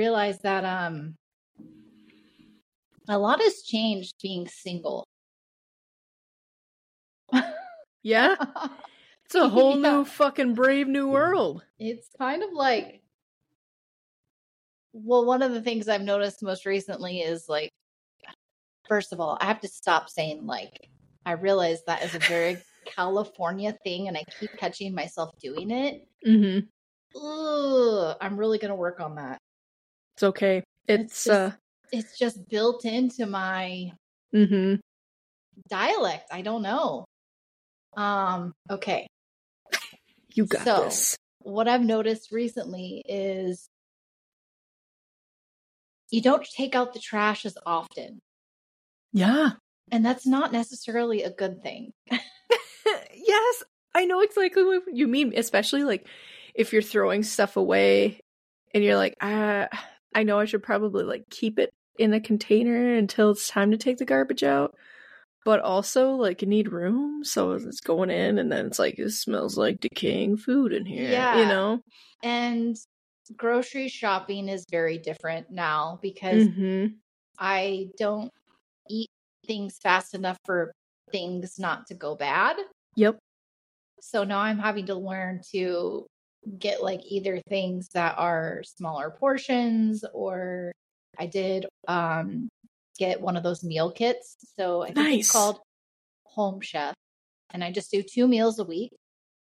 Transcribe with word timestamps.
realized 0.00 0.42
that 0.44 0.64
um 0.64 1.14
a 3.08 3.18
lot 3.18 3.40
has 3.40 3.62
changed 3.62 4.14
being 4.22 4.48
single. 4.48 5.04
Yeah. 8.02 8.34
It's 9.26 9.36
a 9.36 9.48
whole 9.48 9.78
Yeah. 9.78 9.98
new 9.98 10.04
fucking 10.04 10.54
brave 10.54 10.88
new 10.88 11.08
world. 11.08 11.62
It's 11.78 12.08
kind 12.18 12.42
of 12.42 12.50
like 12.52 13.00
well, 14.92 15.24
one 15.24 15.42
of 15.42 15.52
the 15.52 15.62
things 15.62 15.88
I've 15.88 16.02
noticed 16.02 16.42
most 16.42 16.66
recently 16.66 17.20
is 17.20 17.48
like 17.48 17.70
first 18.88 19.12
of 19.12 19.20
all, 19.20 19.38
I 19.40 19.44
have 19.46 19.60
to 19.60 19.68
stop 19.68 20.08
saying 20.08 20.46
like. 20.46 20.88
I 21.26 21.32
realize 21.32 21.80
that 21.86 22.02
is 22.02 22.14
a 22.14 22.18
very 22.18 22.56
California 22.86 23.76
thing 23.84 24.08
and 24.08 24.16
I 24.16 24.24
keep 24.40 24.50
catching 24.56 24.94
myself 24.94 25.30
doing 25.38 25.70
it. 25.70 26.08
Mm-hmm. 26.26 26.66
Ugh, 27.22 28.16
I'm 28.22 28.36
really 28.38 28.58
going 28.58 28.70
to 28.70 28.74
work 28.86 29.00
on 29.00 29.14
that. 29.16 29.38
It's 30.20 30.24
okay. 30.28 30.62
It's 30.86 31.02
It's, 31.02 31.24
just- 31.24 31.30
uh 31.30 31.50
It's 31.92 32.18
just 32.18 32.46
built 32.50 32.84
into 32.84 33.24
my 33.24 33.90
mm-hmm. 34.34 34.74
dialect. 35.70 36.28
I 36.30 36.42
don't 36.42 36.60
know. 36.60 37.06
Um, 37.96 38.52
okay. 38.70 39.06
You 40.34 40.44
got 40.44 40.64
So- 40.64 40.84
this. 40.84 41.16
What 41.42 41.68
I've 41.68 41.80
noticed 41.80 42.32
recently 42.32 43.02
is 43.06 43.66
you 46.10 46.20
don't 46.20 46.46
take 46.54 46.74
out 46.74 46.92
the 46.92 47.00
trash 47.00 47.46
as 47.46 47.56
often. 47.64 48.18
Yeah. 49.14 49.52
And 49.90 50.04
that's 50.04 50.26
not 50.26 50.52
necessarily 50.52 51.22
a 51.22 51.30
good 51.30 51.62
thing. 51.62 51.92
yes, 52.10 53.64
I 53.94 54.04
know 54.04 54.20
exactly 54.20 54.64
what 54.64 54.82
you 54.92 55.08
mean, 55.08 55.32
especially 55.34 55.84
like 55.84 56.06
if 56.54 56.74
you're 56.74 56.82
throwing 56.82 57.22
stuff 57.22 57.56
away 57.56 58.20
and 58.74 58.84
you're 58.84 58.98
like, 58.98 59.16
ah, 59.22 59.68
I 60.14 60.22
know 60.22 60.38
I 60.38 60.44
should 60.44 60.62
probably 60.62 61.04
like 61.04 61.24
keep 61.30 61.58
it 61.58 61.70
in 61.98 62.12
a 62.14 62.20
container 62.20 62.94
until 62.94 63.30
it's 63.30 63.48
time 63.48 63.70
to 63.70 63.76
take 63.76 63.98
the 63.98 64.04
garbage 64.04 64.42
out. 64.42 64.74
But 65.44 65.60
also, 65.60 66.12
like, 66.12 66.42
you 66.42 66.48
need 66.48 66.70
room, 66.70 67.24
so 67.24 67.52
it's 67.52 67.80
going 67.80 68.10
in, 68.10 68.38
and 68.38 68.52
then 68.52 68.66
it's 68.66 68.78
like 68.78 68.98
it 68.98 69.10
smells 69.10 69.56
like 69.56 69.80
decaying 69.80 70.36
food 70.36 70.72
in 70.74 70.84
here. 70.84 71.10
Yeah. 71.10 71.38
you 71.40 71.46
know. 71.46 71.80
And 72.22 72.76
grocery 73.36 73.88
shopping 73.88 74.50
is 74.50 74.66
very 74.70 74.98
different 74.98 75.50
now 75.50 75.98
because 76.02 76.46
hmm 76.46 76.86
I 77.38 77.88
don't 77.98 78.30
eat 78.90 79.08
things 79.46 79.78
fast 79.82 80.14
enough 80.14 80.36
for 80.44 80.72
things 81.10 81.58
not 81.58 81.86
to 81.86 81.94
go 81.94 82.16
bad. 82.16 82.56
Yep. 82.96 83.18
So 84.02 84.24
now 84.24 84.40
I'm 84.40 84.58
having 84.58 84.86
to 84.86 84.94
learn 84.94 85.40
to 85.52 86.06
get 86.58 86.82
like 86.82 87.00
either 87.04 87.40
things 87.48 87.88
that 87.94 88.14
are 88.18 88.62
smaller 88.64 89.10
portions 89.10 90.04
or 90.14 90.72
I 91.18 91.26
did 91.26 91.66
um 91.88 92.48
get 92.98 93.20
one 93.20 93.36
of 93.36 93.42
those 93.42 93.64
meal 93.64 93.90
kits. 93.90 94.36
So 94.58 94.82
I 94.82 94.86
think 94.86 94.96
Nice. 94.98 95.20
it's 95.20 95.32
called 95.32 95.58
Home 96.24 96.60
Chef 96.60 96.94
and 97.52 97.64
I 97.64 97.72
just 97.72 97.90
do 97.90 98.02
two 98.02 98.28
meals 98.28 98.58
a 98.58 98.64
week. 98.64 98.90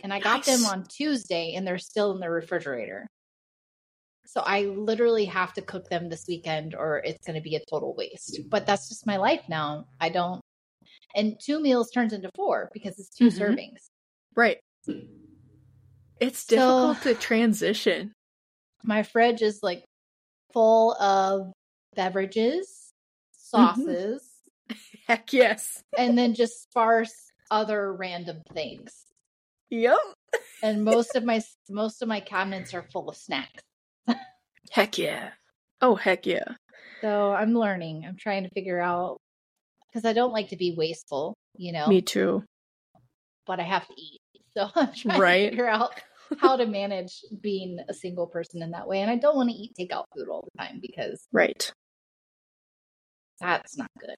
And 0.01 0.13
I 0.13 0.21
got 0.21 0.45
them 0.45 0.65
on 0.67 0.85
Tuesday 0.85 1.55
and 1.55 1.67
they're 1.67 1.79
still 1.79 2.13
in 2.13 2.21
the 2.21 2.29
refrigerator. 2.31 3.07
So 4.27 4.41
I 4.45 4.63
literally 4.65 5.25
have 5.27 5.53
to 5.55 5.63
cook 5.63 5.89
them 5.89 6.09
this 6.09 6.25
weekend 6.29 6.75
or 6.75 6.99
it's 6.99 7.25
going 7.27 7.37
to 7.37 7.43
be 7.43 7.57
a 7.57 7.61
total 7.71 7.95
waste. 7.95 8.41
But 8.51 8.67
that's 8.67 8.89
just 8.89 9.07
my 9.07 9.17
life 9.17 9.43
now. 9.49 9.87
I 10.01 10.09
don't 10.11 10.41
and 11.15 11.37
two 11.43 11.61
meals 11.61 11.91
turns 11.91 12.13
into 12.13 12.31
four 12.35 12.69
because 12.75 12.99
it's 12.99 13.11
2 13.11 13.29
Mhm. 13.29 13.39
servings. 13.39 13.87
Right. 14.35 14.59
It's 16.21 16.41
So- 16.47 16.57
difficult 16.95 17.03
to 17.03 17.15
transition. 17.23 18.13
My 18.83 19.03
fridge 19.03 19.43
is 19.43 19.61
like 19.63 19.85
full 20.53 20.95
of 20.95 21.53
beverages, 21.95 22.93
mm-hmm. 23.53 23.75
sauces, 23.83 24.23
Heck 25.09 25.33
yes. 25.33 25.83
and 25.99 26.17
then 26.17 26.35
just 26.35 26.63
sparse 26.63 27.13
other 27.51 27.93
random 27.93 28.43
things. 28.53 29.05
Yep. 29.71 29.99
And 30.63 30.85
most 30.85 31.17
of 31.17 31.25
my 31.25 31.43
most 31.69 32.03
of 32.03 32.09
my 32.09 32.21
cabinets 32.21 32.75
are 32.75 32.83
full 32.93 33.09
of 33.09 33.17
snacks. 33.17 33.63
Heck 34.71 34.99
yeah. 34.99 35.31
Oh 35.81 35.95
heck 35.95 36.27
yeah. 36.27 36.45
So 37.01 37.33
I'm 37.33 37.53
learning. 37.55 38.05
I'm 38.07 38.17
trying 38.17 38.45
to 38.45 38.51
figure 38.51 38.81
out 38.81 39.19
because 39.89 40.05
I 40.05 40.13
don't 40.13 40.33
like 40.33 40.49
to 40.51 40.57
be 40.57 40.75
wasteful, 40.77 41.35
you 41.57 41.73
know, 41.73 41.87
Me 41.89 42.01
too. 42.03 42.43
but 43.47 43.61
I 43.61 43.65
have 43.65 43.87
to 43.87 43.95
eat. 43.97 44.21
So 44.57 44.69
I'm 44.75 44.93
trying 44.95 45.21
Right. 45.21 45.45
to 45.45 45.51
figure 45.51 45.69
out 45.69 45.93
how 46.41 46.57
to 46.57 46.67
manage 46.67 47.23
being 47.41 47.79
a 47.89 47.95
single 47.95 48.27
person 48.27 48.63
in 48.63 48.71
that 48.73 48.89
way. 48.89 49.01
And 49.01 49.11
I 49.11 49.17
don't 49.17 49.37
want 49.37 49.51
to 49.51 49.55
eat 49.57 49.75
takeout 49.79 50.05
food 50.17 50.29
all 50.29 50.49
the 50.53 50.59
time 50.59 50.81
because 50.81 51.27
Right. 51.33 51.71
that's 53.41 53.77
not 53.77 53.91
good. 54.01 54.17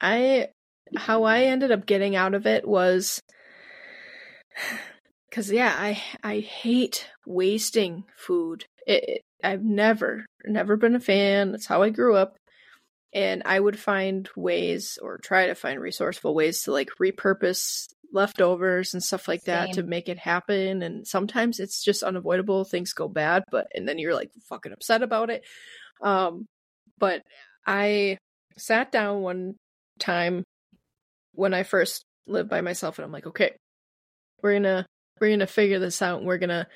I 0.00 0.48
how 0.96 1.24
I 1.24 1.44
ended 1.44 1.70
up 1.72 1.86
getting 1.86 2.14
out 2.16 2.34
of 2.34 2.46
it 2.46 2.66
was 2.66 3.20
cuz 5.30 5.50
yeah, 5.50 5.74
I 5.76 6.02
I 6.22 6.40
hate 6.40 7.08
wasting 7.26 8.04
food. 8.16 8.64
It, 8.86 9.04
it- 9.08 9.20
I've 9.42 9.62
never 9.62 10.24
never 10.46 10.76
been 10.78 10.94
a 10.94 11.00
fan. 11.00 11.52
That's 11.52 11.66
how 11.66 11.82
I 11.82 11.90
grew 11.90 12.16
up. 12.16 12.36
And 13.12 13.42
I 13.44 13.60
would 13.60 13.78
find 13.78 14.28
ways 14.36 14.98
or 15.02 15.18
try 15.18 15.48
to 15.48 15.54
find 15.54 15.80
resourceful 15.80 16.34
ways 16.34 16.62
to 16.62 16.72
like 16.72 16.88
repurpose 17.00 17.88
leftovers 18.14 18.94
and 18.94 19.02
stuff 19.02 19.28
like 19.28 19.42
that 19.42 19.72
to 19.72 19.82
make 19.82 20.08
it 20.08 20.18
happen 20.18 20.82
and 20.82 21.06
sometimes 21.06 21.60
it's 21.60 21.82
just 21.82 22.02
unavoidable 22.02 22.64
things 22.64 22.92
go 22.92 23.08
bad 23.08 23.42
but 23.50 23.66
and 23.74 23.88
then 23.88 23.98
you're 23.98 24.14
like 24.14 24.30
fucking 24.48 24.72
upset 24.72 25.02
about 25.02 25.30
it. 25.30 25.42
Um 26.02 26.46
but 26.98 27.22
i 27.66 28.18
sat 28.56 28.92
down 28.92 29.20
one 29.20 29.56
time 29.98 30.44
when 31.32 31.54
I 31.54 31.62
first 31.62 32.04
lived 32.26 32.48
by 32.48 32.60
myself 32.60 32.98
and 32.98 33.04
I'm 33.04 33.12
like, 33.12 33.26
okay, 33.26 33.56
we're 34.42 34.54
gonna 34.54 34.86
we're 35.20 35.30
gonna 35.30 35.46
figure 35.46 35.78
this 35.78 36.02
out 36.02 36.18
and 36.18 36.26
we're 36.26 36.38
gonna 36.38 36.66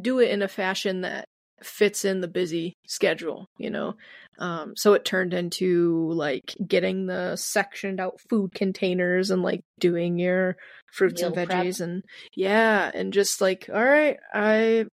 do 0.00 0.20
it 0.20 0.30
in 0.30 0.42
a 0.42 0.48
fashion 0.48 1.02
that 1.02 1.24
fits 1.62 2.04
in 2.04 2.20
the 2.20 2.28
busy 2.28 2.74
schedule, 2.86 3.48
you 3.58 3.70
know. 3.70 3.94
Um 4.38 4.74
so 4.76 4.94
it 4.94 5.04
turned 5.04 5.34
into 5.34 6.10
like 6.12 6.54
getting 6.66 7.06
the 7.06 7.36
sectioned 7.36 8.00
out 8.00 8.20
food 8.30 8.54
containers 8.54 9.30
and 9.30 9.42
like 9.42 9.62
doing 9.80 10.18
your 10.18 10.56
fruits 10.92 11.22
and 11.22 11.34
Meal 11.34 11.46
prep. 11.46 11.64
veggies 11.64 11.80
and 11.80 12.02
yeah, 12.34 12.90
and 12.94 13.12
just 13.12 13.40
like, 13.40 13.68
all 13.72 13.84
right, 13.84 14.16
I 14.32 14.86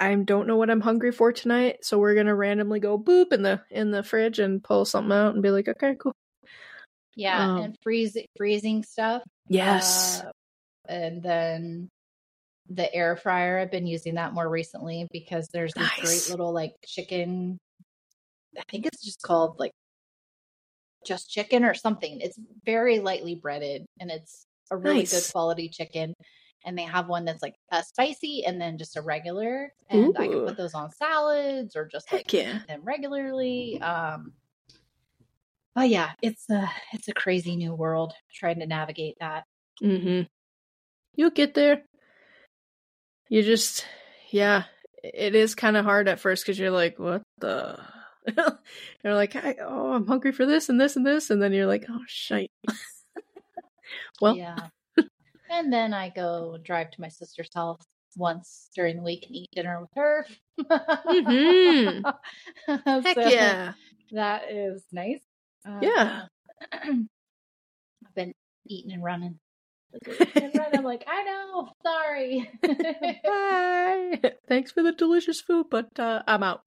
I 0.00 0.14
don't 0.16 0.46
know 0.48 0.56
what 0.56 0.70
I'm 0.70 0.80
hungry 0.80 1.12
for 1.12 1.32
tonight, 1.32 1.78
so 1.82 1.98
we're 1.98 2.14
gonna 2.14 2.34
randomly 2.34 2.80
go 2.80 2.98
boop 2.98 3.32
in 3.32 3.42
the 3.42 3.62
in 3.70 3.90
the 3.90 4.02
fridge 4.02 4.38
and 4.38 4.62
pull 4.62 4.84
something 4.84 5.12
out 5.12 5.34
and 5.34 5.42
be 5.42 5.50
like, 5.50 5.68
okay, 5.68 5.94
cool. 5.98 6.12
Yeah, 7.16 7.52
Um, 7.52 7.58
and 7.62 7.76
freeze 7.82 8.16
freezing 8.36 8.82
stuff. 8.82 9.22
Yes. 9.48 10.20
Uh, 10.20 10.30
and 10.88 11.22
then 11.22 11.88
the 12.68 12.92
air 12.94 13.16
fryer, 13.16 13.58
I've 13.58 13.70
been 13.70 13.86
using 13.86 14.14
that 14.14 14.32
more 14.32 14.48
recently 14.48 15.06
because 15.12 15.48
there's 15.52 15.72
this 15.74 15.90
Nice. 15.98 16.00
great 16.00 16.30
little 16.30 16.52
like 16.52 16.72
chicken. 16.86 17.58
I 18.58 18.62
think 18.70 18.86
it's 18.86 19.04
just 19.04 19.22
called 19.22 19.58
like 19.58 19.72
just 21.04 21.30
chicken 21.30 21.64
or 21.64 21.74
something. 21.74 22.20
It's 22.20 22.38
very 22.64 23.00
lightly 23.00 23.34
breaded 23.34 23.84
and 24.00 24.10
it's 24.10 24.46
a 24.70 24.76
really 24.76 25.00
Nice. 25.00 25.12
good 25.12 25.32
quality 25.32 25.68
chicken. 25.68 26.14
And 26.66 26.78
they 26.78 26.84
have 26.84 27.08
one 27.08 27.26
that's 27.26 27.42
like 27.42 27.56
a 27.70 27.82
spicy 27.82 28.44
and 28.46 28.58
then 28.58 28.78
just 28.78 28.96
a 28.96 29.02
regular. 29.02 29.70
And 29.90 30.16
I 30.18 30.28
can 30.28 30.46
put 30.46 30.56
those 30.56 30.72
on 30.72 30.90
salads 30.90 31.76
or 31.76 31.86
just 31.86 32.10
like 32.10 32.32
yeah. 32.32 32.60
them 32.66 32.80
regularly. 32.82 33.78
Um 33.82 34.32
but 35.74 35.88
yeah, 35.88 36.12
it's 36.22 36.48
a 36.48 36.70
it's 36.92 37.08
a 37.08 37.12
crazy 37.12 37.56
new 37.56 37.74
world 37.74 38.14
trying 38.32 38.60
to 38.60 38.66
navigate 38.66 39.16
that. 39.20 39.44
Mm-hmm. 39.82 40.22
You'll 41.16 41.30
get 41.30 41.54
there. 41.54 41.82
You 43.28 43.42
just, 43.42 43.86
yeah, 44.30 44.64
it 45.02 45.34
is 45.34 45.54
kind 45.54 45.76
of 45.76 45.84
hard 45.84 46.08
at 46.08 46.20
first 46.20 46.44
because 46.44 46.58
you're 46.58 46.70
like, 46.70 46.98
what 46.98 47.22
the? 47.38 47.78
you're 49.04 49.14
like, 49.14 49.36
I, 49.36 49.56
oh, 49.60 49.92
I'm 49.92 50.06
hungry 50.06 50.32
for 50.32 50.46
this 50.46 50.68
and 50.68 50.80
this 50.80 50.96
and 50.96 51.06
this, 51.06 51.30
and 51.30 51.42
then 51.42 51.52
you're 51.52 51.66
like, 51.66 51.86
oh 51.90 52.00
shit. 52.06 52.50
well, 54.20 54.36
yeah. 54.36 54.56
and 55.50 55.72
then 55.72 55.92
I 55.92 56.08
go 56.08 56.58
drive 56.62 56.90
to 56.92 57.00
my 57.00 57.08
sister's 57.08 57.50
house 57.54 57.82
once 58.16 58.70
during 58.74 58.96
the 58.96 59.02
week 59.02 59.24
and 59.26 59.36
eat 59.36 59.50
dinner 59.52 59.80
with 59.80 59.90
her. 59.94 60.26
mm-hmm. 60.60 62.08
heck 63.02 63.14
So 63.14 63.28
yeah, 63.28 63.72
That 64.12 64.50
is 64.50 64.82
nice. 64.92 65.20
Yeah. 65.80 66.22
I've 66.72 68.14
been 68.14 68.34
eating 68.66 68.92
and 68.92 69.02
running. 69.02 69.38
And 70.36 70.52
running, 70.54 70.78
I'm 70.78 70.84
like, 70.84 71.04
I 71.06 71.22
know, 71.24 71.68
sorry. 71.82 72.50
bye. 73.24 74.32
Thanks 74.48 74.72
for 74.72 74.82
the 74.82 74.92
delicious 74.92 75.40
food, 75.40 75.66
but 75.70 75.98
uh, 75.98 76.22
I'm 76.26 76.42
out. 76.42 76.62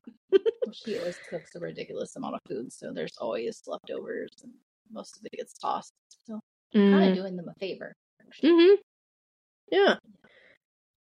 she 0.73 0.97
always 0.97 1.17
cooks 1.29 1.55
a 1.55 1.59
ridiculous 1.59 2.15
amount 2.15 2.35
of 2.35 2.41
food, 2.47 2.71
so 2.73 2.91
there's 2.93 3.17
always 3.19 3.61
leftovers, 3.67 4.29
and 4.43 4.53
most 4.91 5.17
of 5.17 5.25
it 5.25 5.33
gets 5.37 5.57
tossed. 5.57 5.93
So 6.25 6.39
kind 6.73 6.95
of 6.95 6.99
Mm-hmm. 7.01 7.13
doing 7.15 7.35
them 7.37 7.49
a 7.49 7.53
favor. 7.59 7.93
actually. 8.25 8.49
hmm 8.51 8.73
Yeah. 9.71 9.95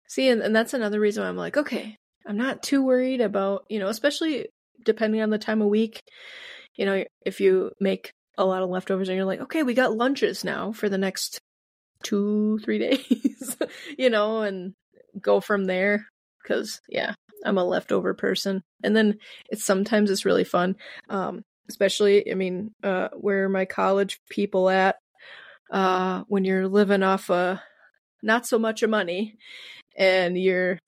See, 0.07 0.29
and, 0.29 0.41
and 0.41 0.55
that's 0.55 0.73
another 0.73 0.99
reason 0.99 1.23
why 1.23 1.29
I'm 1.29 1.37
like, 1.37 1.57
okay, 1.57 1.95
I'm 2.25 2.37
not 2.37 2.63
too 2.63 2.83
worried 2.83 3.21
about, 3.21 3.65
you 3.69 3.79
know, 3.79 3.87
especially 3.87 4.47
depending 4.83 5.21
on 5.21 5.29
the 5.29 5.37
time 5.37 5.61
of 5.61 5.67
week. 5.67 6.01
You 6.75 6.85
know, 6.85 7.03
if 7.25 7.39
you 7.41 7.71
make 7.79 8.11
a 8.37 8.45
lot 8.45 8.63
of 8.63 8.69
leftovers 8.69 9.09
and 9.09 9.15
you're 9.17 9.25
like, 9.25 9.41
okay, 9.41 9.63
we 9.63 9.73
got 9.73 9.95
lunches 9.95 10.43
now 10.43 10.71
for 10.71 10.87
the 10.89 10.97
next 10.97 11.39
two, 12.03 12.59
three 12.59 12.79
days, 12.79 13.57
you 13.97 14.09
know, 14.09 14.41
and 14.41 14.73
go 15.19 15.39
from 15.39 15.65
there. 15.65 16.05
Cause 16.47 16.81
yeah, 16.89 17.13
I'm 17.45 17.57
a 17.57 17.63
leftover 17.63 18.13
person. 18.13 18.63
And 18.83 18.95
then 18.95 19.19
it's 19.49 19.63
sometimes 19.63 20.09
it's 20.09 20.25
really 20.25 20.43
fun. 20.43 20.75
Um, 21.09 21.43
especially, 21.67 22.31
I 22.31 22.35
mean, 22.35 22.71
uh, 22.83 23.09
where 23.13 23.49
my 23.49 23.65
college 23.65 24.19
people 24.29 24.69
at, 24.69 24.97
uh, 25.71 26.23
when 26.27 26.45
you're 26.45 26.67
living 26.67 27.03
off, 27.03 27.29
uh, 27.29 27.57
not 28.23 28.47
so 28.47 28.57
much 28.57 28.81
of 28.83 28.89
money 28.89 29.37
and 29.95 30.37
you're 30.37 30.79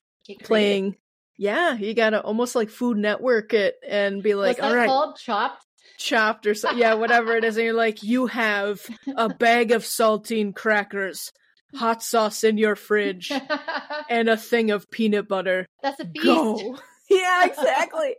playing 0.43 0.95
yeah, 1.41 1.75
you 1.75 1.95
gotta 1.95 2.21
almost 2.21 2.55
like 2.55 2.69
Food 2.69 2.97
Network 2.97 3.55
it 3.55 3.75
and 3.87 4.21
be 4.21 4.35
like, 4.35 4.61
all 4.61 4.75
right, 4.75 4.87
called 4.87 5.17
chopped, 5.17 5.65
chopped 6.01 6.47
or 6.47 6.53
so, 6.53 6.71
yeah, 6.71 6.93
whatever 6.95 7.35
it 7.35 7.43
is, 7.43 7.57
and 7.57 7.65
you're 7.65 7.73
like, 7.73 8.03
you 8.03 8.27
have 8.27 8.81
a 9.15 9.29
bag 9.29 9.71
of 9.71 9.83
saltine 9.83 10.55
crackers, 10.55 11.31
hot 11.75 12.03
sauce 12.03 12.43
in 12.43 12.57
your 12.57 12.75
fridge, 12.75 13.31
and 14.09 14.29
a 14.29 14.37
thing 14.37 14.71
of 14.71 14.89
peanut 14.91 15.27
butter. 15.27 15.65
That's 15.81 15.99
a 15.99 16.05
beast. 16.05 16.25
Go. 16.25 16.77
yeah, 17.09 17.45
exactly. 17.45 18.15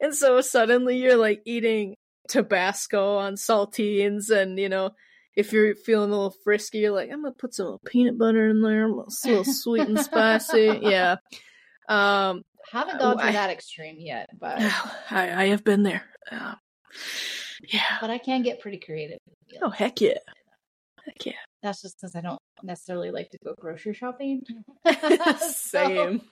and 0.00 0.14
so 0.14 0.40
suddenly 0.40 0.98
you're 0.98 1.16
like 1.16 1.42
eating 1.44 1.96
Tabasco 2.28 3.16
on 3.18 3.34
saltines, 3.34 4.30
and 4.30 4.58
you 4.58 4.68
know. 4.68 4.90
If 5.36 5.52
you're 5.52 5.74
feeling 5.74 6.10
a 6.10 6.12
little 6.12 6.36
frisky, 6.44 6.78
you're 6.78 6.92
like, 6.92 7.10
I'm 7.10 7.22
gonna 7.22 7.34
put 7.34 7.54
some 7.54 7.78
peanut 7.84 8.16
butter 8.16 8.50
in 8.50 8.62
there, 8.62 8.84
a 8.84 8.88
little 8.88 9.10
sweet 9.44 9.88
and 9.88 9.98
spicy. 9.98 10.78
Yeah. 10.80 11.16
Um, 11.88 12.44
haven't 12.70 13.00
gone 13.00 13.18
to 13.18 13.24
I, 13.24 13.32
that 13.32 13.50
extreme 13.50 13.96
yet, 13.98 14.28
but 14.38 14.60
I, 15.10 15.44
I 15.44 15.48
have 15.48 15.64
been 15.64 15.82
there. 15.82 16.04
Uh, 16.30 16.54
yeah, 17.62 17.98
but 18.00 18.10
I 18.10 18.18
can 18.18 18.42
get 18.42 18.60
pretty 18.60 18.78
creative. 18.78 19.18
Oh 19.62 19.70
heck 19.70 20.00
yeah, 20.00 20.18
heck 21.04 21.26
yeah. 21.26 21.32
That's 21.62 21.82
just 21.82 21.96
because 21.98 22.14
I 22.14 22.20
don't 22.20 22.40
necessarily 22.62 23.10
like 23.10 23.30
to 23.30 23.38
go 23.44 23.54
grocery 23.58 23.94
shopping. 23.94 24.42
Same. 25.38 26.22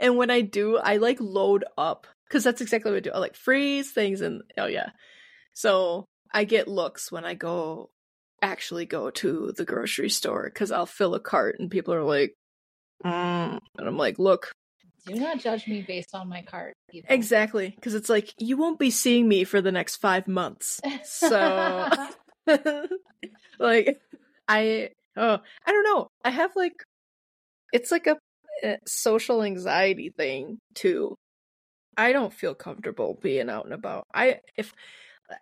and 0.00 0.16
when 0.16 0.30
I 0.30 0.40
do, 0.40 0.78
I 0.78 0.96
like 0.96 1.18
load 1.20 1.64
up 1.76 2.06
because 2.26 2.44
that's 2.44 2.60
exactly 2.60 2.90
what 2.90 2.98
I 2.98 3.00
do. 3.00 3.10
I 3.12 3.18
like 3.18 3.34
freeze 3.34 3.90
things 3.90 4.20
and 4.20 4.42
oh 4.56 4.66
yeah. 4.66 4.90
So 5.54 6.06
I 6.32 6.44
get 6.44 6.68
looks 6.68 7.10
when 7.10 7.24
I 7.24 7.34
go 7.34 7.90
actually 8.40 8.86
go 8.86 9.10
to 9.10 9.52
the 9.56 9.64
grocery 9.64 10.10
store 10.10 10.44
because 10.44 10.70
I'll 10.70 10.86
fill 10.86 11.14
a 11.14 11.20
cart 11.20 11.56
and 11.58 11.70
people 11.70 11.94
are 11.94 12.04
like, 12.04 12.34
mm. 13.04 13.58
and 13.78 13.88
I'm 13.88 13.96
like, 13.96 14.18
look, 14.18 14.52
do 15.14 15.20
not 15.20 15.40
judge 15.40 15.66
me 15.66 15.82
based 15.82 16.14
on 16.14 16.28
my 16.28 16.42
card. 16.42 16.74
People. 16.90 17.14
Exactly, 17.14 17.70
because 17.74 17.94
it's 17.94 18.08
like 18.08 18.32
you 18.38 18.56
won't 18.56 18.78
be 18.78 18.90
seeing 18.90 19.28
me 19.28 19.44
for 19.44 19.60
the 19.60 19.72
next 19.72 19.96
five 19.96 20.28
months. 20.28 20.80
So, 21.04 21.88
like, 23.58 24.00
I 24.46 24.90
oh, 25.16 25.38
I 25.66 25.72
don't 25.72 25.84
know. 25.84 26.08
I 26.24 26.30
have 26.30 26.54
like, 26.56 26.74
it's 27.72 27.90
like 27.90 28.06
a, 28.06 28.16
a 28.64 28.78
social 28.86 29.42
anxiety 29.42 30.12
thing 30.16 30.58
too. 30.74 31.14
I 31.96 32.12
don't 32.12 32.32
feel 32.32 32.54
comfortable 32.54 33.18
being 33.20 33.50
out 33.50 33.64
and 33.64 33.74
about. 33.74 34.04
I 34.14 34.40
if 34.56 34.72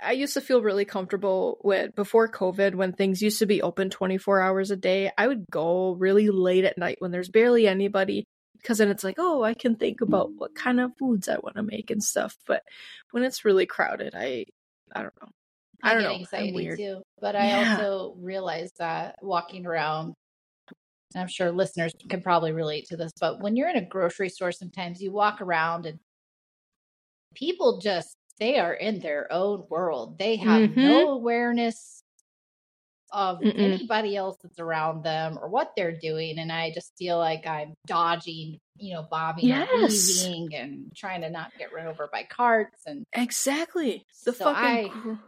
I 0.03 0.13
used 0.13 0.35
to 0.35 0.41
feel 0.41 0.63
really 0.63 0.85
comfortable 0.85 1.59
with 1.63 1.95
before 1.95 2.29
COVID 2.29 2.75
when 2.75 2.93
things 2.93 3.23
used 3.23 3.39
to 3.39 3.47
be 3.47 3.63
open 3.63 3.89
24 3.91 4.41
hours 4.41 4.71
a 4.71 4.77
day. 4.77 5.11
I 5.17 5.29
would 5.29 5.45
go 5.51 5.93
really 5.93 6.29
late 6.29 6.65
at 6.65 6.79
night 6.79 6.97
when 6.99 7.13
there's 7.13 7.29
barely 7.29 7.69
anybody 7.69 8.25
because 8.57 8.79
then 8.79 8.89
it's 8.89 9.05
like, 9.05 9.17
oh, 9.19 9.43
I 9.43 9.55
can 9.55 9.77
think 9.77 10.01
about 10.01 10.31
what 10.37 10.55
kind 10.55 10.81
of 10.81 10.97
foods 10.99 11.29
I 11.29 11.37
want 11.37 11.57
to 11.57 11.63
make 11.63 11.91
and 11.91 12.03
stuff. 12.03 12.37
But 12.47 12.63
when 13.11 13.23
it's 13.23 13.45
really 13.45 13.67
crowded, 13.67 14.15
I 14.15 14.47
I 14.95 15.03
don't 15.03 15.15
know. 15.21 15.29
I, 15.83 15.91
I 15.91 15.95
don't 15.95 16.03
know. 16.03 16.15
Anxiety 16.15 16.77
too, 16.77 17.03
but 17.21 17.37
I 17.37 17.77
also 17.77 18.15
realize 18.19 18.73
that 18.79 19.17
walking 19.23 19.67
around, 19.67 20.15
I'm 21.15 21.29
sure 21.29 21.51
listeners 21.53 21.93
can 22.09 22.23
probably 22.23 22.53
relate 22.53 22.87
to 22.89 22.97
this. 22.97 23.13
But 23.21 23.41
when 23.41 23.57
you're 23.57 23.69
in 23.69 23.77
a 23.77 23.87
grocery 23.87 24.29
store, 24.29 24.53
sometimes 24.53 25.01
you 25.01 25.13
walk 25.13 25.41
around 25.41 25.87
and 25.87 25.99
people 27.35 27.81
just 27.81 28.17
they 28.39 28.59
are 28.59 28.75
in 28.75 29.01
their 29.01 29.33
own 29.33 29.65
world. 29.69 30.19
They 30.19 30.37
have 30.37 30.71
mm-hmm. 30.71 30.81
no 30.81 31.11
awareness 31.11 32.03
of 33.13 33.41
Mm-mm. 33.41 33.59
anybody 33.59 34.17
else 34.17 34.37
that's 34.43 34.59
around 34.59 35.05
them 35.05 35.39
or 35.41 35.49
what 35.49 35.73
they're 35.77 35.97
doing. 35.97 36.39
And 36.39 36.51
I 36.51 36.73
just 36.73 36.93
feel 36.99 37.19
like 37.19 37.47
I'm 37.47 37.75
dodging, 37.87 38.59
you 38.77 38.95
know, 38.95 39.07
bobbing 39.11 39.47
yes. 39.47 39.71
and 39.73 40.33
weaving 40.33 40.55
and 40.55 40.93
trying 40.95 41.21
to 41.23 41.31
not 41.31 41.53
get 41.59 41.73
run 41.73 41.87
over 41.87 42.09
by 42.13 42.25
carts. 42.25 42.83
And 42.87 43.05
exactly 43.13 44.05
the 44.25 44.33
so 44.33 44.53
fucking. 44.53 45.19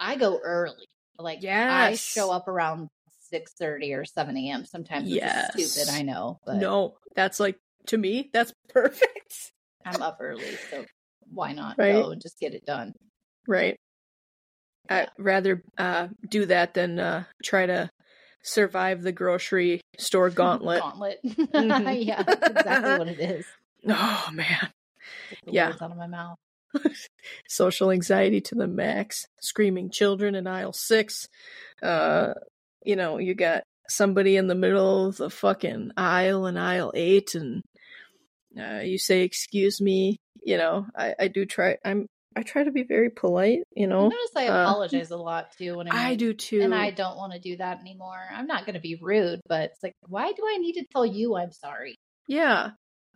I, 0.00 0.12
I 0.12 0.16
go 0.16 0.40
early. 0.42 0.88
Like 1.18 1.42
yes. 1.42 1.70
I 1.72 1.94
show 1.94 2.30
up 2.30 2.48
around 2.48 2.88
six 3.20 3.52
thirty 3.52 3.92
or 3.92 4.04
seven 4.04 4.36
a.m. 4.36 4.64
Sometimes, 4.64 5.08
yes. 5.08 5.52
stupid. 5.52 5.92
I 5.92 6.02
know, 6.02 6.38
but 6.46 6.56
no, 6.56 6.96
that's 7.14 7.40
like 7.40 7.58
to 7.86 7.98
me 7.98 8.30
that's 8.32 8.52
perfect. 8.68 9.52
I'm 9.84 10.02
up 10.02 10.18
early, 10.20 10.56
so 10.70 10.84
why 11.30 11.52
not 11.52 11.76
right? 11.78 11.92
go 11.92 12.10
and 12.10 12.20
just 12.20 12.38
get 12.38 12.54
it 12.54 12.64
done? 12.64 12.94
Right. 13.46 13.78
I'd 14.88 15.10
rather 15.18 15.62
uh, 15.76 16.08
do 16.28 16.46
that 16.46 16.74
than 16.74 16.98
uh, 16.98 17.24
try 17.42 17.66
to 17.66 17.90
survive 18.42 19.02
the 19.02 19.12
grocery 19.12 19.80
store 19.98 20.30
gauntlet. 20.40 20.80
gauntlet. 20.80 21.18
Mm-hmm. 21.24 22.02
yeah, 22.02 22.22
exactly 22.26 22.98
what 22.98 23.08
it 23.08 23.20
is. 23.20 23.46
Oh 23.88 24.28
man. 24.32 24.70
yeah. 25.46 25.68
out 25.80 25.92
of 25.92 25.96
my 25.96 26.08
mouth. 26.08 26.36
Social 27.48 27.90
anxiety 27.92 28.40
to 28.42 28.54
the 28.56 28.66
max. 28.66 29.26
Screaming 29.40 29.90
children 29.90 30.34
in 30.34 30.46
aisle 30.48 30.72
six. 30.72 31.28
Uh, 31.80 32.34
you 32.84 32.96
know, 32.96 33.18
you 33.18 33.34
got 33.34 33.62
somebody 33.88 34.36
in 34.36 34.48
the 34.48 34.54
middle 34.56 35.06
of 35.06 35.16
the 35.16 35.30
fucking 35.30 35.92
aisle 35.96 36.46
in 36.46 36.56
aisle 36.56 36.90
eight, 36.94 37.34
and 37.36 37.62
uh, 38.60 38.80
you 38.80 38.98
say, 38.98 39.22
"Excuse 39.22 39.80
me." 39.80 40.18
You 40.42 40.56
know, 40.58 40.86
I, 40.96 41.14
I 41.18 41.28
do 41.28 41.46
try. 41.46 41.76
I'm 41.84 42.06
I 42.36 42.42
try 42.42 42.62
to 42.62 42.70
be 42.70 42.82
very 42.82 43.10
polite, 43.10 43.60
you 43.74 43.86
know. 43.86 44.06
I 44.06 44.08
notice 44.08 44.36
I 44.36 44.48
uh, 44.48 44.62
apologize 44.62 45.12
uh, 45.12 45.16
a 45.16 45.18
lot 45.18 45.52
too 45.56 45.76
when 45.76 45.88
I, 45.88 46.10
I 46.10 46.14
do 46.14 46.32
too, 46.32 46.60
and 46.60 46.74
I 46.74 46.90
don't 46.90 47.16
want 47.16 47.32
to 47.32 47.40
do 47.40 47.56
that 47.56 47.80
anymore. 47.80 48.20
I'm 48.32 48.46
not 48.46 48.64
going 48.64 48.74
to 48.74 48.80
be 48.80 48.98
rude, 49.00 49.40
but 49.48 49.70
it's 49.70 49.82
like, 49.82 49.94
why 50.06 50.32
do 50.32 50.42
I 50.46 50.58
need 50.58 50.74
to 50.74 50.84
tell 50.92 51.06
you 51.06 51.36
I'm 51.36 51.52
sorry? 51.52 51.96
Yeah, 52.26 52.70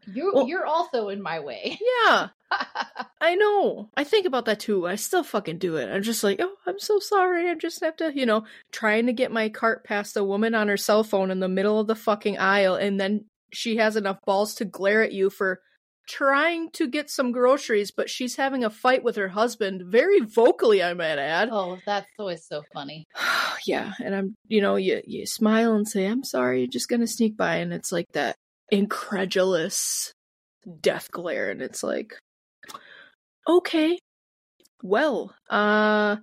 you 0.06 0.32
well, 0.34 0.48
you're 0.48 0.66
also 0.66 1.08
in 1.08 1.22
my 1.22 1.40
way. 1.40 1.78
Yeah, 2.06 2.28
I 3.20 3.34
know. 3.36 3.90
I 3.96 4.04
think 4.04 4.26
about 4.26 4.46
that 4.46 4.60
too. 4.60 4.86
I 4.86 4.96
still 4.96 5.22
fucking 5.22 5.58
do 5.58 5.76
it. 5.76 5.88
I'm 5.88 6.02
just 6.02 6.24
like, 6.24 6.40
oh, 6.40 6.54
I'm 6.66 6.78
so 6.78 6.98
sorry. 6.98 7.48
I 7.48 7.54
just 7.54 7.82
have 7.84 7.96
to, 7.98 8.12
you 8.14 8.26
know, 8.26 8.44
trying 8.72 9.06
to 9.06 9.12
get 9.12 9.30
my 9.30 9.48
cart 9.48 9.84
past 9.84 10.16
a 10.16 10.24
woman 10.24 10.54
on 10.54 10.68
her 10.68 10.76
cell 10.76 11.04
phone 11.04 11.30
in 11.30 11.40
the 11.40 11.48
middle 11.48 11.78
of 11.78 11.86
the 11.86 11.94
fucking 11.94 12.38
aisle, 12.38 12.74
and 12.74 13.00
then 13.00 13.26
she 13.52 13.76
has 13.76 13.96
enough 13.96 14.18
balls 14.24 14.54
to 14.56 14.64
glare 14.64 15.02
at 15.02 15.12
you 15.12 15.30
for 15.30 15.60
trying 16.12 16.70
to 16.72 16.86
get 16.86 17.08
some 17.08 17.32
groceries, 17.32 17.90
but 17.90 18.10
she's 18.10 18.36
having 18.36 18.64
a 18.64 18.70
fight 18.70 19.02
with 19.02 19.16
her 19.16 19.28
husband, 19.28 19.82
very 19.86 20.20
vocally, 20.20 20.82
I 20.82 20.92
might 20.92 21.18
add. 21.18 21.48
Oh, 21.50 21.78
that's 21.86 22.06
always 22.18 22.44
so 22.46 22.62
funny. 22.74 23.06
yeah, 23.66 23.92
and 24.04 24.14
I'm, 24.14 24.34
you 24.46 24.60
know, 24.60 24.76
you 24.76 25.00
you 25.06 25.26
smile 25.26 25.74
and 25.74 25.88
say, 25.88 26.04
"I'm 26.04 26.22
sorry, 26.22 26.60
you're 26.60 26.68
just 26.68 26.88
gonna 26.88 27.06
sneak 27.06 27.36
by," 27.36 27.56
and 27.56 27.72
it's 27.72 27.90
like 27.90 28.08
that 28.12 28.36
incredulous 28.70 30.12
death 30.80 31.10
glare, 31.10 31.50
and 31.50 31.62
it's 31.62 31.82
like, 31.82 32.14
okay, 33.48 33.98
well, 34.82 35.34
uh. 35.48 36.16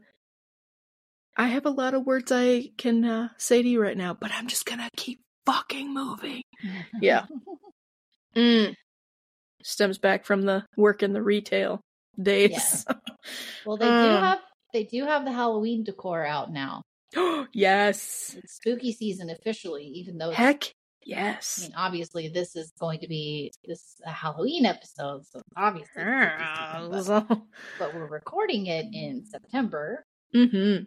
I 1.38 1.48
have 1.48 1.66
a 1.66 1.70
lot 1.70 1.94
of 1.94 2.06
words 2.06 2.34
I 2.34 2.72
can 2.78 3.06
uh, 3.06 3.30
say 3.38 3.64
to 3.64 3.70
you 3.70 3.82
right 3.82 3.96
now, 3.96 4.14
but 4.14 4.30
I'm 4.34 4.48
just 4.48 4.66
gonna 4.66 4.90
keep 4.98 5.22
fucking 5.46 5.92
moving. 5.94 6.44
yeah. 7.02 7.26
Mm 8.36 8.76
stems 9.64 9.98
back 9.98 10.26
from 10.26 10.44
the 10.44 10.66
work 10.78 11.04
in 11.04 11.14
the 11.14 11.22
retail 11.22 11.82
days. 12.22 12.52
Yes. 12.52 12.86
Well, 13.66 13.76
they 13.78 13.86
um, 13.86 14.06
do 14.06 14.10
have 14.10 14.40
they 14.74 14.84
do 14.86 15.06
have 15.06 15.26
the 15.26 15.32
Halloween 15.32 15.84
decor 15.84 16.26
out 16.26 16.52
now. 16.52 16.82
yes. 17.54 18.36
It's 18.38 18.56
spooky 18.56 18.94
season 18.94 19.30
officially, 19.30 19.84
even 19.84 20.18
though 20.18 20.32
heck 20.32 20.72
yes. 21.04 21.60
I 21.60 21.64
mean, 21.64 21.74
obviously, 21.76 22.30
this 22.30 22.56
is 22.56 22.72
going 22.80 23.00
to 23.02 23.08
be 23.08 23.52
this 23.66 23.96
a 24.06 24.12
Halloween 24.12 24.66
episode, 24.66 25.26
so 25.26 25.42
obviously, 25.56 26.02
season, 26.02 27.26
but, 27.28 27.42
but, 27.80 27.94
we're 27.94 28.08
recording 28.08 28.68
it 28.68 28.88
in 28.94 29.26
September. 29.26 30.06
Mm-hmm. 30.34 30.86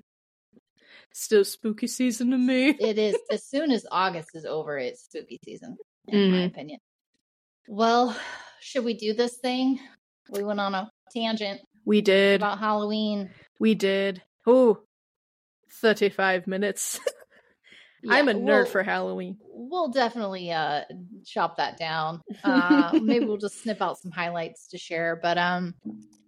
Still 1.12 1.44
spooky 1.44 1.86
season 1.86 2.30
to 2.30 2.38
me. 2.38 2.68
it 2.80 2.98
is. 2.98 3.16
As 3.30 3.44
soon 3.44 3.70
as 3.70 3.86
August 3.90 4.30
is 4.34 4.44
over, 4.44 4.78
it's 4.78 5.04
spooky 5.04 5.38
season, 5.44 5.76
in 6.08 6.18
mm-hmm. 6.18 6.36
my 6.36 6.42
opinion. 6.44 6.78
Well, 7.68 8.16
should 8.62 8.84
we 8.84 8.94
do 8.94 9.12
this 9.12 9.36
thing? 9.36 9.78
We 10.30 10.44
went 10.44 10.60
on 10.60 10.74
a 10.74 10.90
tangent. 11.12 11.60
We 11.84 12.00
did. 12.00 12.40
About 12.40 12.58
Halloween. 12.58 13.30
We 13.58 13.74
did. 13.74 14.22
Oh, 14.46 14.78
35 15.80 16.46
minutes. 16.46 17.00
yeah, 18.02 18.14
I'm 18.14 18.28
a 18.28 18.34
nerd 18.34 18.44
we'll, 18.44 18.66
for 18.66 18.82
Halloween. 18.82 19.38
We'll 19.48 19.88
definitely 19.88 20.52
uh 20.52 20.82
chop 21.26 21.56
that 21.56 21.78
down. 21.78 22.20
Uh 22.44 22.98
maybe 23.02 23.24
we'll 23.24 23.36
just 23.36 23.62
snip 23.62 23.82
out 23.82 23.98
some 23.98 24.10
highlights 24.10 24.68
to 24.68 24.78
share, 24.78 25.18
but 25.20 25.38
um 25.38 25.74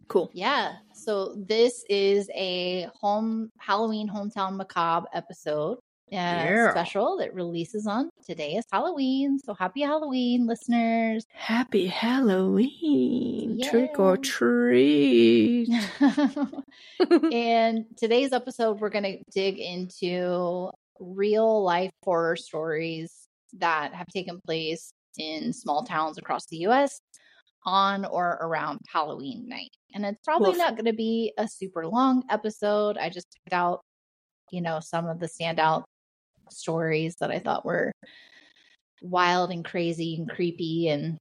Cool. 0.09 0.31
Yeah. 0.35 0.75
So 0.95 1.35
this 1.49 1.85
is 1.89 2.29
a 2.35 2.89
home 3.01 3.51
Halloween 3.59 4.09
hometown 4.09 4.57
macabre 4.57 5.07
episode. 5.15 5.79
Uh, 6.13 6.17
Yeah. 6.17 6.71
special 6.71 7.17
that 7.19 7.35
releases 7.35 7.87
on 7.87 8.11
today 8.27 8.55
is 8.57 8.65
Halloween. 8.71 9.39
So 9.39 9.55
happy 9.55 9.81
Halloween, 9.81 10.47
listeners. 10.47 11.25
Happy 11.33 11.87
Halloween. 11.87 13.61
Trick 13.63 13.99
or 13.99 14.17
treat. 14.17 15.69
and 17.33 17.85
today's 17.97 18.33
episode, 18.33 18.81
we're 18.81 18.91
going 18.91 19.05
to 19.05 19.19
dig 19.33 19.59
into 19.59 20.71
real 21.01 21.63
life 21.65 21.91
horror 22.05 22.37
stories 22.37 23.13
that 23.55 23.95
have 23.95 24.07
taken 24.09 24.41
place 24.47 24.93
in 25.19 25.53
small 25.53 25.85
towns 25.85 26.19
across 26.19 26.47
the 26.47 26.59
US 26.69 27.01
on 27.65 28.05
or 28.05 28.39
around 28.43 28.81
Halloween 28.93 29.49
night. 29.49 29.71
And 29.95 30.05
it's 30.05 30.21
probably 30.23 30.51
Woof. 30.51 30.59
not 30.59 30.75
going 30.77 30.85
to 30.85 30.93
be 30.93 31.33
a 31.39 31.49
super 31.49 31.87
long 31.87 32.25
episode. 32.29 32.99
I 32.99 33.09
just 33.09 33.27
picked 33.33 33.55
out, 33.55 33.81
you 34.53 34.61
know, 34.61 34.81
some 34.81 35.07
of 35.07 35.19
the 35.19 35.27
standout 35.29 35.85
stories 36.51 37.17
that 37.21 37.31
I 37.31 37.39
thought 37.39 37.65
were 37.65 37.93
wild 39.03 39.51
and 39.51 39.65
crazy 39.65 40.17
and 40.17 40.29
creepy 40.29 40.89
and 40.89 41.19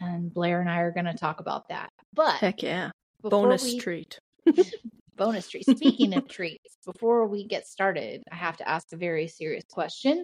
and 0.00 0.32
Blair 0.32 0.60
and 0.60 0.68
I 0.68 0.80
are 0.80 0.92
going 0.92 1.06
to 1.06 1.14
talk 1.14 1.40
about 1.40 1.68
that. 1.68 1.88
But 2.12 2.34
Heck 2.34 2.62
yeah. 2.62 2.90
Bonus 3.22 3.64
we- 3.64 3.78
treat. 3.78 4.18
bonus 5.16 5.48
treat. 5.48 5.64
Speaking 5.64 6.14
of 6.14 6.28
treats, 6.28 6.76
before 6.84 7.26
we 7.26 7.46
get 7.46 7.66
started, 7.66 8.22
I 8.30 8.36
have 8.36 8.58
to 8.58 8.68
ask 8.68 8.92
a 8.92 8.96
very 8.96 9.26
serious 9.28 9.64
question. 9.70 10.22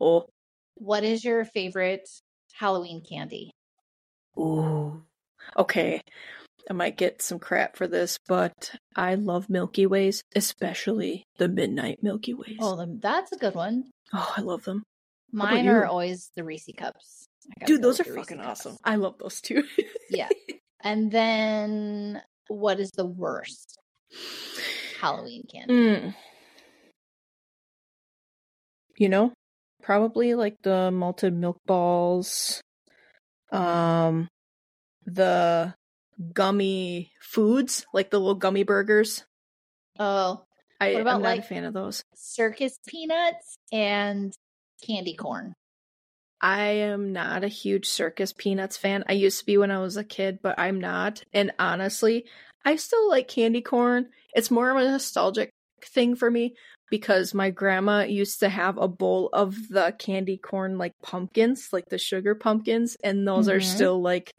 Oh. 0.00 0.26
What 0.74 1.04
is 1.04 1.24
your 1.24 1.44
favorite 1.44 2.08
Halloween 2.52 3.02
candy? 3.02 3.50
Ooh. 4.38 5.02
Okay. 5.56 6.00
I 6.68 6.74
might 6.74 6.96
get 6.98 7.22
some 7.22 7.38
crap 7.38 7.76
for 7.76 7.86
this, 7.86 8.18
but 8.28 8.72
I 8.94 9.14
love 9.14 9.48
Milky 9.48 9.86
Ways, 9.86 10.22
especially 10.36 11.24
the 11.38 11.48
Midnight 11.48 12.00
Milky 12.02 12.34
Ways. 12.34 12.58
Oh, 12.60 12.84
that's 13.00 13.32
a 13.32 13.36
good 13.36 13.54
one. 13.54 13.84
Oh, 14.12 14.34
I 14.36 14.42
love 14.42 14.64
them. 14.64 14.82
Mine 15.32 15.68
are 15.68 15.86
always 15.86 16.30
the 16.36 16.44
Reese 16.44 16.68
cups. 16.76 17.26
Dude, 17.66 17.82
those 17.82 18.00
are 18.00 18.04
fucking 18.04 18.38
Cups. 18.38 18.66
awesome. 18.66 18.76
I 18.84 18.96
love 18.96 19.16
those 19.18 19.40
too. 19.40 19.62
Yeah. 20.10 20.28
And 20.82 21.10
then 21.10 22.22
what 22.48 22.80
is 22.80 22.90
the 22.92 23.04
worst 23.04 23.78
Halloween 25.00 25.42
candy? 25.52 25.74
Mm. 25.74 26.14
You 28.96 29.08
know, 29.10 29.32
probably 29.82 30.34
like 30.34 30.56
the 30.62 30.90
malted 30.90 31.34
milk 31.34 31.58
balls, 31.66 32.62
um, 33.52 34.28
the 35.04 35.74
gummy 36.32 37.12
foods, 37.20 37.86
like 37.92 38.10
the 38.10 38.18
little 38.18 38.34
gummy 38.34 38.62
burgers. 38.64 39.24
Oh, 39.98 40.44
I, 40.80 40.92
What 40.94 41.02
about, 41.02 41.14
I'm 41.16 41.22
not 41.22 41.28
like- 41.28 41.40
a 41.40 41.42
fan 41.44 41.64
of 41.64 41.74
those. 41.74 42.02
circus 42.14 42.78
peanuts 42.86 43.56
and 43.72 44.32
candy 44.86 45.14
corn. 45.14 45.54
I 46.40 46.62
am 46.68 47.12
not 47.12 47.42
a 47.42 47.48
huge 47.48 47.86
circus 47.88 48.32
peanuts 48.32 48.76
fan. 48.76 49.02
I 49.08 49.12
used 49.14 49.40
to 49.40 49.46
be 49.46 49.58
when 49.58 49.72
I 49.72 49.78
was 49.78 49.96
a 49.96 50.04
kid, 50.04 50.38
but 50.40 50.56
I'm 50.58 50.80
not. 50.80 51.24
And 51.32 51.50
honestly, 51.58 52.26
I 52.64 52.76
still 52.76 53.08
like 53.08 53.26
candy 53.26 53.60
corn. 53.60 54.10
It's 54.34 54.50
more 54.50 54.70
of 54.70 54.76
a 54.76 54.88
nostalgic 54.88 55.50
thing 55.82 56.14
for 56.14 56.30
me 56.30 56.54
because 56.90 57.34
my 57.34 57.50
grandma 57.50 58.02
used 58.04 58.38
to 58.40 58.48
have 58.48 58.78
a 58.78 58.86
bowl 58.86 59.30
of 59.32 59.56
the 59.68 59.94
candy 59.98 60.36
corn 60.36 60.78
like 60.78 60.92
pumpkins, 61.02 61.70
like 61.72 61.86
the 61.88 61.98
sugar 61.98 62.36
pumpkins, 62.36 62.96
and 63.02 63.26
those 63.26 63.48
are 63.48 63.58
Mhm. 63.58 63.64
still 63.74 64.00
like 64.00 64.30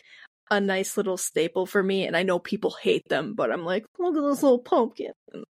a 0.51 0.59
nice 0.59 0.97
little 0.97 1.17
staple 1.17 1.65
for 1.65 1.83
me. 1.83 2.05
And 2.05 2.15
I 2.17 2.23
know 2.23 2.39
people 2.39 2.71
hate 2.81 3.07
them, 3.09 3.33
but 3.35 3.51
I'm 3.51 3.65
like, 3.65 3.85
look 3.97 4.15
at 4.15 4.21
this 4.21 4.43
little 4.43 4.59
pumpkin. 4.59 5.11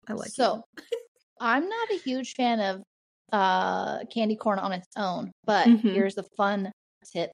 I 0.08 0.14
like 0.14 0.30
so 0.30 0.64
I'm 1.40 1.70
not 1.70 1.92
a 1.92 1.98
huge 1.98 2.34
fan 2.34 2.60
of 2.60 2.84
uh 3.32 4.00
candy 4.14 4.36
corn 4.36 4.60
on 4.60 4.72
its 4.74 4.88
own, 4.98 5.32
but 5.46 5.68
Mhm. 5.68 5.94
here's 5.94 6.18
a 6.18 6.24
fun 6.36 6.72
tip. 7.14 7.32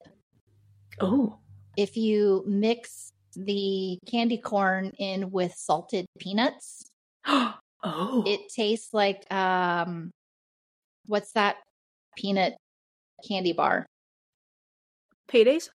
Oh, 1.00 1.40
If 1.78 1.98
you 1.98 2.44
mix 2.48 3.10
the 3.36 3.98
candy 4.06 4.38
corn 4.38 4.92
in 4.98 5.32
with 5.32 5.54
salted 5.56 6.06
peanuts, 6.20 6.84
oh, 7.26 8.24
it 8.26 8.50
tastes 8.54 8.94
like 8.94 9.32
um 9.32 10.12
what's 11.08 11.32
that 11.34 11.58
peanut 12.18 12.56
candy 13.28 13.54
bar? 13.54 13.86
paydays 15.28 15.70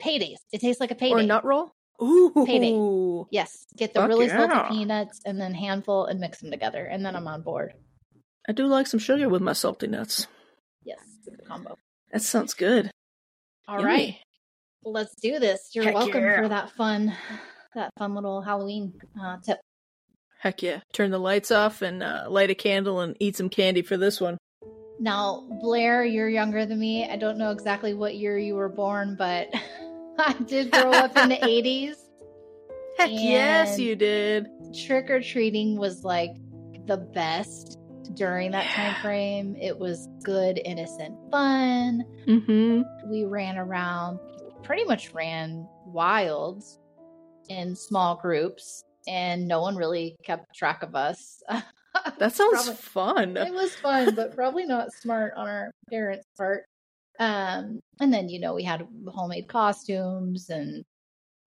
Paydays. 0.00 0.36
It 0.52 0.60
tastes 0.60 0.80
like 0.80 0.90
a 0.90 0.94
payday. 0.94 1.14
or 1.14 1.22
nut 1.22 1.44
roll. 1.44 1.74
Ooh, 2.00 2.32
Payday. 2.46 3.28
Yes. 3.30 3.64
Get 3.76 3.94
the 3.94 4.00
Fuck 4.00 4.08
really 4.08 4.26
yeah. 4.26 4.48
salty 4.48 4.74
peanuts 4.74 5.20
and 5.24 5.40
then 5.40 5.54
handful 5.54 6.06
and 6.06 6.18
mix 6.18 6.40
them 6.40 6.50
together. 6.50 6.84
And 6.84 7.04
then 7.04 7.14
I'm 7.14 7.28
on 7.28 7.42
board. 7.42 7.74
I 8.48 8.52
do 8.52 8.66
like 8.66 8.88
some 8.88 8.98
sugar 8.98 9.28
with 9.28 9.42
my 9.42 9.52
salty 9.52 9.86
nuts. 9.86 10.26
Yes. 10.84 10.98
Good 11.24 11.46
combo. 11.46 11.76
That 12.10 12.22
sounds 12.22 12.54
good. 12.54 12.90
All 13.68 13.76
Yummy. 13.76 13.84
right. 13.86 14.16
Let's 14.84 15.14
do 15.20 15.38
this. 15.38 15.70
You're 15.74 15.84
Heck 15.84 15.94
welcome 15.94 16.24
yeah. 16.24 16.42
for 16.42 16.48
that 16.48 16.70
fun 16.72 17.14
that 17.74 17.90
fun 17.98 18.14
little 18.14 18.42
Halloween 18.42 18.92
uh, 19.20 19.38
tip. 19.44 19.58
Heck 20.40 20.62
yeah. 20.62 20.80
Turn 20.92 21.10
the 21.10 21.18
lights 21.18 21.50
off 21.50 21.82
and 21.82 22.02
uh, 22.02 22.26
light 22.28 22.50
a 22.50 22.54
candle 22.54 23.00
and 23.00 23.16
eat 23.20 23.36
some 23.36 23.48
candy 23.48 23.82
for 23.82 23.96
this 23.96 24.20
one. 24.20 24.38
Now, 25.02 25.44
Blair, 25.60 26.04
you're 26.04 26.28
younger 26.28 26.64
than 26.64 26.78
me. 26.78 27.04
I 27.10 27.16
don't 27.16 27.36
know 27.36 27.50
exactly 27.50 27.92
what 27.92 28.14
year 28.14 28.38
you 28.38 28.54
were 28.54 28.68
born, 28.68 29.16
but 29.18 29.48
I 30.18 30.32
did 30.46 30.70
grow 30.70 30.92
up 30.92 31.16
in 31.16 31.28
the 31.28 31.36
80s. 31.42 31.96
Heck 32.98 33.10
yes, 33.12 33.80
you 33.80 33.96
did. 33.96 34.46
Trick 34.86 35.10
or 35.10 35.20
treating 35.20 35.76
was 35.76 36.04
like 36.04 36.30
the 36.86 36.98
best 36.98 37.78
during 38.14 38.52
that 38.52 38.66
Yeah. 38.66 38.92
time 38.92 39.02
frame. 39.02 39.56
It 39.56 39.76
was 39.76 40.08
good, 40.22 40.60
innocent 40.64 41.16
fun. 41.32 42.04
Mm-hmm. 42.28 43.10
We 43.10 43.24
ran 43.24 43.58
around, 43.58 44.20
pretty 44.62 44.84
much 44.84 45.12
ran 45.12 45.66
wild 45.84 46.62
in 47.48 47.74
small 47.74 48.14
groups, 48.22 48.84
and 49.08 49.48
no 49.48 49.60
one 49.62 49.74
really 49.74 50.14
kept 50.22 50.54
track 50.54 50.84
of 50.84 50.94
us. 50.94 51.42
That 52.18 52.32
sounds 52.34 52.64
Probably- 52.64 52.74
fun. 52.74 53.36
it 53.36 53.52
was 53.52 53.74
fun, 53.76 54.14
but 54.14 54.34
probably 54.34 54.64
not 54.66 54.92
smart 54.92 55.34
on 55.36 55.46
our 55.48 55.70
parents' 55.90 56.26
part. 56.38 56.64
Um, 57.18 57.80
and 58.00 58.12
then 58.12 58.28
you 58.28 58.40
know 58.40 58.54
we 58.54 58.62
had 58.64 58.86
homemade 59.06 59.48
costumes 59.48 60.48
and 60.48 60.82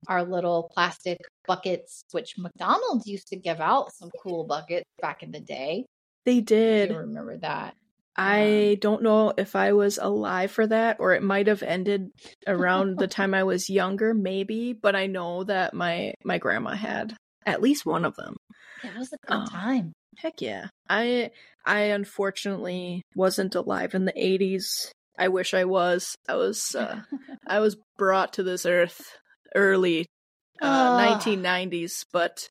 our 0.08 0.24
little 0.24 0.70
plastic 0.74 1.18
buckets, 1.48 2.04
which 2.12 2.36
McDonald's 2.38 3.08
used 3.08 3.28
to 3.30 3.36
give 3.38 3.60
out 3.60 3.92
some 3.94 4.12
cool 4.22 4.46
buckets 4.46 4.86
back 5.02 5.24
in 5.24 5.32
the 5.32 5.40
day. 5.40 5.86
They 6.26 6.42
did. 6.42 6.92
remember 6.96 7.38
that? 7.40 7.74
I 8.16 8.78
don't 8.82 9.02
know 9.04 9.34
if 9.38 9.56
I 9.56 9.74
was 9.74 9.98
alive 9.98 10.52
for 10.52 10.66
that 10.68 10.98
or 11.00 11.14
it 11.14 11.24
might 11.24 11.48
have 11.48 11.64
ended 11.64 12.10
around 12.48 12.98
the 12.98 13.08
time 13.18 13.34
I 13.34 13.44
was 13.44 13.70
younger, 13.70 14.14
maybe, 14.14 14.74
but 14.74 14.96
I 14.96 15.08
know 15.08 15.44
that 15.46 15.74
my 15.74 16.14
my 16.24 16.38
grandma 16.38 16.72
had 16.76 17.16
at 17.46 17.62
least 17.62 17.86
one 17.86 18.06
of 18.06 18.16
them. 18.16 18.36
It 18.84 18.96
was 18.98 19.12
a 19.12 19.18
good 19.28 19.42
Oh. 19.44 19.46
time. 19.50 19.92
Heck 20.18 20.42
yeah. 20.42 20.68
I 20.90 21.32
I 21.66 21.80
unfortunately 21.82 23.02
wasn't 23.16 23.56
alive 23.56 23.96
in 23.96 24.06
the 24.06 24.14
80s. 24.14 24.92
I 25.18 25.30
wish 25.30 25.54
I 25.54 25.66
was. 25.66 26.16
I 26.28 26.36
was 26.36 26.76
uh, 26.80 27.02
I 27.48 27.60
was 27.60 27.78
brought 27.98 28.34
to 28.34 28.44
this 28.44 28.66
earth 28.66 29.02
early 29.56 30.06
uh, 30.62 30.66
Ah. 30.66 30.98
1990s, 30.98 32.06
but 32.12 32.48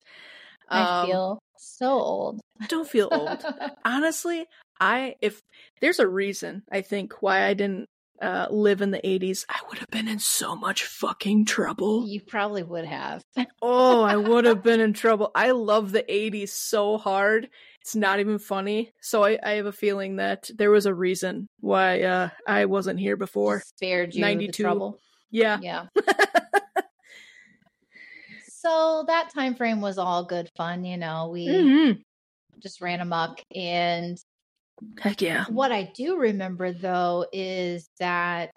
I 0.69 0.83
um, 0.83 1.07
feel 1.07 1.39
so 1.59 1.91
old. 1.93 2.41
I 2.61 2.67
don't 2.67 2.89
feel 2.89 3.09
old. 3.11 3.45
Honestly, 3.85 4.47
I 4.81 5.17
if 5.21 5.41
there's 5.81 5.99
a 5.99 6.09
reason 6.09 6.63
I 6.71 6.81
think 6.81 7.23
why 7.23 7.45
I 7.47 7.55
didn't 7.55 7.87
uh, 8.25 8.47
live 8.51 8.81
in 8.81 8.91
the 8.91 9.01
80s, 9.07 9.45
I 9.49 9.61
would 9.69 9.79
have 9.79 9.91
been 9.91 10.09
in 10.09 10.19
so 10.19 10.57
much 10.57 10.85
fucking 10.85 11.45
trouble. 11.45 12.07
you 12.09 12.21
probably 12.21 12.63
would 12.63 12.87
have. 12.87 13.23
Oh, 13.67 14.03
I 14.03 14.17
would 14.17 14.45
have 14.45 14.63
been 14.63 14.81
in 14.81 14.93
trouble. 14.93 15.31
I 15.35 15.51
love 15.53 15.91
the 15.91 16.03
80s 16.09 16.49
so 16.51 16.99
hard. 16.99 17.49
It's 17.81 17.97
not 17.97 18.21
even 18.21 18.39
funny. 18.39 18.93
So 19.01 19.25
I, 19.25 19.39
I 19.43 19.53
have 19.53 19.67
a 19.67 19.73
feeling 19.73 20.17
that 20.17 20.51
there 20.55 20.71
was 20.71 20.85
a 20.87 20.95
reason 20.95 21.47
why 21.61 22.03
uh, 22.03 22.29
I 22.47 22.67
wasn't 22.67 23.01
here 23.01 23.17
before. 23.17 23.63
Spared 23.65 24.15
you 24.15 24.21
the 24.25 24.29
92. 24.35 24.63
trouble. 24.63 25.01
Yeah. 25.31 25.59
Yeah. 25.63 25.87
so 28.49 29.05
that 29.07 29.31
time 29.35 29.55
frame 29.55 29.81
was 29.81 29.99
all 29.99 30.25
good 30.25 30.49
fun, 30.57 30.85
you 30.85 30.97
know. 30.97 31.31
We 31.31 31.47
Mhm. 31.49 32.03
just 32.63 32.81
ran 32.81 33.01
amok 33.01 33.41
and 33.55 34.19
Heck 35.01 35.23
yeah. 35.23 35.45
what 35.49 35.73
I 35.73 35.91
do 35.95 36.17
remember 36.17 36.73
though 36.73 37.27
is 37.33 37.89
that 38.01 38.51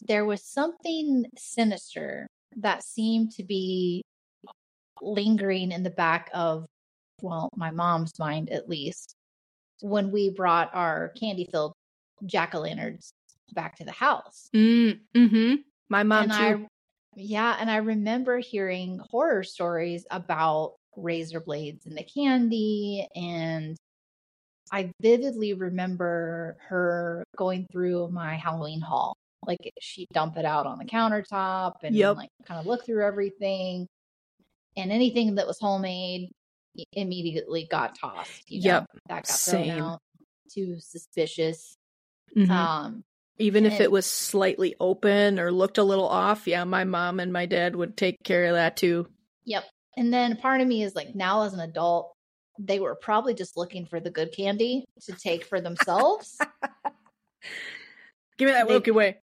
there 0.00 0.24
was 0.24 0.44
something 0.44 1.26
sinister 1.36 2.26
that 2.56 2.84
seemed 2.84 3.32
to 3.32 3.44
be 3.44 4.02
lingering 5.00 5.72
in 5.72 5.82
the 5.82 5.90
back 5.90 6.30
of 6.32 6.66
well, 7.20 7.48
my 7.56 7.70
mom's 7.70 8.18
mind 8.18 8.50
at 8.50 8.68
least 8.68 9.14
when 9.80 10.10
we 10.10 10.30
brought 10.30 10.74
our 10.74 11.12
candy 11.20 11.48
filled 11.50 11.72
jack 12.26 12.54
o' 12.54 12.60
lanterns 12.60 13.12
back 13.52 13.76
to 13.76 13.84
the 13.84 13.92
house. 13.92 14.48
Mm, 14.54 15.00
hmm 15.14 15.54
My 15.88 16.02
mom 16.02 16.24
and 16.24 16.32
too. 16.32 16.38
I 16.38 16.66
yeah, 17.14 17.56
and 17.60 17.70
I 17.70 17.76
remember 17.76 18.38
hearing 18.38 19.00
horror 19.10 19.44
stories 19.44 20.06
about 20.10 20.74
razor 20.96 21.40
blades 21.40 21.86
in 21.86 21.94
the 21.94 22.04
candy 22.04 23.06
and 23.14 23.76
I 24.72 24.90
vividly 25.00 25.52
remember 25.52 26.56
her 26.68 27.24
going 27.36 27.66
through 27.70 28.08
my 28.10 28.36
Halloween 28.36 28.80
haul. 28.80 29.14
Like 29.46 29.58
she'd 29.80 30.08
dump 30.12 30.36
it 30.38 30.44
out 30.44 30.66
on 30.66 30.78
the 30.78 30.84
countertop 30.86 31.74
and 31.82 31.94
Yep. 31.94 32.16
like 32.16 32.30
kind 32.46 32.58
of 32.58 32.66
look 32.66 32.86
through 32.86 33.04
everything. 33.04 33.86
And 34.76 34.90
anything 34.90 35.34
that 35.34 35.46
was 35.46 35.58
homemade 35.60 36.30
immediately 36.92 37.66
got 37.70 37.98
tossed. 37.98 38.50
You 38.50 38.60
know? 38.62 38.66
Yep. 38.66 38.86
That 39.08 39.14
got 39.16 39.26
Same. 39.26 39.66
thrown 39.66 39.80
out. 39.80 39.98
Too 40.50 40.80
suspicious. 40.80 41.74
Mhm. 42.36 42.48
Um, 42.50 43.04
Even 43.38 43.66
if 43.66 43.80
it 43.80 43.90
was 43.90 44.06
slightly 44.06 44.74
open 44.80 45.38
or 45.38 45.50
looked 45.52 45.76
a 45.78 45.82
little 45.84 46.08
off, 46.08 46.46
yeah, 46.46 46.64
my 46.64 46.84
mom 46.84 47.20
and 47.20 47.32
my 47.32 47.44
dad 47.46 47.74
would 47.76 47.96
take 47.96 48.16
care 48.24 48.46
of 48.46 48.54
that 48.54 48.76
too. 48.76 49.06
Yep. 49.44 49.64
And 49.96 50.12
then 50.14 50.36
part 50.36 50.60
of 50.62 50.68
me 50.68 50.82
is 50.82 50.94
like, 50.94 51.14
now 51.14 51.42
as 51.42 51.52
an 51.52 51.60
adult, 51.60 52.11
they 52.58 52.80
were 52.80 52.94
probably 52.94 53.34
just 53.34 53.56
looking 53.56 53.86
for 53.86 54.00
the 54.00 54.10
good 54.10 54.32
candy 54.32 54.84
to 55.02 55.12
take 55.12 55.44
for 55.44 55.60
themselves. 55.60 56.38
Give 58.38 58.46
me 58.46 58.52
that 58.52 58.68
Milky 58.68 58.90
Way. 58.90 59.18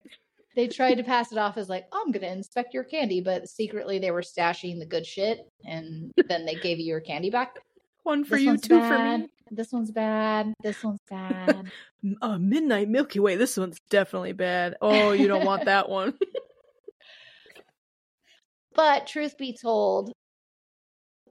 they 0.56 0.68
tried 0.68 0.96
to 0.96 1.04
pass 1.04 1.32
it 1.32 1.38
off 1.38 1.58
as 1.58 1.70
like, 1.70 1.86
oh, 1.92 2.04
I'm 2.06 2.12
going 2.12 2.24
to 2.24 2.32
inspect 2.32 2.74
your 2.74 2.84
candy, 2.84 3.22
but 3.22 3.48
secretly 3.48 4.00
they 4.00 4.12
were 4.12 4.22
stashing 4.22 4.80
the 4.80 4.86
good 4.86 5.06
shit, 5.06 5.48
and 5.66 6.12
then 6.28 6.46
they 6.46 6.56
gave 6.56 6.80
you 6.80 6.86
your 6.86 7.02
candy 7.02 7.30
back. 7.30 7.56
One 8.04 8.24
for 8.24 8.36
This 8.36 8.46
you, 8.46 8.58
two 8.58 8.80
bad. 8.80 8.90
for 8.90 9.18
me. 9.20 9.28
This 9.52 9.72
one's 9.72 9.92
bad. 9.92 10.54
This 10.64 10.84
one's 10.84 11.02
bad. 11.10 11.72
Uh, 12.22 12.38
Midnight 12.38 12.88
Milky 12.88 13.20
Way. 13.20 13.36
This 13.36 13.58
one's 13.58 13.78
definitely 13.90 14.32
bad. 14.32 14.78
Oh, 14.80 15.12
you 15.12 15.28
don't 15.28 15.44
want 15.44 15.66
that 15.66 15.90
one. 15.90 16.18
but 18.74 19.06
truth 19.06 19.38
be 19.38 19.58
told, 19.62 20.14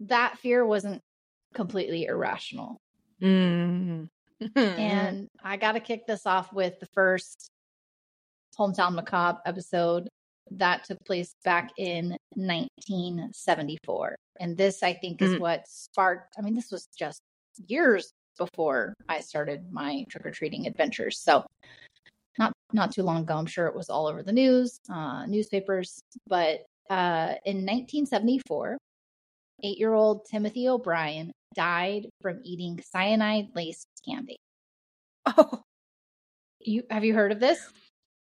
that 0.01 0.37
fear 0.41 0.67
wasn't 0.67 1.01
completely 1.55 2.07
irrational. 2.07 2.79
mm. 3.23 4.09
And 4.55 5.27
I 5.43 5.57
got 5.57 5.73
to 5.73 5.81
kick 5.81 6.07
this 6.07 6.25
off 6.27 6.53
with 6.53 6.79
the 6.79 6.87
first 6.95 7.49
Hometown 8.57 8.95
Macabre 8.95 9.41
episode 9.47 10.09
that 10.53 10.85
took 10.85 10.99
place 11.05 11.35
back 11.45 11.73
in 11.77 12.17
1974. 12.37 14.17
And 14.41 14.57
this, 14.57 14.83
I 14.83 14.95
think, 14.95 15.21
is 15.23 15.33
Mm. 15.33 15.41
what 15.41 15.67
sparked, 15.67 16.35
I 16.39 16.43
mean, 16.43 16.55
this 16.55 16.71
was 16.71 16.87
just 16.97 17.21
years 17.67 18.13
before 18.39 18.95
I 19.09 19.21
started 19.21 19.73
my 19.73 20.05
trick 20.09 20.25
or 20.25 20.31
treating 20.31 20.67
adventures. 20.67 21.19
So, 21.21 21.45
not 22.39 22.53
not 22.73 22.93
too 22.93 23.03
long 23.03 23.23
ago, 23.23 23.35
I'm 23.37 23.47
sure 23.47 23.67
it 23.67 23.75
was 23.75 23.91
all 23.91 24.07
over 24.07 24.23
the 24.23 24.33
news, 24.33 24.79
uh, 24.89 25.27
newspapers. 25.27 26.01
But 26.29 26.61
uh, 26.89 27.35
in 27.45 27.67
1974, 27.67 28.79
eight 29.63 29.79
year 29.79 29.93
old 29.93 30.27
Timothy 30.31 30.69
O'Bryan 30.69 31.33
died 31.55 32.07
from 32.21 32.41
eating 32.45 32.81
cyanide 32.93 33.49
laced 33.55 33.87
candy. 34.09 34.37
oh, 35.27 35.63
You 36.61 36.85
have 36.91 37.05
you 37.05 37.15
heard 37.15 37.33
of 37.33 37.41
this? 37.41 37.59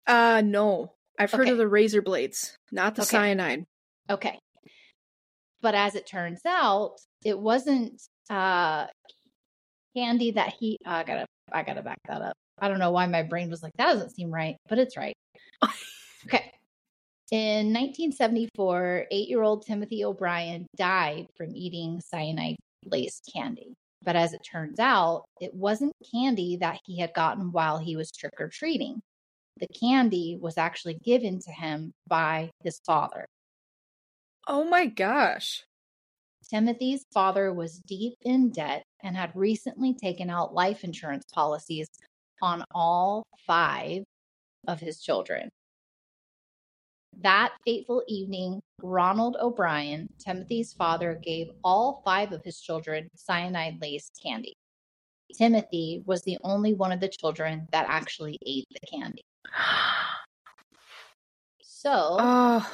uh, 0.07 0.43
no. 0.45 0.93
I've 1.19 1.33
heard 1.33 1.43
Okay. 1.43 1.51
of 1.53 1.59
the 1.59 1.67
razor 1.69 2.03
blades, 2.03 2.55
not 2.71 2.95
the 2.95 3.03
Okay. 3.03 3.11
cyanide. 3.17 3.65
Okay. 4.11 4.39
But 5.63 5.75
as 5.75 5.95
it 5.95 6.07
turns 6.07 6.41
out, 6.47 6.97
it 7.25 7.39
wasn't 7.39 8.03
uh 8.29 8.87
candy 9.97 10.33
that 10.33 10.53
he 10.59 10.77
uh, 10.87 10.91
I 10.91 11.05
gotta 11.05 11.27
I 11.53 11.63
gotta 11.63 11.83
back 11.83 11.99
that 12.09 12.21
up. 12.23 12.35
I 12.59 12.69
don't 12.69 12.79
know 12.79 12.91
why 12.91 13.07
my 13.07 13.23
brain 13.23 13.51
was 13.51 13.63
like, 13.63 13.73
that 13.79 13.93
doesn't 13.93 14.11
seem 14.15 14.31
right, 14.31 14.57
but 14.69 14.79
it's 14.79 14.97
right. 14.97 15.15
okay. 16.27 16.53
In 17.33 17.73
1974, 17.73 19.07
eight 19.11 19.29
year 19.29 19.43
old 19.43 19.67
Timothy 19.67 20.05
O'Bryan 20.05 20.67
died 20.77 21.27
from 21.37 21.57
eating 21.57 22.01
cyanide 22.01 22.57
laced 22.85 23.29
candy. 23.33 23.75
But 24.03 24.15
as 24.15 24.33
it 24.33 24.47
turns 24.49 24.79
out, 24.79 25.25
it 25.41 25.53
wasn't 25.53 25.93
candy 26.13 26.57
that 26.59 26.79
he 26.85 27.01
had 27.01 27.13
gotten 27.15 27.51
while 27.51 27.79
he 27.79 27.97
was 27.97 28.13
trick 28.13 28.35
or 28.39 28.49
treating. 28.49 29.01
The 29.59 29.67
candy 29.67 30.39
was 30.41 30.57
actually 30.57 30.99
given 31.03 31.41
to 31.41 31.51
him 31.51 31.93
by 32.07 32.51
his 32.63 32.79
father. 32.87 33.27
Oh 34.47 34.65
my 34.65 34.87
gosh. 34.87 35.65
Timothy's 36.49 37.05
father 37.13 37.53
was 37.53 37.81
deep 37.89 38.15
in 38.23 38.51
debt 38.51 38.85
and 39.03 39.17
had 39.17 39.33
recently 39.35 39.95
taken 39.95 40.31
out 40.31 40.55
life 40.55 40.85
insurance 40.85 41.25
policies 41.35 41.89
on 42.41 42.63
all 42.73 43.25
five 43.47 44.05
of 44.69 44.79
his 44.79 45.01
children. 45.01 45.49
That 47.23 47.53
fateful 47.65 48.03
evening, 48.09 48.61
Ronald 48.83 49.37
O'Bryan, 49.41 50.09
Timothy's 50.19 50.75
father, 50.75 51.19
gave 51.23 51.49
all 51.65 52.03
five 52.05 52.33
of 52.33 52.45
his 52.45 52.61
children 52.61 53.09
cyanide 53.15 53.81
laced 53.81 54.21
candy. 54.23 54.55
Timothy 55.37 56.03
was 56.05 56.23
the 56.23 56.39
only 56.45 56.75
one 56.75 56.93
of 56.93 57.01
the 57.01 57.09
children 57.09 57.67
that 57.73 57.87
actually 57.89 58.39
ate 58.47 58.67
the 58.71 58.87
candy. 58.87 59.23
So, 61.69 62.17
Oh, 62.19 62.69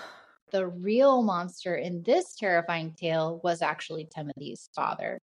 the 0.53 0.67
real 0.69 1.23
monster 1.23 1.75
in 1.75 2.03
this 2.03 2.35
terrifying 2.35 2.95
tale 2.95 3.41
was 3.43 3.61
actually 3.61 4.09
Timothy's 4.15 4.71
father. 4.75 5.19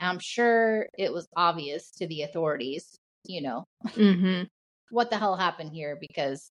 I'm 0.00 0.18
sure 0.18 0.86
it 0.96 1.12
was 1.12 1.26
obvious 1.36 1.90
to 1.98 2.06
the 2.06 2.22
authorities, 2.22 2.96
you 3.24 3.42
know, 3.42 3.64
mm-hmm. 3.88 4.44
what 4.90 5.10
the 5.10 5.18
hell 5.18 5.36
happened 5.36 5.72
here 5.72 5.98
because 6.00 6.50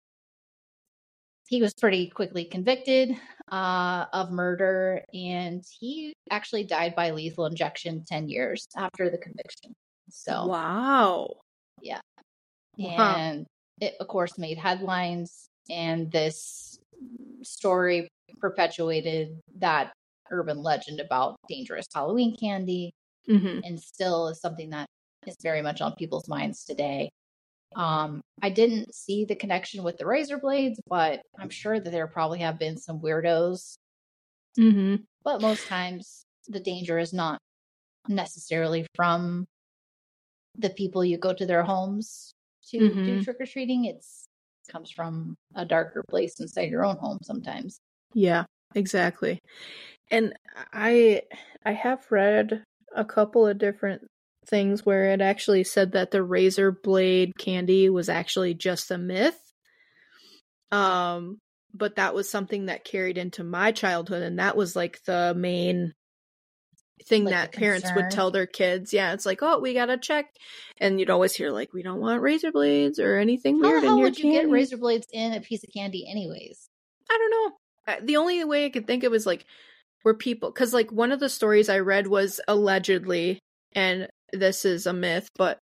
he 1.50 1.62
was 1.62 1.74
pretty 1.74 2.08
quickly 2.08 2.46
convicted 2.46 3.12
uh, 3.52 4.06
of 4.14 4.32
murder 4.32 5.04
and 5.14 5.64
he 5.80 6.14
actually 6.30 6.64
died 6.64 6.94
by 6.96 7.10
lethal 7.10 7.48
injection 7.48 8.04
10 8.08 8.30
years 8.30 8.68
after 8.78 9.10
the 9.10 9.18
conviction. 9.18 9.74
So, 10.10 10.46
Wow. 10.46 11.38
Yeah. 11.82 12.02
Wow. 12.78 13.16
and 13.16 13.48
it 13.82 13.96
of 14.00 14.08
course 14.08 14.38
made 14.38 14.58
headlines 14.60 15.48
and 15.70 16.12
this 16.12 16.78
story 17.42 18.08
perpetuated 18.40 19.40
that 19.58 19.92
urban 20.32 20.62
legend 20.62 21.00
about 21.00 21.36
dangerous 21.50 21.88
halloween 21.94 22.38
candy 22.38 22.92
Mm-hmm. 23.28 23.60
and 23.64 23.80
still 23.80 24.30
is 24.30 24.42
something 24.42 24.72
that 24.72 24.88
is 25.28 25.36
very 25.44 25.62
much 25.62 25.82
on 25.82 25.94
people's 25.96 26.28
minds 26.28 26.66
today 26.66 27.10
um 27.76 28.22
i 28.42 28.50
didn't 28.50 28.94
see 28.94 29.26
the 29.26 29.36
connection 29.36 29.84
with 29.84 29.98
the 29.98 30.06
razor 30.06 30.38
blades 30.40 30.80
but 30.88 31.22
i'm 31.40 31.50
sure 31.50 31.80
that 31.80 31.92
there 31.92 32.08
probably 32.08 32.40
have 32.40 32.58
been 32.60 32.78
some 32.78 33.00
weirdos 33.00 33.76
Mm-hmm. 34.60 35.04
but 35.24 35.42
most 35.42 35.68
times 35.68 36.24
the 36.48 36.60
danger 36.60 36.98
is 36.98 37.14
not 37.14 37.40
necessarily 38.08 38.86
from 38.96 39.46
the 40.58 40.70
people 40.72 41.06
you 41.06 41.18
go 41.18 41.34
to 41.34 41.46
their 41.46 41.64
homes 41.64 42.34
to 42.70 42.80
do 42.80 42.96
Mhm. 42.96 43.24
trick 43.24 43.38
or 43.40 43.46
treating. 43.46 43.86
It's 43.86 44.26
comes 44.68 44.92
from 44.92 45.36
a 45.56 45.66
darker 45.66 46.04
place 46.10 46.40
inside 46.40 46.70
your 46.70 46.86
own 46.86 46.98
home 46.98 47.18
sometimes. 47.24 47.80
Yeah, 48.14 48.46
exactly. 48.76 49.40
And 50.12 50.36
I 50.74 51.24
I 51.66 51.74
have 51.74 52.12
read 52.12 52.64
a 52.96 53.06
couple 53.06 53.48
of 53.48 53.58
different 53.58 54.08
things 54.50 54.86
where 54.86 55.12
it 55.12 55.22
actually 55.22 55.64
said 55.64 55.92
that 55.94 56.12
the 56.12 56.24
razor 56.24 56.72
blade 56.72 57.38
candy 57.38 57.90
was 57.90 58.10
actually 58.10 58.54
just 58.54 58.92
a 58.92 58.98
myth. 58.98 59.40
Um 60.72 61.40
but 61.74 61.98
that 61.98 62.16
was 62.16 62.28
something 62.30 62.66
that 62.66 62.84
carried 62.84 63.18
into 63.18 63.44
my 63.44 63.72
childhood 63.72 64.24
and 64.24 64.40
that 64.40 64.58
was 64.58 64.76
like 64.76 65.04
the 65.06 65.36
main 65.38 65.94
thing 67.06 67.26
Like 67.26 67.34
that 67.34 67.52
parents 67.54 67.94
would 67.96 68.10
tell 68.12 68.32
their 68.32 68.46
kids. 68.48 68.94
Yeah, 68.94 69.14
it's 69.14 69.26
like, 69.26 69.40
"Oh, 69.42 69.60
we 69.60 69.74
got 69.74 69.86
to 69.88 69.98
check." 69.98 70.26
And 70.80 71.00
you'd 71.00 71.10
always 71.10 71.34
hear 71.34 71.52
like, 71.52 71.74
"We 71.74 71.82
don't 71.84 72.02
want 72.02 72.22
razor 72.22 72.52
blades 72.52 73.00
or 73.00 73.18
anything 73.18 73.60
How 73.62 73.70
weird 73.70 73.84
the 73.84 73.88
in 73.88 73.90
hell 73.90 73.98
your 73.98 74.06
would 74.08 74.20
you 74.20 74.32
get 74.32 74.50
razor 74.50 74.78
blades 74.78 75.08
in 75.12 75.34
a 75.34 75.42
piece 75.42 75.64
of 75.64 75.70
candy 75.74 76.06
anyways? 76.10 76.70
I 77.10 77.18
don't 77.18 77.32
know. 77.32 78.06
The 78.06 78.18
only 78.18 78.44
way 78.44 78.66
I 78.66 78.70
could 78.70 78.86
think 78.86 79.04
of 79.04 79.12
was 79.12 79.26
like 79.26 79.46
where 80.04 80.14
people, 80.14 80.52
because 80.52 80.74
like 80.74 80.92
one 80.92 81.12
of 81.12 81.20
the 81.20 81.30
stories 81.30 81.70
I 81.70 81.80
read 81.80 82.08
was 82.08 82.40
allegedly, 82.48 83.40
and 83.74 84.08
this 84.34 84.66
is 84.66 84.86
a 84.86 84.94
myth, 84.94 85.28
but 85.38 85.60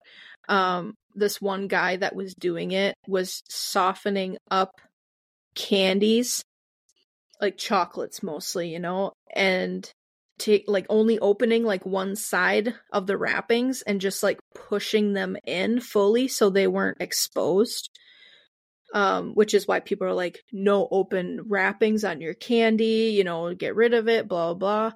um, 0.50 0.94
this 1.16 1.42
one 1.42 1.68
guy 1.68 1.98
that 1.98 2.16
was 2.16 2.34
doing 2.36 2.72
it 2.72 2.96
was 3.08 3.42
softening 3.50 4.38
up 4.50 4.72
candies, 5.56 6.44
like 7.42 7.58
chocolates 7.58 8.24
mostly, 8.24 8.70
you 8.70 8.80
know, 8.80 9.12
and 9.36 9.90
take 10.38 10.66
like 10.68 10.86
only 10.90 11.20
opening 11.20 11.64
like 11.64 11.86
one 11.86 12.16
side 12.16 12.74
of 12.94 13.08
the 13.08 13.18
wrappings 13.18 13.82
and 13.82 14.02
just 14.02 14.22
like 14.22 14.40
pushing 14.54 15.14
them 15.14 15.36
in 15.46 15.80
fully 15.80 16.28
so 16.28 16.50
they 16.50 16.68
weren't 16.68 17.02
exposed 17.02 17.90
um 18.94 19.32
which 19.34 19.54
is 19.54 19.68
why 19.68 19.80
people 19.80 20.08
are 20.08 20.14
like 20.14 20.40
no 20.52 20.88
open 20.92 21.42
wrappings 21.48 22.04
on 22.04 22.22
your 22.22 22.34
candy 22.34 23.14
you 23.16 23.24
know 23.24 23.54
get 23.54 23.76
rid 23.76 23.94
of 23.94 24.08
it 24.08 24.28
blah 24.28 24.54
blah 24.54 24.92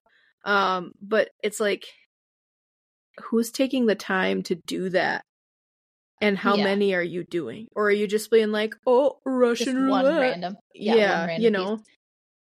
blah. 0.45 0.53
Um 0.53 0.91
but 1.01 1.29
it's 1.43 1.59
like 1.59 1.85
who's 3.19 3.51
taking 3.51 3.85
the 3.85 3.95
time 3.95 4.41
to 4.43 4.55
do 4.55 4.89
that 4.89 5.23
and 6.21 6.37
how 6.37 6.55
Yeah. 6.55 6.63
many 6.65 6.93
are 6.93 7.01
you 7.03 7.23
doing 7.23 7.67
or 7.75 7.85
are 7.87 7.91
you 7.91 8.07
just 8.07 8.31
being 8.31 8.51
like 8.51 8.75
oh 8.87 9.09
Just 9.13 9.21
russian 9.25 9.87
one 9.87 10.05
random. 10.05 10.57
yeah, 10.73 11.19
one 11.19 11.27
random 11.27 11.43
you 11.43 11.49
piece. 11.49 11.53
know 11.53 11.79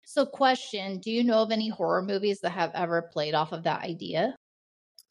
So, 0.07 0.27
question 0.27 0.99
Do 0.99 1.11
you 1.11 1.25
know 1.25 1.43
of 1.43 1.51
any 1.51 1.69
horror 1.69 2.03
movies 2.03 2.41
that 2.41 2.51
have 2.51 2.71
ever 2.75 3.03
played 3.03 3.35
off 3.35 3.53
of 3.53 3.65
that 3.65 3.83
idea? 3.83 4.37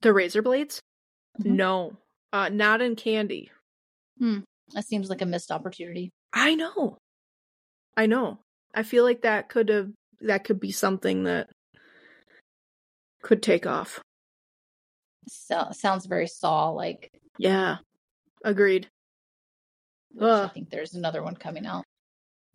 The 0.01 0.13
razor 0.13 0.41
blades? 0.41 0.79
Mhm. 1.41 1.55
No. 1.55 1.97
Uh 2.31 2.49
not 2.49 2.81
in 2.81 2.95
candy. 2.95 3.51
Hmm. 4.19 4.39
That 4.73 4.85
seems 4.85 5.09
like 5.09 5.21
a 5.21 5.25
missed 5.25 5.51
opportunity. 5.51 6.09
I 6.31 6.55
know. 6.55 6.97
I 7.97 8.05
know. 8.07 8.39
I 8.73 8.83
feel 8.83 9.03
like 9.03 9.21
that 9.21 9.49
could 9.49 9.69
have 9.69 9.91
that 10.21 10.43
could 10.45 10.59
be 10.59 10.71
something 10.71 11.23
that 11.25 11.49
could 13.21 13.41
take 13.43 13.65
off. 13.65 13.99
So, 15.27 15.67
sounds 15.71 16.05
very 16.05 16.27
Saw 16.27 16.69
like. 16.69 17.11
Yeah. 17.37 17.77
Agreed. 18.43 18.89
I 20.21 20.47
think 20.53 20.69
there's 20.69 20.93
another 20.93 21.23
one 21.23 21.35
coming 21.35 21.65
out. 21.65 21.83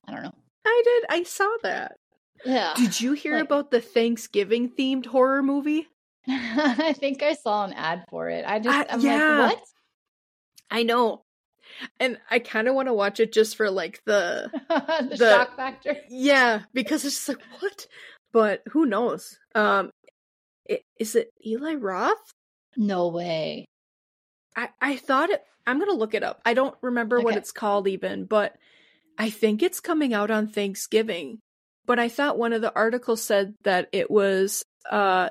I 0.07 0.13
don't 0.13 0.23
know. 0.23 0.35
I 0.65 0.83
did. 0.85 1.05
I 1.11 1.23
saw 1.25 1.49
that. 1.63 1.97
Yeah. 2.45 2.73
Did 2.77 3.01
you 3.01 3.13
hear 3.15 3.35
Like- 3.35 3.45
about 3.45 3.71
the 3.71 3.81
Thanksgiving 3.81 4.71
themed 4.71 5.07
horror 5.07 5.43
movie? 5.43 5.89
I 6.29 6.93
think 6.93 7.23
I 7.23 7.33
saw 7.35 7.65
an 7.65 7.73
ad 7.73 8.05
for 8.11 8.29
it. 8.29 8.45
I 8.47 8.61
just, 8.61 8.77
Uh, 8.79 8.85
I'm 8.95 9.01
yeah. 9.01 9.39
like, 9.41 9.57
what? 9.57 9.65
I 10.71 10.83
know. 10.85 11.25
And 11.99 12.19
I 12.31 12.39
kind 12.39 12.69
of 12.69 12.75
want 12.75 12.89
to 12.89 12.95
watch 12.95 13.19
it 13.21 13.33
just 13.33 13.57
for 13.57 13.71
like 13.71 14.01
the 14.05 14.51
the, 14.69 15.17
The- 15.17 15.17
shock 15.17 15.57
factor. 15.57 15.97
yeah, 16.09 16.61
because 16.73 17.05
it's 17.05 17.17
just 17.17 17.29
like 17.29 17.43
what? 17.61 17.87
But 18.33 18.63
who 18.71 18.87
knows? 18.87 19.39
Um 19.55 19.91
i- 20.71 20.83
is 20.99 21.17
it 21.17 21.31
Eli 21.45 21.75
Roth? 21.75 22.33
No 22.77 23.09
way. 23.09 23.65
I 24.57 24.69
I 24.81 24.97
thought 24.97 25.31
it 25.31 25.43
I'm 25.67 25.79
going 25.79 25.91
to 25.91 25.97
look 25.97 26.15
it 26.15 26.23
up. 26.23 26.41
I 26.47 26.55
don't 26.55 26.75
remember 26.81 27.21
what 27.21 27.37
it's 27.37 27.53
called 27.53 27.87
even, 27.89 28.25
but 28.25 28.57
I 29.19 29.29
think 29.31 29.63
it's 29.63 29.81
coming 29.81 30.15
out 30.15 30.31
on 30.31 30.49
Thanksgiving. 30.49 31.41
But 31.85 31.99
I 31.99 32.09
thought 32.09 32.39
one 32.39 32.53
of 32.53 32.63
the 32.63 32.75
articles 32.75 33.23
said 33.23 33.55
that 33.65 33.89
it 33.93 34.11
was 34.11 34.63
uh 34.91 35.31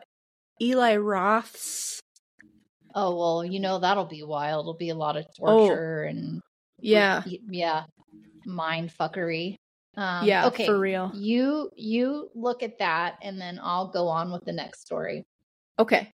Eli 0.61 0.97
Roth's 0.97 1.99
Oh 2.95 3.15
well, 3.15 3.45
you 3.45 3.59
know 3.59 3.79
that'll 3.79 4.05
be 4.05 4.23
wild. 4.23 4.63
It'll 4.63 4.73
be 4.77 4.89
a 4.89 4.95
lot 4.95 5.17
of 5.17 5.25
Oh. 5.41 5.67
torture 5.67 6.03
and 6.03 6.41
yeah. 6.79 7.23
yeah, 7.25 7.83
mind 8.45 8.91
fuckery. 8.97 9.55
Um, 9.95 10.27
yeah, 10.27 10.47
Okay. 10.47 10.65
for 10.65 10.79
real. 10.79 11.11
You 11.15 11.71
you 11.75 12.29
look 12.35 12.61
at 12.61 12.77
that, 12.79 13.17
and 13.23 13.41
then 13.41 13.59
I'll 13.61 13.87
go 13.87 14.07
on 14.07 14.31
with 14.31 14.45
the 14.45 14.53
next 14.53 14.81
story. 14.81 15.23
Okay. 15.79 16.11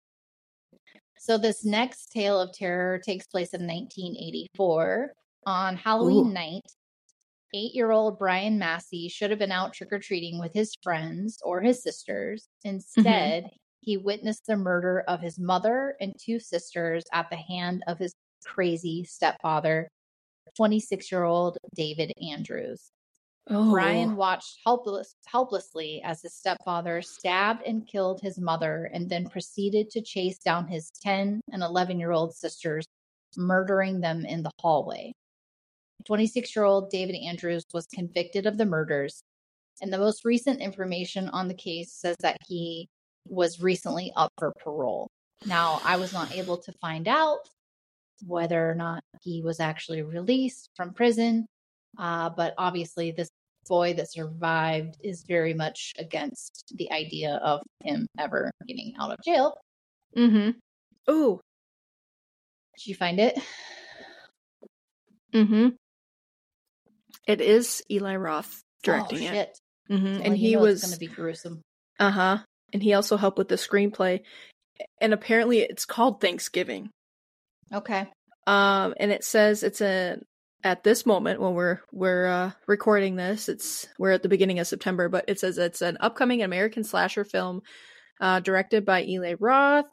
So 1.21 1.37
this 1.37 1.63
next 1.63 2.11
tale 2.11 2.41
of 2.41 2.51
terror 2.51 2.97
takes 2.97 3.27
place 3.27 3.53
in 3.53 3.67
1984 3.67 5.13
on 5.45 5.77
Halloween 5.77 6.31
Ooh. 6.31 6.33
night. 6.33 6.63
Eight-year-old 7.53 8.17
Brian 8.17 8.57
Massey 8.57 9.07
should 9.07 9.29
have 9.29 9.37
been 9.37 9.51
out 9.51 9.71
trick-or-treating 9.71 10.39
with 10.39 10.51
his 10.51 10.73
friends 10.81 11.37
or 11.45 11.61
his 11.61 11.83
sisters. 11.83 12.47
Mm-hmm. 12.65 12.75
Instead, 12.75 13.51
he 13.81 13.97
witnessed 13.97 14.47
the 14.47 14.55
murder 14.55 15.03
of 15.07 15.21
his 15.21 15.37
mother 15.37 15.95
and 16.01 16.15
two 16.19 16.39
sisters 16.39 17.03
at 17.13 17.29
the 17.29 17.37
hand 17.37 17.83
of 17.85 17.99
his 17.99 18.15
crazy 18.43 19.03
stepfather, 19.03 19.89
26-year-old 20.59 21.59
David 21.75 22.13
Andrews. 22.31 22.89
Oh. 23.49 23.71
Brian 23.71 24.15
watched 24.15 24.59
helpless, 24.65 25.15
helplessly 25.25 26.01
as 26.03 26.21
his 26.21 26.33
stepfather 26.33 27.01
stabbed 27.01 27.63
and 27.65 27.87
killed 27.87 28.21
his 28.21 28.39
mother 28.39 28.89
and 28.93 29.09
then 29.09 29.29
proceeded 29.29 29.89
to 29.91 30.01
chase 30.01 30.37
down 30.37 30.67
his 30.67 30.91
10 31.01 31.41
and 31.51 31.63
11 31.63 31.99
year 31.99 32.11
old 32.11 32.35
sisters, 32.35 32.85
murdering 33.35 33.99
them 33.99 34.25
in 34.25 34.43
the 34.43 34.51
hallway. 34.59 35.13
26 36.05 36.55
year 36.55 36.65
old 36.65 36.89
David 36.89 37.15
Andrews 37.15 37.63
was 37.73 37.87
convicted 37.87 38.45
of 38.45 38.57
the 38.57 38.65
murders, 38.65 39.23
and 39.81 39.91
the 39.91 39.97
most 39.97 40.25
recent 40.25 40.61
information 40.61 41.29
on 41.29 41.47
the 41.47 41.53
case 41.53 41.93
says 41.93 42.15
that 42.21 42.37
he 42.47 42.87
was 43.27 43.61
recently 43.61 44.11
up 44.15 44.31
for 44.37 44.53
parole. 44.63 45.09
Now, 45.45 45.81
I 45.83 45.97
was 45.97 46.13
not 46.13 46.35
able 46.35 46.57
to 46.57 46.71
find 46.73 47.07
out 47.07 47.39
whether 48.25 48.69
or 48.69 48.75
not 48.75 49.03
he 49.21 49.41
was 49.41 49.59
actually 49.59 50.03
released 50.03 50.69
from 50.75 50.93
prison. 50.93 51.47
Uh, 51.97 52.29
but 52.29 52.53
obviously, 52.57 53.11
this 53.11 53.29
boy 53.67 53.93
that 53.93 54.11
survived 54.11 54.97
is 55.03 55.23
very 55.27 55.53
much 55.53 55.93
against 55.97 56.73
the 56.75 56.91
idea 56.91 57.39
of 57.43 57.61
him 57.83 58.07
ever 58.19 58.51
getting 58.67 58.93
out 58.99 59.11
of 59.11 59.17
jail. 59.23 59.57
Mm 60.15 60.31
hmm. 60.31 60.49
Oh. 61.07 61.41
Did 62.77 62.87
you 62.87 62.95
find 62.95 63.19
it? 63.19 63.39
Mm 65.33 65.47
hmm. 65.47 65.67
It 67.27 67.41
is 67.41 67.83
Eli 67.89 68.15
Roth 68.15 68.61
directing 68.83 69.19
oh, 69.19 69.23
it. 69.23 69.33
shit. 69.33 69.59
Mhm. 69.89 70.03
Well, 70.03 70.21
and 70.23 70.37
he 70.37 70.57
was 70.57 70.81
going 70.81 70.93
to 70.93 70.99
be 70.99 71.07
gruesome. 71.07 71.61
Uh 71.99 72.11
huh. 72.11 72.37
And 72.73 72.81
he 72.81 72.93
also 72.93 73.17
helped 73.17 73.37
with 73.37 73.49
the 73.49 73.55
screenplay. 73.55 74.21
And 74.99 75.13
apparently, 75.13 75.59
it's 75.59 75.85
called 75.85 76.21
Thanksgiving. 76.21 76.89
Okay. 77.73 78.07
Um, 78.47 78.95
and 78.97 79.11
it 79.11 79.23
says 79.23 79.63
it's 79.63 79.81
a 79.81 80.17
at 80.63 80.83
this 80.83 81.05
moment 81.05 81.41
when 81.41 81.53
we're 81.53 81.79
we're 81.91 82.27
uh, 82.27 82.51
recording 82.67 83.15
this, 83.15 83.49
it's 83.49 83.87
we're 83.97 84.11
at 84.11 84.23
the 84.23 84.29
beginning 84.29 84.59
of 84.59 84.67
September, 84.67 85.09
but 85.09 85.25
it 85.27 85.39
says 85.39 85.57
it's 85.57 85.81
an 85.81 85.97
upcoming 85.99 86.41
American 86.43 86.83
slasher 86.83 87.23
film, 87.23 87.61
uh, 88.19 88.39
directed 88.39 88.85
by 88.85 89.03
Eli 89.03 89.35
Roth. 89.39 89.85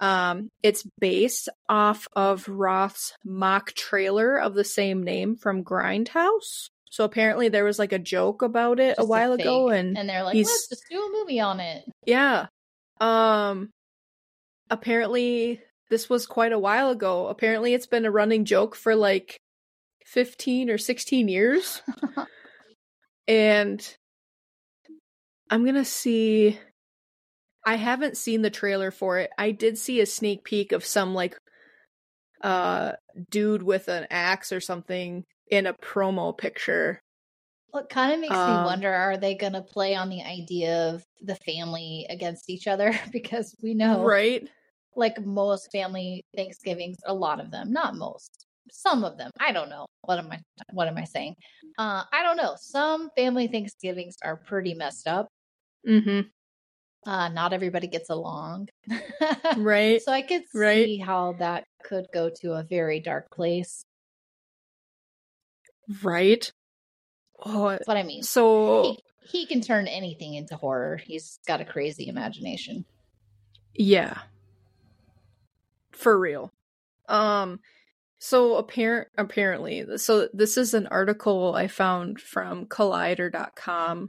Um, 0.00 0.48
it's 0.62 0.84
based 1.00 1.48
off 1.68 2.06
of 2.14 2.48
Roth's 2.48 3.12
mock 3.24 3.72
trailer 3.72 4.36
of 4.40 4.54
the 4.54 4.64
same 4.64 5.02
name 5.02 5.36
from 5.36 5.64
Grindhouse. 5.64 6.70
So 6.90 7.04
apparently 7.04 7.48
there 7.48 7.64
was 7.64 7.78
like 7.78 7.92
a 7.92 7.98
joke 7.98 8.42
about 8.42 8.80
it 8.80 8.96
Just 8.96 9.00
a 9.00 9.04
while 9.04 9.32
ago, 9.32 9.68
and 9.68 9.98
and 9.98 10.08
they're 10.08 10.22
like, 10.22 10.36
let's 10.36 10.68
just 10.68 10.84
do 10.90 11.00
a 11.02 11.12
movie 11.12 11.40
on 11.40 11.60
it. 11.60 11.84
yeah. 12.06 12.46
Um 13.00 13.70
apparently 14.70 15.60
this 15.90 16.10
was 16.10 16.26
quite 16.26 16.52
a 16.52 16.58
while 16.58 16.90
ago. 16.90 17.26
Apparently 17.28 17.74
it's 17.74 17.86
been 17.86 18.04
a 18.04 18.10
running 18.10 18.44
joke 18.44 18.74
for 18.74 18.94
like 18.94 19.38
15 20.12 20.70
or 20.70 20.78
16 20.78 21.28
years. 21.28 21.82
and 23.28 23.96
I'm 25.50 25.62
going 25.64 25.74
to 25.74 25.84
see 25.84 26.58
I 27.66 27.76
haven't 27.76 28.16
seen 28.16 28.42
the 28.42 28.50
trailer 28.50 28.90
for 28.90 29.18
it. 29.18 29.30
I 29.38 29.50
did 29.52 29.76
see 29.78 30.00
a 30.00 30.06
sneak 30.06 30.44
peek 30.44 30.72
of 30.72 30.84
some 30.84 31.14
like 31.14 31.38
uh 32.42 32.92
dude 33.30 33.62
with 33.62 33.88
an 33.88 34.06
axe 34.10 34.52
or 34.52 34.60
something 34.60 35.24
in 35.50 35.66
a 35.66 35.74
promo 35.74 36.36
picture. 36.36 37.00
Well, 37.72 37.82
it 37.84 37.90
kind 37.90 38.12
of 38.12 38.20
makes 38.20 38.46
Um, 38.46 38.46
me 38.46 38.58
wonder 38.58 38.92
are 38.92 39.16
they 39.16 39.34
going 39.34 39.52
to 39.52 39.62
play 39.62 39.94
on 39.94 40.08
the 40.08 40.22
idea 40.22 40.90
of 40.94 41.04
the 41.20 41.36
family 41.36 42.06
against 42.08 42.48
each 42.48 42.66
other? 42.66 42.92
because 43.12 43.54
we 43.62 43.74
know, 43.74 44.16
Right? 44.16 44.48
like 44.96 45.20
most 45.24 45.72
family 45.72 46.24
Thanksgivings, 46.36 46.98
a 47.06 47.14
lot 47.14 47.40
of 47.40 47.52
them, 47.52 47.72
not 47.72 47.96
most, 47.96 48.47
some 48.72 49.04
of 49.04 49.16
them. 49.18 49.30
I 49.40 49.52
don't 49.52 49.68
know. 49.70 49.86
What 50.02 50.18
am 50.18 50.30
I, 50.30 50.38
what 50.72 50.88
am 50.88 50.96
I 50.98 51.04
saying? 51.04 51.34
Uh, 51.78 52.02
I 52.12 52.22
don't 52.22 52.36
know. 52.36 52.54
Some 52.58 53.10
family 53.16 53.46
Thanksgivings 53.48 54.16
are 54.24 54.36
pretty 54.36 54.74
messed 54.74 55.06
up. 55.06 55.28
mm-hmm 55.86 56.28
Uh, 57.10 57.28
not 57.28 57.52
everybody 57.52 57.86
gets 57.86 58.10
along. 58.10 58.68
Right? 59.56 60.02
so 60.02 60.12
I 60.12 60.22
could 60.22 60.42
Right. 60.54 60.84
see 60.86 60.98
how 60.98 61.32
that 61.38 61.64
could 61.84 62.06
go 62.12 62.30
to 62.40 62.52
a 62.54 62.62
very 62.62 63.00
dark 63.00 63.30
place. 63.30 63.84
Right? 66.02 66.50
Oh, 67.44 67.70
That's 67.70 67.86
what 67.86 67.96
I 67.96 68.02
mean. 68.02 68.22
so 68.22 68.82
He, 68.82 68.98
he 69.40 69.46
can 69.46 69.60
turn 69.60 69.86
anything 69.86 70.34
into 70.34 70.56
horror. 70.56 70.96
He's 70.96 71.38
got 71.46 71.60
a 71.60 71.64
crazy 71.64 72.08
imagination. 72.08 72.84
Yeah. 73.74 74.18
For 75.92 76.18
real. 76.18 76.52
Um 77.08 77.60
so 78.18 78.56
apparent 78.56 79.08
apparently 79.16 79.84
so 79.96 80.28
this 80.32 80.56
is 80.56 80.74
an 80.74 80.86
article 80.88 81.54
I 81.54 81.68
found 81.68 82.20
from 82.20 82.66
collider.com 82.66 84.08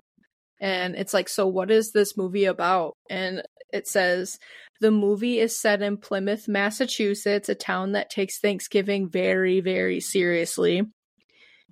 and 0.60 0.96
it's 0.96 1.14
like 1.14 1.30
so 1.30 1.48
what 1.48 1.72
is 1.72 1.92
this 1.92 2.18
movie 2.18 2.46
about? 2.46 2.98
And 3.10 3.44
it 3.72 3.88
says 3.88 4.40
the 4.82 4.92
movie 4.92 5.40
is 5.40 5.60
set 5.60 5.82
in 5.82 5.98
Plymouth, 5.98 6.48
Massachusetts, 6.48 7.50
a 7.50 7.56
town 7.56 7.94
that 7.94 8.10
takes 8.10 8.40
Thanksgiving 8.40 9.10
very 9.10 9.62
very 9.62 10.00
seriously. 10.00 10.84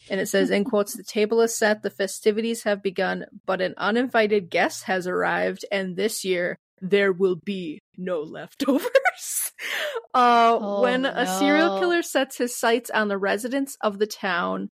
And 0.09 0.19
it 0.19 0.27
says 0.27 0.49
in 0.49 0.63
quotes 0.65 0.93
the 0.93 1.03
table 1.03 1.41
is 1.41 1.57
set, 1.57 1.81
the 1.83 1.89
festivities 1.89 2.63
have 2.63 2.81
begun, 2.83 3.25
but 3.45 3.61
an 3.61 3.73
uninvited 3.77 4.49
guest 4.49 4.83
has 4.83 5.07
arrived 5.07 5.65
and 5.71 5.95
this 5.95 6.23
year 6.23 6.57
there 6.79 7.11
will 7.11 7.35
be 7.35 7.81
no 7.97 8.21
leftovers. 8.21 9.51
uh, 10.13 10.57
Oh, 10.59 10.81
when 10.81 11.05
a 11.05 11.25
serial 11.39 11.79
killer 11.79 12.01
sets 12.01 12.37
his 12.37 12.55
sights 12.57 12.89
on 12.89 13.07
the 13.07 13.17
residents 13.17 13.77
of 13.81 13.99
the 13.99 14.07
town, 14.07 14.69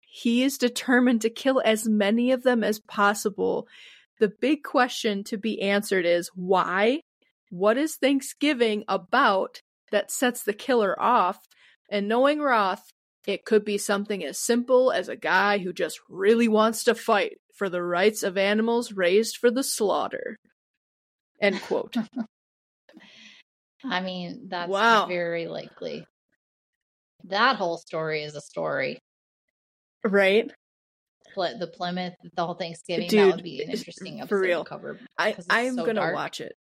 he 0.00 0.42
is 0.42 0.58
determined 0.58 1.22
to 1.22 1.30
kill 1.30 1.60
as 1.64 1.88
many 1.88 2.32
of 2.32 2.42
them 2.42 2.62
as 2.62 2.80
possible. 2.80 3.66
The 4.20 4.28
big 4.40 4.62
question 4.62 5.24
to 5.24 5.36
be 5.36 5.60
answered 5.62 6.04
is 6.06 6.30
why? 6.34 7.00
What 7.50 7.76
is 7.76 7.96
Thanksgiving 7.96 8.84
about 8.88 9.60
that 9.90 10.10
sets 10.10 10.42
the 10.42 10.52
killer 10.52 10.98
off? 11.00 11.38
And 11.90 12.08
knowing 12.08 12.40
Roth, 12.40 12.90
It 13.26 13.44
could 13.44 13.64
be 13.64 13.78
something 13.78 14.24
as 14.24 14.38
simple 14.38 14.90
as 14.90 15.08
a 15.08 15.16
guy 15.16 15.58
who 15.58 15.72
just 15.72 16.00
really 16.08 16.48
wants 16.48 16.84
to 16.84 16.94
fight 16.94 17.38
for 17.54 17.68
the 17.68 17.82
rights 17.82 18.22
of 18.24 18.36
animals 18.36 18.92
raised 18.92 19.36
for 19.36 19.50
the 19.50 19.62
slaughter. 19.62 20.36
End 21.40 21.60
quote. 21.62 21.96
I 23.84 24.00
mean, 24.00 24.48
that's 24.48 24.70
Wow. 24.70 25.06
very 25.06 25.46
likely. 25.48 26.06
That 27.24 27.56
whole 27.56 27.78
story 27.78 28.22
is 28.22 28.34
a 28.36 28.40
story. 28.40 28.98
right? 30.04 30.50
Pl- 31.34 31.58
The 31.58 31.66
Plymouth, 31.68 32.14
the 32.34 32.44
whole 32.44 32.54
Thanksgiving, 32.54 33.08
that 33.10 33.36
would 33.36 33.44
be 33.44 33.62
an 33.62 33.70
interesting 33.70 34.18
for 34.18 34.22
episode 34.22 34.40
real. 34.40 34.64
cover. 34.64 34.98
I 35.18 35.36
I'm 35.48 35.74
so 35.76 35.86
gonna 35.86 36.12
watch 36.12 36.40
it. 36.40 36.56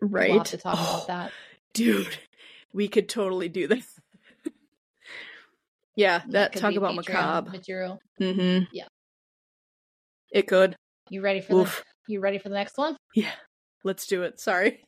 We'll 0.00 0.10
Right? 0.10 0.32
have 0.32 0.44
to 0.44 0.56
talk 0.58 0.74
Oh, 0.78 0.94
about 1.04 1.06
that. 1.08 1.32
dude, 1.74 2.18
we 2.72 2.88
could 2.88 3.08
totally 3.08 3.48
do 3.48 3.66
this. 3.66 3.98
yeah, 5.96 6.22
that 6.28 6.52
could 6.52 6.60
talk 6.60 6.74
about 6.74 6.92
Patreon 6.92 6.96
macabre. 7.08 7.50
material. 7.50 7.98
Mm-hmm. 8.20 8.64
Yeah. 8.72 8.88
It 10.32 10.42
could. 10.48 10.76
You 11.10 11.20
ready 11.22 11.40
for 11.40 11.54
Oof. 11.54 11.84
the? 12.06 12.12
You 12.12 12.20
ready 12.20 12.38
for 12.38 12.48
the 12.48 12.54
next 12.54 12.76
one? 12.78 12.96
Yeah. 13.14 13.32
Let's 13.84 14.06
do 14.06 14.22
it. 14.22 14.40
Sorry. 14.40 14.80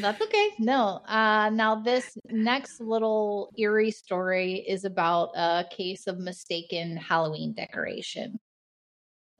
That's 0.00 0.20
okay. 0.20 0.50
No. 0.58 1.00
Uh, 1.06 1.50
now 1.50 1.76
this 1.76 2.16
next 2.30 2.80
little 2.80 3.52
eerie 3.58 3.90
story 3.90 4.64
is 4.66 4.84
about 4.84 5.30
a 5.36 5.64
case 5.70 6.06
of 6.06 6.18
mistaken 6.18 6.96
Halloween 6.96 7.52
decoration. 7.52 8.38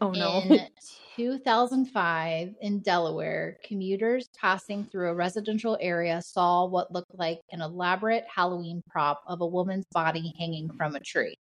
Oh 0.01 0.11
no. 0.11 0.43
In 0.43 0.69
2005 1.17 2.55
in 2.61 2.81
Delaware, 2.81 3.59
commuters 3.65 4.29
passing 4.39 4.85
through 4.85 5.11
a 5.11 5.15
residential 5.15 5.79
area 5.81 6.21
saw 6.21 6.67
what 6.67 6.93
looked 6.93 7.15
like 7.15 7.41
an 7.53 7.61
elaborate 7.61 8.25
Halloween 8.33 8.83
prop 8.89 9.23
of 9.27 9.41
a 9.41 9.47
woman's 9.47 9.87
body 9.93 10.35
hanging 10.39 10.69
from 10.77 10.97
a 10.97 11.01
tree. 11.01 11.39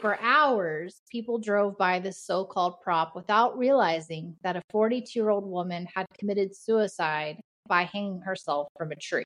For 0.00 0.18
hours, 0.20 1.00
people 1.10 1.38
drove 1.38 1.78
by 1.78 1.98
this 1.98 2.18
so 2.18 2.44
called 2.44 2.80
prop 2.82 3.14
without 3.14 3.56
realizing 3.56 4.36
that 4.42 4.56
a 4.56 4.62
42 4.70 5.18
year 5.18 5.30
old 5.30 5.44
woman 5.44 5.86
had 5.94 6.06
committed 6.18 6.54
suicide 6.54 7.40
by 7.66 7.84
hanging 7.84 8.20
herself 8.20 8.68
from 8.76 8.92
a 8.92 8.96
tree. 8.96 9.24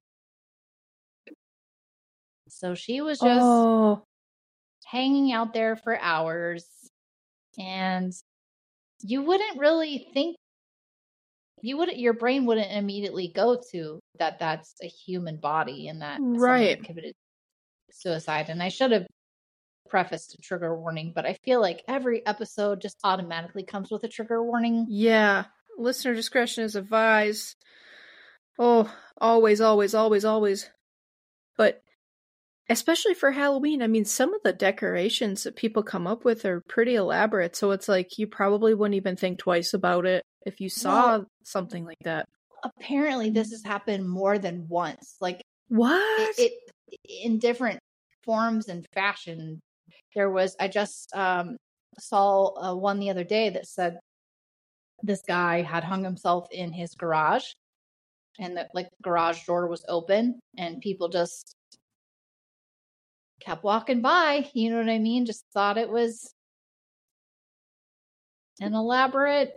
So 2.49 2.75
she 2.75 3.01
was 3.01 3.19
just 3.19 3.45
oh, 3.45 4.03
hanging 4.85 5.33
out 5.33 5.53
there 5.53 5.77
for 5.77 5.99
hours 6.01 6.67
and 7.59 8.13
you 9.03 9.23
wouldn't 9.23 9.59
really 9.59 10.09
think 10.15 10.37
you 11.61 11.77
wouldn't 11.77 11.99
your 11.99 12.15
brain 12.15 12.47
wouldn't 12.47 12.73
immediately 12.73 13.33
go 13.35 13.61
to 13.73 14.01
that 14.19 14.39
that's 14.39 14.75
a 14.83 14.87
human 14.87 15.37
body 15.37 15.89
and 15.89 16.03
that 16.03 16.21
Right. 16.23 16.83
committed 16.83 17.13
suicide 17.91 18.47
and 18.49 18.63
i 18.63 18.69
should 18.69 18.93
have 18.93 19.07
prefaced 19.89 20.35
a 20.35 20.39
trigger 20.39 20.77
warning 20.79 21.13
but 21.15 21.25
i 21.27 21.35
feel 21.45 21.61
like 21.61 21.83
every 21.89 22.25
episode 22.27 22.81
just 22.81 22.97
automatically 23.05 23.63
comes 23.63 23.91
with 23.91 24.05
a 24.05 24.09
trigger 24.09 24.43
warning 24.43 24.87
yeah. 24.89 25.45
Listener 25.81 26.13
discretion 26.15 26.65
is 26.65 26.75
advised. 26.75 27.55
Oh, 28.59 28.93
always, 29.21 29.61
always, 29.61 29.95
always, 29.95 30.25
always. 30.25 30.69
But 31.57 31.83
especially 32.69 33.15
for 33.15 33.31
Halloween, 33.31 33.81
I 33.81 33.87
mean, 33.87 34.05
some 34.05 34.35
of 34.35 34.41
the 34.43 34.53
decorations 34.53 35.45
that 35.45 35.55
people 35.55 35.85
come 35.85 36.09
up 36.09 36.25
with 36.25 36.45
are 36.45 36.63
pretty 36.69 36.97
elaborate. 36.97 37.55
So 37.55 37.71
it's 37.71 37.89
like 37.89 38.19
you 38.19 38.27
probably 38.27 38.75
wouldn't 38.75 38.97
even 38.97 39.15
think 39.15 39.39
twice 39.39 39.73
about 39.73 40.05
it 40.05 40.25
if 40.45 40.61
you 40.61 40.69
saw 40.69 41.21
something 41.45 41.85
like 41.85 41.99
that. 42.03 42.27
apparently 42.65 43.31
this 43.31 43.51
has 43.53 43.63
happened 43.65 44.09
more 44.09 44.37
than 44.39 44.67
once 44.69 45.15
like 45.21 45.41
What? 45.69 46.39
it, 46.41 46.53
it 46.89 46.99
in 47.25 47.39
different 47.39 47.79
forms 48.25 48.67
and 48.69 48.85
fashion 48.95 49.61
there 50.19 50.31
was 50.31 50.57
i 50.59 50.67
just 50.67 51.15
um 51.15 51.57
saw 51.97 52.53
uh, 52.61 52.75
one 52.75 52.99
the 52.99 53.09
other 53.09 53.23
day 53.23 53.51
that 53.51 53.69
said 53.69 53.99
this 55.05 55.23
guy 55.29 55.63
had 55.63 55.85
hung 55.85 56.03
himself 56.03 56.49
in 56.51 56.73
his 56.73 56.97
garage 56.97 57.45
and 58.41 58.57
the 58.57 58.67
like 58.75 58.89
garage 59.01 59.47
door 59.47 59.69
was 59.69 59.85
open 59.89 60.41
and 60.57 60.81
people 60.81 61.09
just 61.09 61.55
kept 63.41 63.63
walking 63.63 64.03
by 64.03 64.51
you 64.55 64.71
know 64.71 64.79
what 64.79 64.91
i 64.91 64.99
mean? 64.99 65.25
Just 65.25 65.45
thought 65.55 65.79
it 65.79 65.89
was 65.89 66.35
an 68.61 68.75
elaborate 68.75 69.53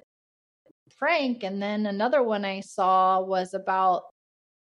prank 1.00 1.42
and 1.42 1.60
then 1.60 1.88
another 1.88 2.22
one 2.22 2.46
i 2.46 2.60
saw 2.60 3.20
was 3.20 3.56
about 3.56 4.04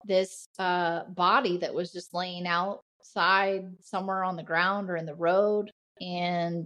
this 0.03 0.47
uh 0.57 1.03
body 1.09 1.57
that 1.57 1.75
was 1.75 1.91
just 1.91 2.11
laying 2.11 2.47
outside 3.15 3.65
somewhere 3.81 4.23
on 4.23 4.35
the 4.35 4.43
ground 4.43 4.89
or 4.89 4.95
in 4.97 5.05
the 5.05 5.15
road 5.15 5.71
and 6.01 6.65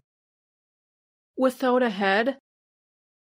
Without 1.37 1.81
a 1.83 1.89
head? 1.89 2.37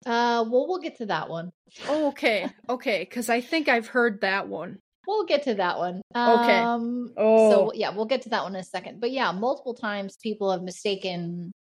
uh 0.06 0.44
well 0.48 0.66
we'll 0.68 0.80
get 0.80 0.96
to 0.98 1.06
that 1.06 1.28
one 1.30 1.50
Oh, 1.88 2.08
okay. 2.08 2.48
Okay. 2.68 3.00
Because 3.08 3.28
I 3.30 3.40
think 3.40 3.68
I've 3.68 3.86
heard 3.88 4.20
that 4.20 4.48
one. 4.48 4.78
we'll 5.06 5.24
get 5.24 5.42
to 5.44 5.54
that 5.54 5.78
one 5.78 6.02
Okay. 6.16 6.60
um 6.60 7.12
Oh. 7.16 7.48
so 7.50 7.72
yeah 7.74 7.90
we'll 7.90 8.04
get 8.04 8.22
to 8.22 8.28
that 8.30 8.42
one 8.42 8.54
in 8.54 8.60
a 8.60 8.64
second 8.64 9.00
but 9.00 9.10
yeah 9.10 9.32
multiple 9.32 9.74
times 9.74 10.16
people 10.22 10.50
have 10.52 10.62
mistaken 10.62 11.52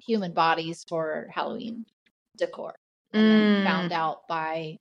human 0.00 0.32
bodies 0.32 0.84
for 0.88 1.28
halloween 1.32 1.84
decor 2.38 2.74
and 3.12 3.22
Mm. 3.22 3.64
found 3.64 3.92
out 3.92 4.26
by 4.28 4.76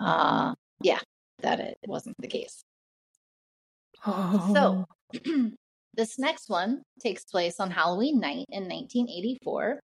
uh 0.00 0.52
yeah 0.82 0.98
that 1.42 1.60
it 1.60 1.78
wasn't 1.86 2.16
the 2.18 2.26
case 2.28 2.62
Oh. 4.06 4.40
So, 4.54 4.84
this 5.94 6.18
next 6.18 6.48
one 6.48 6.82
takes 7.00 7.24
place 7.24 7.60
on 7.60 7.70
Halloween 7.70 8.20
night 8.20 8.46
in 8.50 8.68
1984. 8.68 9.80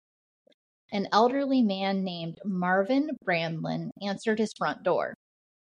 An 0.92 1.08
elderly 1.12 1.62
man 1.62 2.04
named 2.04 2.38
Marvin 2.44 3.10
Brandlin 3.24 3.90
answered 4.02 4.38
his 4.38 4.52
front 4.58 4.82
door. 4.84 5.14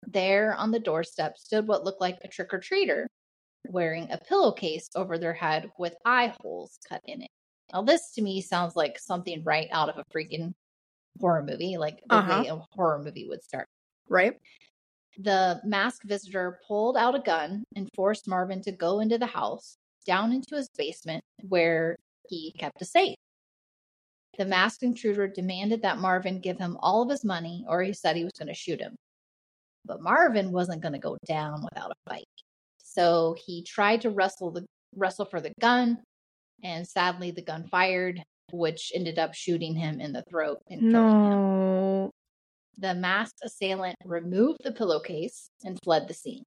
There 0.08 0.54
on 0.56 0.72
the 0.72 0.80
doorstep 0.80 1.38
stood 1.38 1.68
what 1.68 1.84
looked 1.86 2.02
like 2.02 2.20
a 2.24 2.28
trick 2.30 2.54
or 2.54 2.60
treater 2.60 3.08
wearing 3.68 4.12
a 4.12 4.18
pillowcase 4.20 4.90
over 4.96 5.18
their 5.18 5.34
head 5.36 5.72
with 5.80 5.96
eye 6.06 6.36
holes 6.42 6.80
cut 6.90 7.02
in 7.06 7.24
it. 7.24 7.30
Now, 7.74 7.84
this 7.84 8.14
to 8.14 8.22
me 8.24 8.42
sounds 8.42 8.76
like 8.76 9.00
something 9.00 9.44
right 9.46 9.70
out 9.72 9.90
of 9.90 9.98
a 9.98 10.06
freaking 10.16 10.54
horror 11.20 11.44
movie, 11.44 11.78
like 11.78 12.02
the 12.08 12.20
Uh-huh. 12.20 12.22
way 12.22 12.48
a 12.48 12.58
horror 12.74 13.00
movie 13.04 13.28
would 13.28 13.44
start. 13.44 13.68
right? 14.10 14.40
The 15.18 15.62
masked 15.64 16.06
visitor 16.06 16.60
pulled 16.68 16.98
out 16.98 17.16
a 17.16 17.20
gun 17.20 17.64
and 17.76 17.90
forced 17.96 18.28
Marvin 18.28 18.62
to 18.64 18.72
go 18.72 19.00
into 19.00 19.18
the 19.18 19.26
house, 19.26 19.78
down 20.06 20.32
into 20.32 20.56
his 20.56 20.70
basement 20.78 21.24
where 21.48 21.98
he 22.28 22.54
kept 22.58 22.82
a 22.82 22.86
safe. 22.86 23.16
The 24.38 24.46
masked 24.46 24.84
intruder 24.84 25.28
demanded 25.28 25.82
that 25.82 25.98
Marvin 25.98 26.40
give 26.40 26.58
him 26.58 26.78
all 26.80 27.04
of 27.04 27.10
his 27.10 27.26
money 27.26 27.66
or 27.68 27.84
he 27.84 27.94
said 27.94 28.16
he 28.16 28.24
was 28.24 28.34
going 28.34 28.48
to 28.48 28.54
shoot 28.54 28.80
him. 28.80 28.96
But 29.86 30.02
Marvin 30.02 30.52
wasn't 30.52 30.82
going 30.82 30.94
to 30.94 31.00
go 31.00 31.18
down 31.26 31.64
without 31.64 31.92
a 31.92 32.10
fight. 32.10 32.28
So 32.78 33.36
he 33.46 33.64
tried 33.64 34.02
to 34.02 34.10
wrestle 34.10 34.52
the 34.52 34.66
wrestle 34.96 35.26
for 35.26 35.42
the 35.42 35.54
gun 35.60 35.98
and 36.64 36.88
sadly 36.88 37.32
the 37.32 37.42
gun 37.42 37.68
fired 37.70 38.22
which 38.52 38.92
ended 38.94 39.18
up 39.18 39.34
shooting 39.34 39.76
him 39.76 40.02
in 40.02 40.12
the 40.12 40.24
throat 40.30 40.60
and 40.70 40.82
killing 40.92 41.26
him 41.26 41.40
No. 41.40 42.12
The 42.78 42.96
masked 42.96 43.40
assailant 43.44 43.96
removed 44.06 44.60
the 44.64 44.72
pillowcase 44.72 45.50
and 45.64 45.78
fled 45.84 46.08
the 46.08 46.14
scene. 46.14 46.44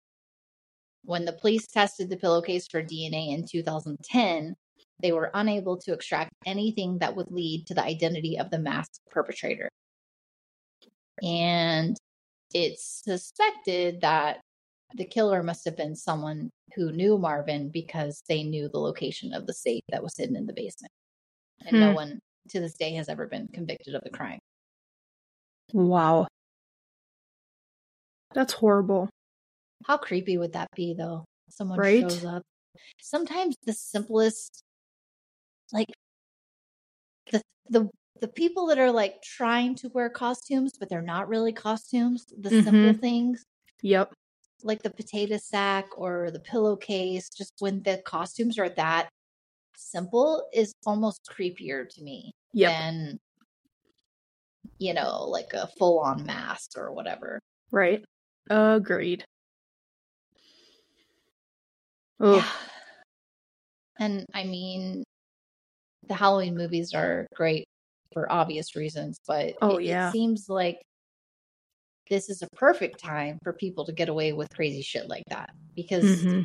When 1.05 1.25
the 1.25 1.35
police 1.35 1.67
tested 1.67 2.09
the 2.09 2.17
pillowcase 2.17 2.67
for 2.71 2.83
DNA 2.83 3.35
in 3.35 3.47
2010, 3.47 4.55
they 5.03 5.13
were 5.13 5.31
unable 5.35 5.77
to 5.79 5.93
extract 5.93 6.31
anything 6.47 6.99
that 6.99 7.15
would 7.15 7.31
lead 7.31 7.67
to 7.67 7.75
the 7.75 7.85
identity 7.85 8.39
of 8.39 8.51
the 8.51 8.59
masked 8.59 9.01
perpetrator. 9.11 9.69
And 11.23 11.97
it's 12.53 13.03
suspected 13.05 14.01
that 14.01 14.41
the 14.95 15.05
killer 15.05 15.43
must 15.43 15.65
have 15.65 15.77
been 15.77 15.97
someone 15.97 16.51
who 16.75 16.93
knew 16.93 17.19
Marvin 17.19 17.69
because 17.69 18.23
they 18.29 18.43
knew 18.45 18.69
the 18.69 18.79
location 18.79 19.33
of 19.33 19.47
the 19.47 19.53
safe 19.53 19.83
that 19.91 20.03
was 20.03 20.17
hidden 20.17 20.37
in 20.37 20.47
the 20.47 20.53
basement. 20.53 20.93
And 21.67 21.81
no 21.81 21.91
Hmm. 21.91 21.95
one 21.95 22.21
to 22.51 22.61
this 22.61 22.75
day 22.75 22.93
has 22.95 23.09
ever 23.09 23.27
been 23.27 23.49
convicted 23.49 23.95
of 23.95 24.03
the 24.03 24.11
crime. 24.11 24.39
Wow. 25.73 26.27
That's 28.33 28.53
horrible. 28.55 29.09
How 29.85 29.99
creepy 29.99 30.37
would 30.39 30.53
that 30.55 30.69
be, 30.75 30.95
though? 30.95 31.25
Someone 31.49 31.83
Right? 31.83 32.07
shows 32.07 32.25
up. 32.25 32.43
Sometimes 33.01 33.57
the 33.65 33.73
simplest, 33.75 34.63
like 35.73 35.95
the 37.31 37.43
the 37.69 37.91
the 38.21 38.29
people 38.29 38.67
that 38.67 38.79
are 38.79 38.93
like 38.93 39.21
trying 39.23 39.75
to 39.75 39.89
wear 39.89 40.09
costumes, 40.09 40.73
but 40.79 40.89
they're 40.89 41.03
not 41.03 41.29
really 41.29 41.53
costumes. 41.53 42.27
The 42.39 42.51
simple 42.51 42.93
Mhm. 42.93 43.01
things, 43.01 43.45
Yep. 43.83 44.15
like 44.63 44.83
the 44.83 44.91
potato 44.91 45.37
sack 45.37 45.87
or 45.97 46.31
the 46.31 46.41
pillowcase, 46.41 47.29
just 47.31 47.53
when 47.59 47.83
the 47.83 48.03
costumes 48.07 48.59
are 48.59 48.69
that 48.71 49.09
simple, 49.77 50.49
is 50.53 50.75
almost 50.87 51.21
creepier 51.31 51.89
to 51.89 52.03
me 52.03 52.33
Yep. 52.53 52.79
than 52.79 53.19
you 54.85 54.93
know, 54.93 55.25
like 55.25 55.55
a 55.55 55.67
full 55.79 55.99
on 56.01 56.25
mask 56.25 56.73
or 56.77 56.93
whatever. 56.93 57.41
Right. 57.71 58.05
Agreed. 58.51 59.25
Ugh. 62.21 62.35
Yeah. 62.37 62.49
And 63.99 64.27
I 64.35 64.45
mean, 64.45 65.03
the 66.07 66.15
Halloween 66.15 66.55
movies 66.55 66.93
are 66.93 67.27
great 67.35 67.65
for 68.13 68.31
obvious 68.31 68.77
reasons, 68.77 69.17
but 69.27 69.55
Oh, 69.63 69.79
it, 69.79 69.85
yeah. 69.87 70.09
it 70.11 70.13
seems 70.13 70.49
like 70.51 70.83
this 72.11 72.29
is 72.29 72.43
a 72.43 72.49
perfect 72.55 73.01
time 73.01 73.39
for 73.43 73.55
people 73.55 73.87
to 73.87 73.93
get 73.93 74.11
away 74.11 74.35
with 74.35 74.55
crazy 74.55 74.83
shit 74.83 75.09
like 75.09 75.25
that 75.29 75.49
because 75.75 76.05
Mhm. 76.05 76.45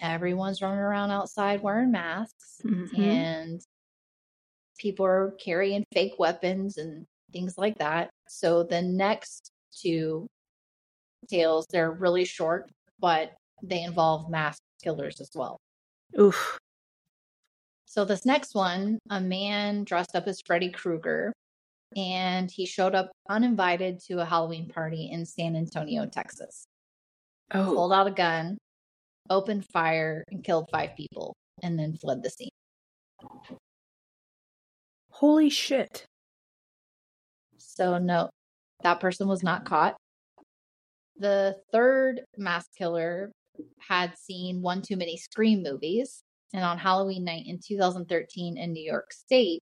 everyone's 0.00 0.62
running 0.62 0.78
around 0.78 1.10
outside 1.10 1.60
wearing 1.62 1.90
masks 1.92 2.62
Mhm. 2.64 2.98
and 2.98 3.60
people 4.78 5.04
are 5.04 5.32
carrying 5.32 5.84
fake 5.92 6.14
weapons 6.18 6.78
and 6.78 7.04
things 7.32 7.56
like 7.56 7.78
that. 7.78 8.10
So 8.28 8.62
the 8.62 8.82
next 8.82 9.50
two 9.76 10.26
tales, 11.28 11.66
they're 11.70 11.90
really 11.90 12.24
short, 12.24 12.70
but 12.98 13.32
they 13.62 13.82
involve 13.82 14.30
mass 14.30 14.58
killers 14.82 15.20
as 15.20 15.30
well. 15.34 15.58
Oof. 16.18 16.58
So 17.86 18.04
this 18.04 18.24
next 18.24 18.54
one, 18.54 18.98
a 19.10 19.20
man 19.20 19.84
dressed 19.84 20.14
up 20.14 20.26
as 20.28 20.40
Freddy 20.46 20.70
Krueger, 20.70 21.32
and 21.96 22.50
he 22.50 22.66
showed 22.66 22.94
up 22.94 23.10
uninvited 23.28 24.00
to 24.06 24.20
a 24.20 24.24
Halloween 24.24 24.68
party 24.68 25.10
in 25.10 25.26
San 25.26 25.56
Antonio, 25.56 26.06
Texas. 26.06 26.64
Oh. 27.52 27.74
Pulled 27.74 27.92
out 27.92 28.06
a 28.06 28.12
gun, 28.12 28.58
opened 29.28 29.66
fire, 29.72 30.22
and 30.30 30.44
killed 30.44 30.68
five 30.70 30.90
people, 30.96 31.34
and 31.62 31.76
then 31.78 31.96
fled 31.96 32.22
the 32.22 32.30
scene. 32.30 32.50
Holy 35.10 35.50
shit. 35.50 36.06
So 37.80 37.96
no, 37.96 38.28
that 38.82 39.00
person 39.00 39.26
was 39.26 39.42
not 39.42 39.64
caught. 39.64 39.96
The 41.16 41.56
third 41.72 42.20
mass 42.36 42.66
killer 42.76 43.32
had 43.78 44.12
seen 44.18 44.60
one 44.60 44.82
too 44.82 44.98
many 44.98 45.16
Scream 45.16 45.62
movies, 45.62 46.20
and 46.52 46.62
on 46.62 46.76
Halloween 46.76 47.24
night 47.24 47.44
in 47.46 47.58
2013 47.66 48.58
in 48.58 48.72
New 48.74 48.84
York 48.84 49.14
State, 49.14 49.60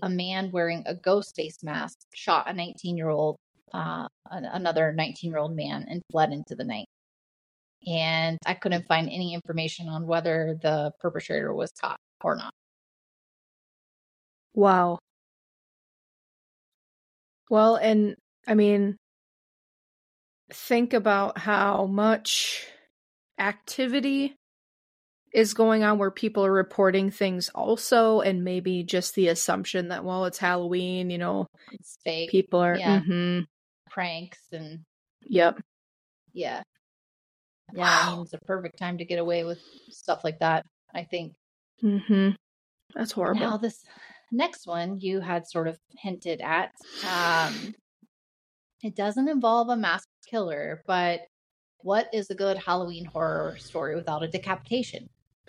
a 0.00 0.08
man 0.08 0.50
wearing 0.50 0.82
a 0.86 0.94
ghost 0.94 1.36
face 1.36 1.58
mask 1.62 1.98
shot 2.14 2.48
a 2.48 2.54
19 2.54 2.96
year 2.96 3.10
old, 3.10 3.36
uh, 3.74 4.08
another 4.30 4.94
19 4.94 5.30
year 5.30 5.38
old 5.38 5.54
man, 5.54 5.84
and 5.90 6.00
fled 6.10 6.32
into 6.32 6.54
the 6.54 6.64
night. 6.64 6.86
And 7.86 8.38
I 8.46 8.54
couldn't 8.54 8.86
find 8.88 9.10
any 9.10 9.34
information 9.34 9.88
on 9.88 10.06
whether 10.06 10.58
the 10.62 10.92
perpetrator 11.00 11.52
was 11.52 11.70
caught 11.78 11.98
or 12.22 12.34
not. 12.34 12.52
Wow. 14.54 14.98
Well, 17.52 17.76
and 17.76 18.16
I 18.48 18.54
mean, 18.54 18.96
think 20.50 20.94
about 20.94 21.36
how 21.36 21.84
much 21.84 22.66
activity 23.38 24.34
is 25.34 25.52
going 25.52 25.84
on 25.84 25.98
where 25.98 26.10
people 26.10 26.46
are 26.46 26.52
reporting 26.52 27.10
things 27.10 27.50
also, 27.54 28.22
and 28.22 28.42
maybe 28.42 28.84
just 28.84 29.14
the 29.16 29.28
assumption 29.28 29.88
that, 29.88 30.02
well, 30.02 30.24
it's 30.24 30.38
Halloween, 30.38 31.10
you 31.10 31.18
know, 31.18 31.46
It's 31.72 31.98
fake 32.02 32.30
people 32.30 32.60
are, 32.60 32.78
Yeah. 32.78 33.00
mhm, 33.00 33.44
pranks 33.90 34.40
and 34.50 34.80
yep. 35.20 35.60
Yeah. 36.32 36.62
Yeah, 37.74 38.00
I 38.02 38.10
mean, 38.12 38.22
it's 38.22 38.32
a 38.32 38.38
perfect 38.46 38.78
time 38.78 38.96
to 38.96 39.04
get 39.04 39.18
away 39.18 39.44
with 39.44 39.60
stuff 39.90 40.24
like 40.24 40.38
that, 40.38 40.64
I 40.94 41.04
think. 41.04 41.34
hmm 41.82 42.30
That's 42.94 43.12
horrible. 43.12 43.42
Now, 43.42 43.56
this 43.58 43.84
next 44.32 44.66
one 44.66 44.98
you 44.98 45.20
had 45.20 45.46
sort 45.46 45.68
of 45.68 45.78
hinted 45.98 46.40
at. 46.40 46.72
Um, 47.08 47.74
it 48.82 48.96
doesn't 48.96 49.28
involve 49.28 49.68
a 49.68 49.76
masked 49.76 50.08
killer, 50.26 50.82
but 50.86 51.20
what 51.82 52.08
is 52.12 52.30
a 52.30 52.34
good 52.34 52.56
Halloween 52.56 53.04
horror 53.04 53.56
story 53.58 53.94
without 53.94 54.22
a 54.22 54.28
decapitation? 54.28 55.06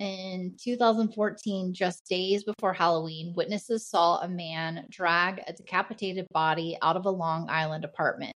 In 0.00 0.56
2014, 0.62 1.74
just 1.74 2.06
days 2.08 2.44
before 2.44 2.72
Halloween, 2.72 3.34
witnesses 3.36 3.86
saw 3.86 4.20
a 4.20 4.28
man 4.28 4.86
drag 4.90 5.42
a 5.46 5.52
decapitated 5.52 6.26
body 6.32 6.78
out 6.82 6.96
of 6.96 7.04
a 7.04 7.10
Long 7.10 7.48
Island 7.48 7.84
apartment. 7.84 8.32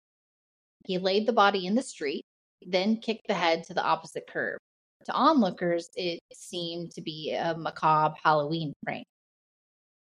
He 0.84 0.98
laid 0.98 1.26
the 1.26 1.32
body 1.32 1.66
in 1.66 1.74
the 1.74 1.82
street, 1.82 2.24
then 2.66 2.98
kicked 2.98 3.28
the 3.28 3.34
head 3.34 3.64
to 3.64 3.74
the 3.74 3.84
opposite 3.84 4.26
curb. 4.28 4.58
To 5.06 5.12
onlookers, 5.12 5.90
it 5.96 6.20
seemed 6.32 6.92
to 6.92 7.02
be 7.02 7.32
a 7.32 7.54
macabre 7.56 8.14
Halloween 8.22 8.72
prank. 8.84 9.06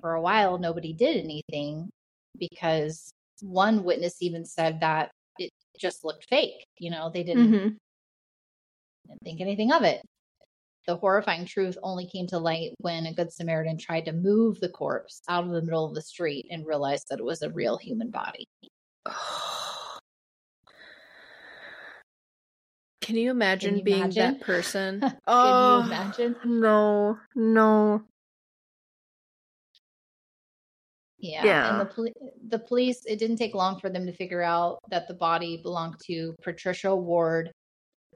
For 0.00 0.14
a 0.14 0.20
while, 0.20 0.58
nobody 0.58 0.92
did 0.92 1.16
anything 1.16 1.90
because 2.38 3.10
one 3.40 3.84
witness 3.84 4.20
even 4.20 4.44
said 4.44 4.80
that 4.80 5.10
it 5.38 5.50
just 5.78 6.04
looked 6.04 6.26
fake. 6.28 6.66
You 6.78 6.90
know, 6.90 7.10
they 7.12 7.22
didn't 7.24 7.48
hmm 7.48 7.68
didn't 9.08 9.22
think 9.24 9.40
anything 9.40 9.72
of 9.72 9.82
it. 9.82 10.00
The 10.86 10.96
horrifying 10.96 11.44
truth 11.44 11.76
only 11.82 12.06
came 12.06 12.26
to 12.28 12.38
light 12.38 12.72
when 12.78 13.06
a 13.06 13.14
Good 13.14 13.32
Samaritan 13.32 13.78
tried 13.78 14.04
to 14.06 14.12
move 14.12 14.58
the 14.60 14.68
corpse 14.68 15.22
out 15.28 15.44
of 15.44 15.50
the 15.50 15.62
middle 15.62 15.84
of 15.84 15.94
the 15.94 16.02
street 16.02 16.46
and 16.50 16.66
realized 16.66 17.06
that 17.10 17.18
it 17.18 17.24
was 17.24 17.42
a 17.42 17.50
real 17.50 17.76
human 17.76 18.10
body. 18.10 18.46
Can 23.02 23.16
you 23.16 23.30
imagine 23.32 23.78
you 23.78 23.82
being 23.82 23.98
imagine? 23.98 24.34
that 24.34 24.40
person? 24.40 25.00
Can 25.00 25.18
oh, 25.26 25.80
you 25.80 25.86
imagine? 25.86 26.36
No, 26.44 27.18
no. 27.34 28.02
Yeah. 31.18 31.44
Yeah. 31.44 31.70
And 31.70 31.80
the, 31.80 31.92
poli- 31.92 32.14
the 32.48 32.58
police, 32.60 33.04
it 33.06 33.18
didn't 33.18 33.36
take 33.36 33.54
long 33.54 33.78
for 33.80 33.90
them 33.90 34.06
to 34.06 34.12
figure 34.12 34.42
out 34.42 34.78
that 34.90 35.08
the 35.08 35.14
body 35.14 35.60
belonged 35.62 35.96
to 36.06 36.34
Patricia 36.42 36.94
Ward, 36.94 37.50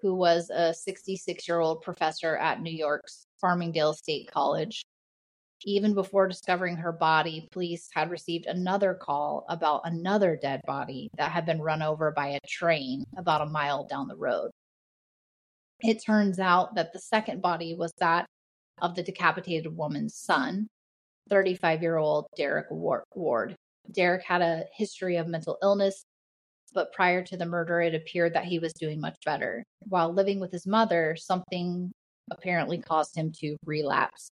who 0.03 0.15
was 0.15 0.51
a 0.51 0.73
66 0.73 1.49
year 1.49 1.61
old 1.61 1.83
professor 1.83 2.37
at 2.37 2.63
New 2.63 2.73
York's 2.73 3.27
Farmingdale 3.43 3.95
State 3.95 4.31
College. 4.31 4.85
Even 5.65 5.95
before 5.95 6.29
discovering 6.29 6.77
her 6.77 6.93
body, 6.93 7.49
police 7.51 7.89
had 7.93 8.11
received 8.11 8.47
another 8.47 8.95
call 8.95 9.47
about 9.49 9.81
another 9.85 10.39
dead 10.41 10.61
body 10.67 11.09
that 11.17 11.33
had 11.33 11.47
been 11.47 11.61
run 11.61 11.83
over 11.83 12.13
by 12.13 12.29
a 12.29 12.47
train 12.47 13.05
about 13.17 13.41
a 13.41 13.47
mile 13.47 13.87
down 13.87 14.07
the 14.07 14.17
road. 14.17 14.51
It 15.81 16.03
turns 16.05 16.39
out 16.39 16.75
that 16.75 16.93
the 16.93 16.99
second 16.99 17.43
body 17.43 17.75
was 17.75 17.93
that 17.99 18.27
of 18.81 18.95
the 18.95 19.03
decapitated 19.03 19.75
woman's 19.77 20.17
son, 20.17 20.69
35 21.29 21.83
year 21.83 21.97
old 21.97 22.27
Derek 22.37 22.67
Ward. 22.71 23.55
Derek 23.93 24.25
had 24.25 24.43
a 24.43 24.65
history 24.73 25.17
of 25.17 25.29
mental 25.29 25.59
illness, 25.63 26.03
but 26.75 26.93
prior 26.93 27.23
to 27.25 27.37
the 27.37 27.47
murder, 27.47 27.81
it 27.81 27.95
appeared 27.95 28.35
that 28.35 28.45
he 28.45 28.59
was 28.59 28.73
doing 28.73 29.01
much 29.01 29.17
better. 29.25 29.63
While 29.81 30.13
living 30.13 30.41
with 30.41 30.51
his 30.53 30.67
mother, 30.67 31.15
something 31.17 31.93
apparently 32.31 32.79
caused 32.79 33.17
him 33.17 33.31
to 33.41 33.57
relapse. 33.65 34.29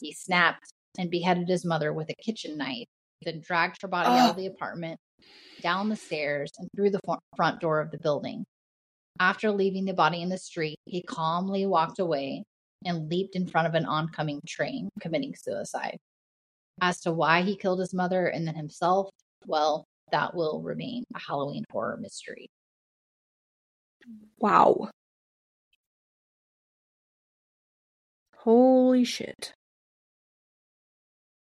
He 0.00 0.12
snapped 0.12 0.70
and 0.98 1.10
beheaded 1.10 1.48
his 1.48 1.64
mother 1.64 1.92
with 1.92 2.08
a 2.10 2.14
kitchen 2.22 2.56
knife, 2.56 2.86
then 3.22 3.40
dragged 3.40 3.76
her 3.82 3.88
body 3.88 4.08
out 4.08 4.30
of 4.30 4.36
Oh. 4.36 4.40
the 4.40 4.46
apartment, 4.46 4.98
down 5.60 5.88
the 5.88 5.96
stairs, 5.96 6.50
and 6.58 6.68
through 6.74 6.90
the 6.90 7.00
front 7.36 7.60
door 7.60 7.80
of 7.80 7.90
the 7.90 7.98
building. 7.98 8.44
After 9.18 9.50
leaving 9.50 9.84
the 9.84 9.94
body 9.94 10.22
in 10.22 10.28
the 10.28 10.38
street, 10.38 10.78
he 10.84 11.02
calmly 11.02 11.66
walked 11.66 11.98
away 11.98 12.44
and 12.84 13.08
leaped 13.08 13.34
in 13.34 13.46
front 13.46 13.66
of 13.66 13.74
an 13.74 13.86
oncoming 13.86 14.40
train, 14.46 14.88
committing 15.00 15.34
suicide. 15.34 15.98
As 16.80 17.00
to 17.00 17.12
why 17.12 17.42
he 17.42 17.56
killed 17.56 17.80
his 17.80 17.94
mother 17.94 18.26
and 18.26 18.46
then 18.46 18.54
himself, 18.54 19.08
well, 19.46 19.84
that 20.12 20.34
will 20.34 20.60
remain 20.62 21.04
a 21.14 21.18
Halloween 21.18 21.64
horror 21.70 21.96
mystery. 21.96 22.48
Wow. 24.38 24.90
Holy 28.36 29.04
shit. 29.04 29.52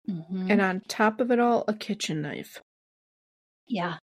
Mhm. 0.09 0.51
And 0.51 0.61
on 0.61 0.81
top 0.89 1.21
of 1.21 1.31
it 1.31 1.41
all, 1.41 1.65
a 1.67 1.75
kitchen 1.75 2.23
knife. 2.23 2.61
yeah, 3.67 3.99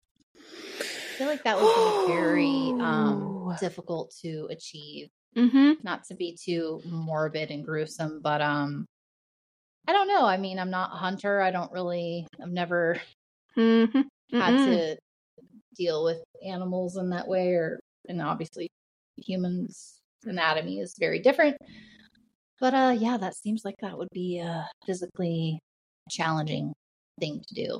feel 1.19 1.27
like 1.27 1.43
that 1.43 1.57
would 1.61 2.07
be 2.07 2.13
very 2.13 2.73
um, 2.81 3.53
difficult 3.59 4.11
to 4.21 4.47
achieve. 4.49 5.09
Mm-hmm. 5.37 5.73
Not 5.83 6.05
to 6.05 6.15
be 6.15 6.35
too 6.43 6.81
morbid 6.85 7.51
and 7.51 7.63
gruesome, 7.63 8.21
but 8.23 8.41
um, 8.41 8.85
I 9.87 9.91
don't 9.93 10.07
know. 10.07 10.25
I 10.25 10.37
mean, 10.37 10.57
I'm 10.57 10.71
not 10.71 10.91
a 10.93 10.97
hunter. 10.97 11.41
I 11.41 11.51
don't 11.51 11.71
really. 11.71 12.25
I've 12.41 12.49
never 12.49 12.99
Mm-hmm. 13.57 14.01
had 14.39 14.57
to 14.65 14.97
deal 15.75 16.03
with 16.05 16.23
animals 16.45 16.97
in 16.97 17.09
that 17.09 17.27
way 17.27 17.49
or 17.49 17.79
and 18.07 18.21
obviously 18.21 18.69
humans 19.17 19.99
anatomy 20.23 20.79
is 20.79 20.95
very 20.99 21.19
different 21.19 21.57
but 22.61 22.73
uh 22.73 22.95
yeah 22.97 23.17
that 23.17 23.35
seems 23.35 23.63
like 23.65 23.75
that 23.81 23.97
would 23.97 24.07
be 24.13 24.39
a 24.39 24.67
physically 24.85 25.59
challenging 26.09 26.71
thing 27.19 27.41
to 27.47 27.55
do 27.55 27.79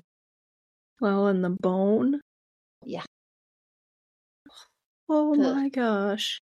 Well, 1.00 1.28
and 1.28 1.44
the 1.44 1.56
bone. 1.62 2.20
Yeah. 2.84 3.04
Oh 5.10 5.34
Ugh. 5.34 5.40
my 5.40 5.70
gosh. 5.70 6.40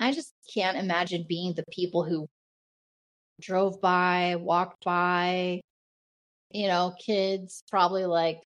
i 0.00 0.10
just 0.12 0.32
can't 0.52 0.76
imagine 0.78 1.24
being 1.28 1.54
the 1.54 1.64
people 1.70 2.02
who 2.04 2.26
drove 3.40 3.80
by 3.80 4.36
walked 4.38 4.84
by 4.84 5.60
you 6.50 6.66
know 6.68 6.94
kids 7.04 7.62
probably 7.70 8.04
like 8.06 8.38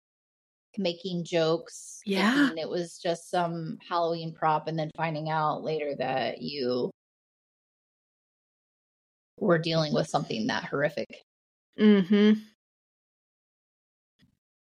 making 0.78 1.24
jokes 1.24 2.02
Yeah. 2.06 2.34
thinking 2.34 2.58
it 2.58 2.70
was 2.70 2.98
just 2.98 3.30
some 3.30 3.78
halloween 3.88 4.34
prop 4.34 4.68
and 4.68 4.78
then 4.78 4.89
finding 4.98 5.30
out 5.30 5.64
later 5.64 5.96
that 5.98 6.41
you 6.41 6.91
we're 9.38 9.58
dealing 9.58 9.93
with 9.93 10.08
something 10.08 10.48
that 10.48 10.64
horrific. 10.64 11.08
Mm-hmm. 11.78 12.39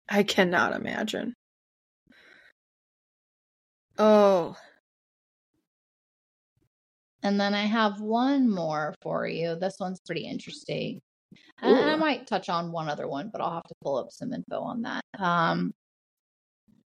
I 0.09 0.23
cannot 0.25 0.75
imagine. 0.75 1.35
Oh. 3.99 4.57
And 7.25 7.41
then 7.41 7.55
I 7.55 7.65
have 7.65 8.01
one 8.01 8.51
more 8.51 8.95
for 9.01 9.27
you. 9.27 9.57
This 9.57 9.77
one's 9.81 10.01
pretty 10.01 10.27
interesting. 10.27 11.01
And 11.63 11.75
I 11.75 11.97
might 11.97 12.27
touch 12.27 12.51
on 12.51 12.71
one 12.71 12.91
other 12.91 13.09
one, 13.09 13.31
but 13.33 13.41
I'll 13.41 13.55
have 13.55 13.65
to 13.65 13.75
pull 13.83 13.97
up 13.97 14.13
some 14.13 14.33
info 14.33 14.61
on 14.61 14.83
that. 14.83 15.01
Um, 15.19 15.73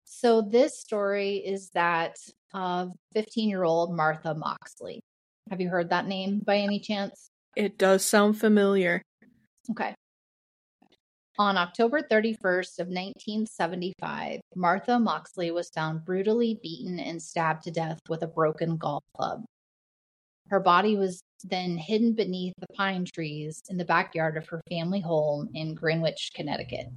so 0.05 0.41
this 0.41 0.79
story 0.79 1.37
is 1.37 1.71
that 1.71 2.15
of 2.53 2.91
15 3.13 3.49
year 3.49 3.63
old 3.63 3.95
Martha 3.95 4.35
Moxley. 4.35 5.01
Have 5.49 5.61
you 5.61 5.69
heard 5.69 5.89
that 5.89 6.07
name 6.07 6.41
by 6.45 6.57
any 6.57 6.79
chance? 6.79 7.31
It 7.55 7.79
does 7.79 8.05
sound 8.05 8.39
familiar. 8.39 9.01
Okay. 9.71 9.95
On 11.39 11.57
October 11.57 12.01
31st 12.01 12.79
of 12.79 12.87
1975, 12.87 14.41
Martha 14.55 14.99
Moxley 14.99 15.51
was 15.51 15.69
found 15.69 16.05
brutally 16.05 16.59
beaten 16.61 16.99
and 16.99 17.21
stabbed 17.21 17.63
to 17.63 17.71
death 17.71 17.99
with 18.09 18.21
a 18.21 18.27
broken 18.27 18.77
golf 18.77 19.03
club. 19.15 19.43
Her 20.49 20.59
body 20.59 20.95
was 20.95 21.21
then 21.43 21.77
hidden 21.77 22.13
beneath 22.13 22.53
the 22.59 22.73
pine 22.75 23.05
trees 23.05 23.61
in 23.69 23.77
the 23.77 23.85
backyard 23.85 24.35
of 24.35 24.47
her 24.49 24.61
family 24.69 24.99
home 24.99 25.49
in 25.53 25.75
Greenwich, 25.75 26.31
Connecticut. 26.35 26.87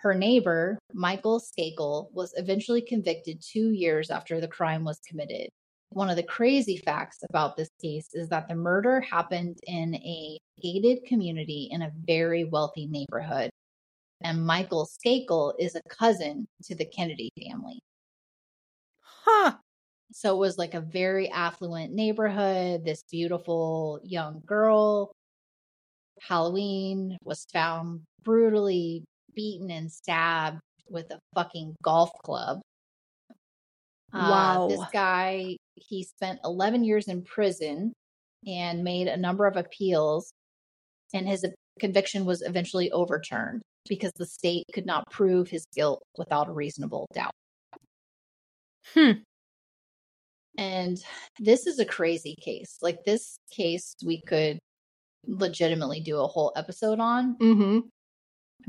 Her 0.00 0.14
neighbor, 0.14 0.78
Michael 0.92 1.40
Skakel, 1.40 2.12
was 2.12 2.32
eventually 2.36 2.82
convicted 2.82 3.42
two 3.42 3.70
years 3.70 4.10
after 4.10 4.40
the 4.40 4.48
crime 4.48 4.84
was 4.84 5.00
committed. 5.06 5.48
One 5.90 6.08
of 6.08 6.16
the 6.16 6.22
crazy 6.22 6.76
facts 6.76 7.18
about 7.28 7.56
this 7.56 7.68
case 7.82 8.08
is 8.14 8.28
that 8.28 8.48
the 8.48 8.54
murder 8.54 9.00
happened 9.00 9.58
in 9.66 9.94
a 9.96 10.38
gated 10.62 11.04
community 11.04 11.68
in 11.70 11.82
a 11.82 11.92
very 12.06 12.44
wealthy 12.44 12.86
neighborhood. 12.86 13.50
And 14.22 14.46
Michael 14.46 14.86
Skakel 14.86 15.54
is 15.58 15.74
a 15.74 15.82
cousin 15.88 16.46
to 16.64 16.74
the 16.74 16.84
Kennedy 16.84 17.30
family. 17.42 17.80
Huh. 19.00 19.54
So 20.12 20.34
it 20.34 20.38
was 20.38 20.58
like 20.58 20.74
a 20.74 20.80
very 20.80 21.28
affluent 21.30 21.92
neighborhood. 21.92 22.84
This 22.84 23.02
beautiful 23.10 24.00
young 24.02 24.42
girl, 24.44 25.12
Halloween, 26.20 27.16
was 27.24 27.46
found 27.52 28.02
brutally 28.24 29.04
beaten 29.34 29.70
and 29.70 29.90
stabbed 29.90 30.60
with 30.88 31.10
a 31.10 31.18
fucking 31.34 31.76
golf 31.82 32.10
club. 32.24 32.60
Wow. 34.12 34.64
Uh, 34.64 34.68
this 34.68 34.84
guy, 34.92 35.56
he 35.76 36.02
spent 36.02 36.40
11 36.44 36.84
years 36.84 37.06
in 37.06 37.22
prison 37.22 37.92
and 38.46 38.82
made 38.82 39.06
a 39.06 39.16
number 39.16 39.46
of 39.46 39.56
appeals, 39.56 40.32
and 41.14 41.28
his 41.28 41.46
conviction 41.78 42.24
was 42.24 42.42
eventually 42.42 42.90
overturned 42.90 43.62
because 43.88 44.12
the 44.16 44.26
state 44.26 44.64
could 44.74 44.86
not 44.86 45.04
prove 45.10 45.48
his 45.48 45.64
guilt 45.74 46.02
without 46.18 46.48
a 46.48 46.52
reasonable 46.52 47.06
doubt. 47.14 47.32
Hmm. 48.94 49.12
And 50.58 51.02
this 51.38 51.66
is 51.66 51.78
a 51.78 51.84
crazy 51.84 52.34
case. 52.40 52.78
Like 52.82 53.04
this 53.04 53.38
case, 53.50 53.94
we 54.04 54.20
could 54.22 54.58
legitimately 55.26 56.00
do 56.00 56.18
a 56.18 56.26
whole 56.26 56.52
episode 56.56 56.98
on 57.00 57.36
Mm-hmm. 57.38 57.80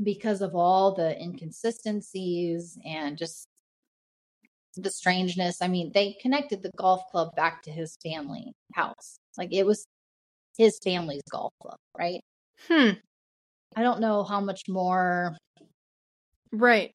because 0.02 0.40
of 0.42 0.54
all 0.54 0.94
the 0.94 1.20
inconsistencies 1.20 2.78
and 2.84 3.16
just 3.18 3.46
the 4.76 4.90
strangeness. 4.90 5.60
I 5.60 5.68
mean, 5.68 5.90
they 5.92 6.16
connected 6.20 6.62
the 6.62 6.70
golf 6.76 7.02
club 7.10 7.34
back 7.36 7.62
to 7.64 7.70
his 7.70 7.96
family 8.02 8.52
house. 8.74 9.16
Like 9.36 9.52
it 9.52 9.66
was 9.66 9.84
his 10.56 10.78
family's 10.82 11.22
golf 11.30 11.52
club, 11.60 11.76
right? 11.98 12.20
Hmm. 12.68 12.90
I 13.74 13.82
don't 13.82 14.00
know 14.00 14.22
how 14.24 14.40
much 14.40 14.62
more, 14.68 15.36
Right. 16.52 16.92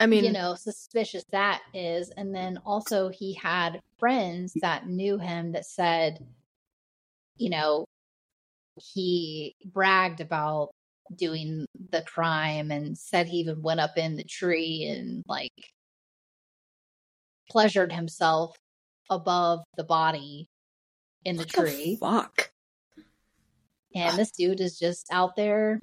I 0.00 0.06
mean, 0.06 0.24
you 0.24 0.32
know, 0.32 0.54
suspicious 0.54 1.24
that 1.30 1.62
is. 1.72 2.10
And 2.16 2.34
then 2.34 2.58
also, 2.64 3.08
he 3.08 3.34
had 3.34 3.80
friends 3.98 4.52
that 4.60 4.88
knew 4.88 5.18
him 5.18 5.52
that 5.52 5.66
said, 5.66 6.18
you 7.36 7.50
know, 7.50 7.86
he 8.76 9.54
bragged 9.64 10.20
about 10.20 10.70
doing 11.14 11.66
the 11.90 12.02
crime 12.02 12.70
and 12.70 12.98
said 12.98 13.28
he 13.28 13.38
even 13.38 13.62
went 13.62 13.80
up 13.80 13.96
in 13.96 14.16
the 14.16 14.24
tree 14.24 14.84
and 14.84 15.22
like 15.28 15.52
pleasured 17.50 17.92
himself 17.92 18.56
above 19.10 19.62
the 19.76 19.84
body 19.84 20.48
in 21.24 21.36
the 21.36 21.42
what 21.42 21.50
tree. 21.50 21.96
fuck. 22.00 22.50
and 23.94 24.18
this 24.18 24.32
dude 24.32 24.60
is 24.60 24.78
just 24.78 25.06
out 25.12 25.36
there 25.36 25.80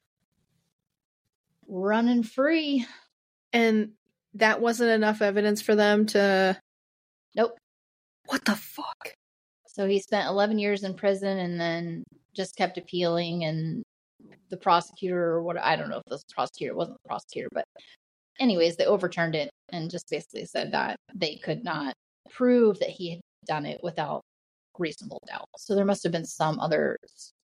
running 1.67 2.23
free. 2.23 2.85
And 3.53 3.91
that 4.35 4.61
wasn't 4.61 4.91
enough 4.91 5.21
evidence 5.21 5.61
for 5.61 5.75
them 5.75 6.05
to. 6.07 6.57
Nope. 7.35 7.57
What 8.27 8.45
the 8.45 8.55
fuck? 8.55 9.13
So 9.67 9.87
he 9.87 9.99
spent 9.99 10.27
11 10.27 10.59
years 10.59 10.83
in 10.83 10.93
prison 10.93 11.37
and 11.39 11.59
then 11.59 12.03
just 12.35 12.55
kept 12.55 12.77
appealing. 12.77 13.43
And 13.45 13.83
the 14.49 14.57
prosecutor, 14.57 15.23
or 15.23 15.43
what 15.43 15.57
I 15.57 15.75
don't 15.75 15.89
know 15.89 15.97
if 15.97 16.03
this 16.09 16.23
prosecutor 16.33 16.75
wasn't 16.75 16.97
the 17.03 17.09
prosecutor, 17.09 17.49
but 17.51 17.65
anyways, 18.39 18.75
they 18.75 18.85
overturned 18.85 19.35
it 19.35 19.49
and 19.71 19.89
just 19.89 20.09
basically 20.09 20.45
said 20.45 20.73
that 20.73 20.97
they 21.15 21.37
could 21.37 21.63
not 21.63 21.93
prove 22.29 22.79
that 22.79 22.89
he 22.89 23.11
had 23.11 23.21
done 23.45 23.65
it 23.65 23.79
without 23.83 24.21
reasonable 24.77 25.21
doubt. 25.27 25.47
So 25.57 25.75
there 25.75 25.85
must 25.85 26.03
have 26.03 26.11
been 26.11 26.25
some 26.25 26.59
other 26.59 26.97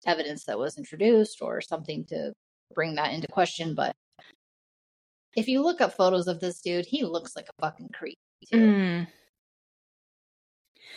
evidence 0.05 0.45
that 0.45 0.59
was 0.59 0.77
introduced 0.77 1.41
or 1.41 1.61
something 1.61 2.05
to 2.05 2.33
bring 2.73 2.95
that 2.95 3.13
into 3.13 3.27
question. 3.27 3.75
But 3.75 3.93
if 5.37 5.47
you 5.47 5.61
look 5.61 5.79
up 5.79 5.93
photos 5.93 6.27
of 6.27 6.39
this 6.41 6.59
dude, 6.61 6.85
he 6.85 7.03
looks 7.05 7.35
like 7.35 7.47
a 7.47 7.61
fucking 7.61 7.89
creep 7.93 8.17
too. 8.51 8.57
Mm. 8.57 9.07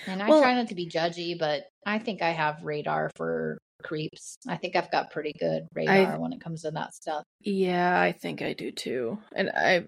And 0.07 0.22
I 0.22 0.28
Well- 0.28 0.41
try 0.41 0.55
not 0.55 0.68
to 0.68 0.74
be 0.74 0.86
judgy, 0.88 1.38
but 1.38 1.68
I 1.86 1.99
think 1.99 2.22
I 2.22 2.30
have 2.30 2.62
radar 2.64 3.11
for 3.16 3.59
creeps. 3.82 4.36
I 4.49 4.57
think 4.57 4.76
I've 4.76 4.91
got 4.91 5.11
pretty 5.11 5.32
good 5.38 5.66
radar 5.74 6.18
when 6.20 6.32
it 6.32 6.41
comes 6.41 6.62
to 6.62 6.70
that 6.72 6.95
stuff. 6.95 7.24
Yeah, 7.41 8.01
I 8.01 8.12
think 8.12 8.43
I 8.43 8.53
do 8.55 8.72
too. 8.72 9.18
And 9.34 9.51
I 9.51 9.86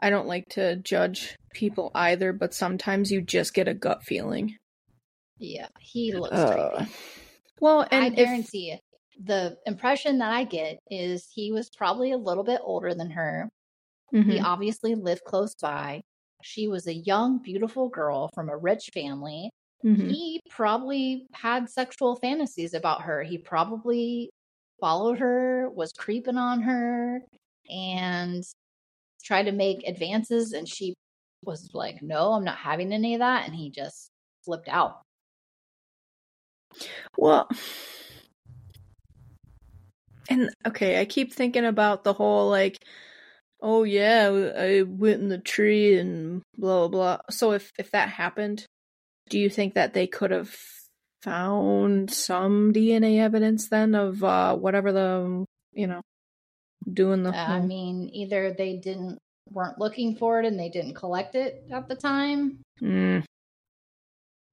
I 0.00 0.10
don't 0.10 0.28
like 0.28 0.44
to 0.50 0.76
judge 0.76 1.34
people 1.54 1.90
either, 1.94 2.32
but 2.32 2.54
sometimes 2.54 3.10
you 3.10 3.20
just 3.20 3.52
get 3.52 3.66
a 3.68 3.74
gut 3.74 4.02
feeling. 4.04 4.56
Yeah, 5.38 5.68
he 5.80 6.12
looks 6.12 6.32
Uh, 6.36 6.70
creepy. 6.78 6.92
Well, 7.60 7.80
I 7.90 8.06
and 8.06 8.18
if 8.18 8.24
guarantee 8.26 8.70
you, 8.70 8.78
the 9.20 9.58
impression 9.66 10.18
that 10.18 10.32
I 10.32 10.44
get 10.44 10.78
is 10.90 11.28
he 11.34 11.50
was 11.50 11.68
probably 11.76 12.12
a 12.12 12.16
little 12.16 12.44
bit 12.44 12.60
older 12.62 12.94
than 12.94 13.10
her. 13.10 13.48
He 14.26 14.38
Mhm. 14.38 14.44
obviously 14.44 14.94
lived 14.94 15.22
close 15.24 15.54
by. 15.54 16.02
She 16.42 16.68
was 16.68 16.86
a 16.86 16.94
young, 16.94 17.38
beautiful 17.42 17.88
girl 17.88 18.28
from 18.34 18.48
a 18.48 18.56
rich 18.56 18.90
family. 18.94 19.50
Mhm. 19.84 20.10
He 20.10 20.40
probably 20.50 21.26
had 21.32 21.68
sexual 21.70 22.16
fantasies 22.16 22.74
about 22.74 23.02
her. 23.02 23.22
He 23.22 23.38
probably 23.38 24.30
followed 24.80 25.18
her, 25.18 25.68
was 25.70 25.92
creeping 25.92 26.36
on 26.38 26.62
her, 26.62 27.22
and 27.70 28.44
tried 29.24 29.44
to 29.44 29.52
make 29.52 29.86
advances. 29.86 30.52
And 30.52 30.68
she 30.68 30.94
was 31.44 31.70
like, 31.74 32.02
No, 32.02 32.32
I'm 32.32 32.44
not 32.44 32.58
having 32.58 32.92
any 32.92 33.14
of 33.14 33.20
that. 33.20 33.46
And 33.46 33.54
he 33.56 33.70
just 33.70 34.10
flipped 34.44 34.68
out. 34.68 35.02
Well, 37.16 37.48
and 40.28 40.50
okay, 40.66 41.00
I 41.00 41.04
keep 41.04 41.32
thinking 41.32 41.64
about 41.64 42.04
the 42.04 42.12
whole 42.12 42.50
like, 42.50 42.84
oh 43.60 43.84
yeah, 43.84 44.52
I 44.56 44.82
went 44.82 45.20
in 45.20 45.28
the 45.28 45.38
tree 45.38 45.98
and 45.98 46.42
blah 46.56 46.88
blah 46.88 46.88
blah. 46.88 47.18
So 47.30 47.52
if 47.52 47.70
if 47.78 47.90
that 47.92 48.08
happened, 48.08 48.66
do 49.28 49.38
you 49.38 49.50
think 49.50 49.74
that 49.74 49.94
they 49.94 50.06
could 50.06 50.30
have 50.30 50.54
found 51.22 52.10
some 52.10 52.72
DNA 52.72 53.18
evidence 53.18 53.68
then 53.68 53.94
of 53.94 54.22
uh 54.22 54.56
whatever 54.56 54.92
the 54.92 55.44
you 55.72 55.86
know 55.86 56.00
doing 56.90 57.22
the 57.22 57.34
I 57.34 57.60
mean, 57.60 58.10
either 58.12 58.52
they 58.52 58.76
didn't 58.76 59.18
weren't 59.50 59.78
looking 59.78 60.16
for 60.16 60.40
it 60.40 60.46
and 60.46 60.58
they 60.58 60.68
didn't 60.68 60.94
collect 60.94 61.34
it 61.34 61.64
at 61.72 61.88
the 61.88 61.96
time. 61.96 62.60
Mm, 62.80 63.24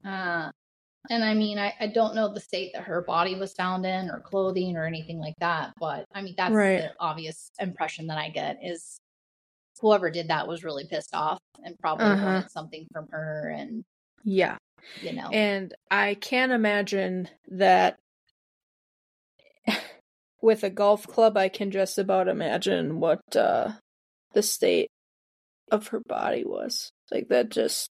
Uh, 0.03 0.51
and 1.09 1.23
I 1.23 1.33
mean, 1.33 1.57
I, 1.59 1.73
I 1.79 1.87
don't 1.87 2.15
know 2.15 2.33
the 2.33 2.39
state 2.39 2.71
that 2.73 2.83
her 2.83 3.01
body 3.01 3.35
was 3.35 3.53
found 3.53 3.85
in 3.85 4.09
or 4.09 4.19
clothing 4.19 4.75
or 4.77 4.85
anything 4.85 5.19
like 5.19 5.35
that, 5.39 5.73
but 5.79 6.05
I 6.13 6.21
mean, 6.21 6.35
that's 6.37 6.53
Right. 6.53 6.77
the 6.81 6.93
obvious 6.99 7.49
impression 7.59 8.07
that 8.07 8.17
I 8.17 8.29
get 8.29 8.59
is 8.63 8.97
whoever 9.81 10.09
did 10.09 10.29
that 10.29 10.47
was 10.47 10.63
really 10.63 10.85
pissed 10.87 11.13
off 11.13 11.39
and 11.63 11.77
probably 11.79 12.05
Uh-huh. 12.05 12.25
wanted 12.25 12.51
something 12.51 12.87
from 12.93 13.07
her 13.11 13.49
and, 13.49 13.83
yeah. 14.23 14.57
you 15.01 15.13
know, 15.13 15.29
And 15.31 15.73
I 15.91 16.15
can't 16.15 16.51
imagine 16.51 17.29
that 17.49 17.97
with 20.41 20.63
a 20.63 20.69
golf 20.69 21.07
club, 21.07 21.37
I 21.37 21.49
can 21.49 21.71
just 21.71 21.97
about 21.97 22.27
imagine 22.27 22.99
what 22.99 23.19
uh, 23.35 23.71
the 24.33 24.43
state 24.43 24.89
of 25.71 25.87
her 25.87 26.01
body 26.07 26.43
was. 26.45 26.91
Like 27.11 27.29
that 27.29 27.49
just, 27.49 27.89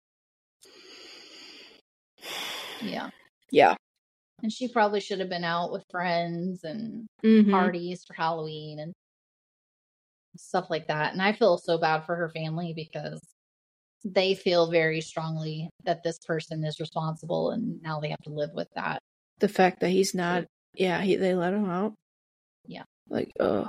yeah. 2.82 3.08
yeah. 3.50 3.74
And 4.42 4.52
she 4.52 4.68
probably 4.68 5.00
should 5.00 5.20
have 5.20 5.28
been 5.28 5.44
out 5.44 5.70
with 5.72 5.84
friends 5.90 6.64
and 6.64 7.06
Mhm. 7.22 7.52
parties 7.52 8.04
for 8.06 8.14
Halloween 8.14 8.78
and 8.78 8.92
stuff 10.36 10.70
like 10.70 10.86
that. 10.88 11.12
And 11.12 11.20
I 11.20 11.32
feel 11.32 11.58
so 11.58 11.78
bad 11.78 12.04
for 12.06 12.16
her 12.16 12.30
family 12.30 12.72
because 12.74 13.20
they 14.04 14.34
feel 14.34 14.70
very 14.70 15.00
strongly 15.00 15.68
that 15.84 16.02
this 16.02 16.18
person 16.26 16.64
is 16.64 16.80
responsible 16.80 17.50
and 17.50 17.82
now 17.82 18.00
they 18.00 18.08
have 18.10 18.22
to 18.24 18.30
live 18.30 18.50
with 18.54 18.68
that. 18.74 18.98
The 19.40 19.48
fact 19.48 19.80
that 19.80 19.90
he's 19.90 20.14
not, 20.14 20.44
yeah, 20.74 21.00
he, 21.02 21.16
they 21.16 21.34
let 21.34 21.52
him 21.52 21.68
out. 21.68 21.94
Yeah. 22.66 22.84
Like, 23.08 23.30
uh, 23.38 23.68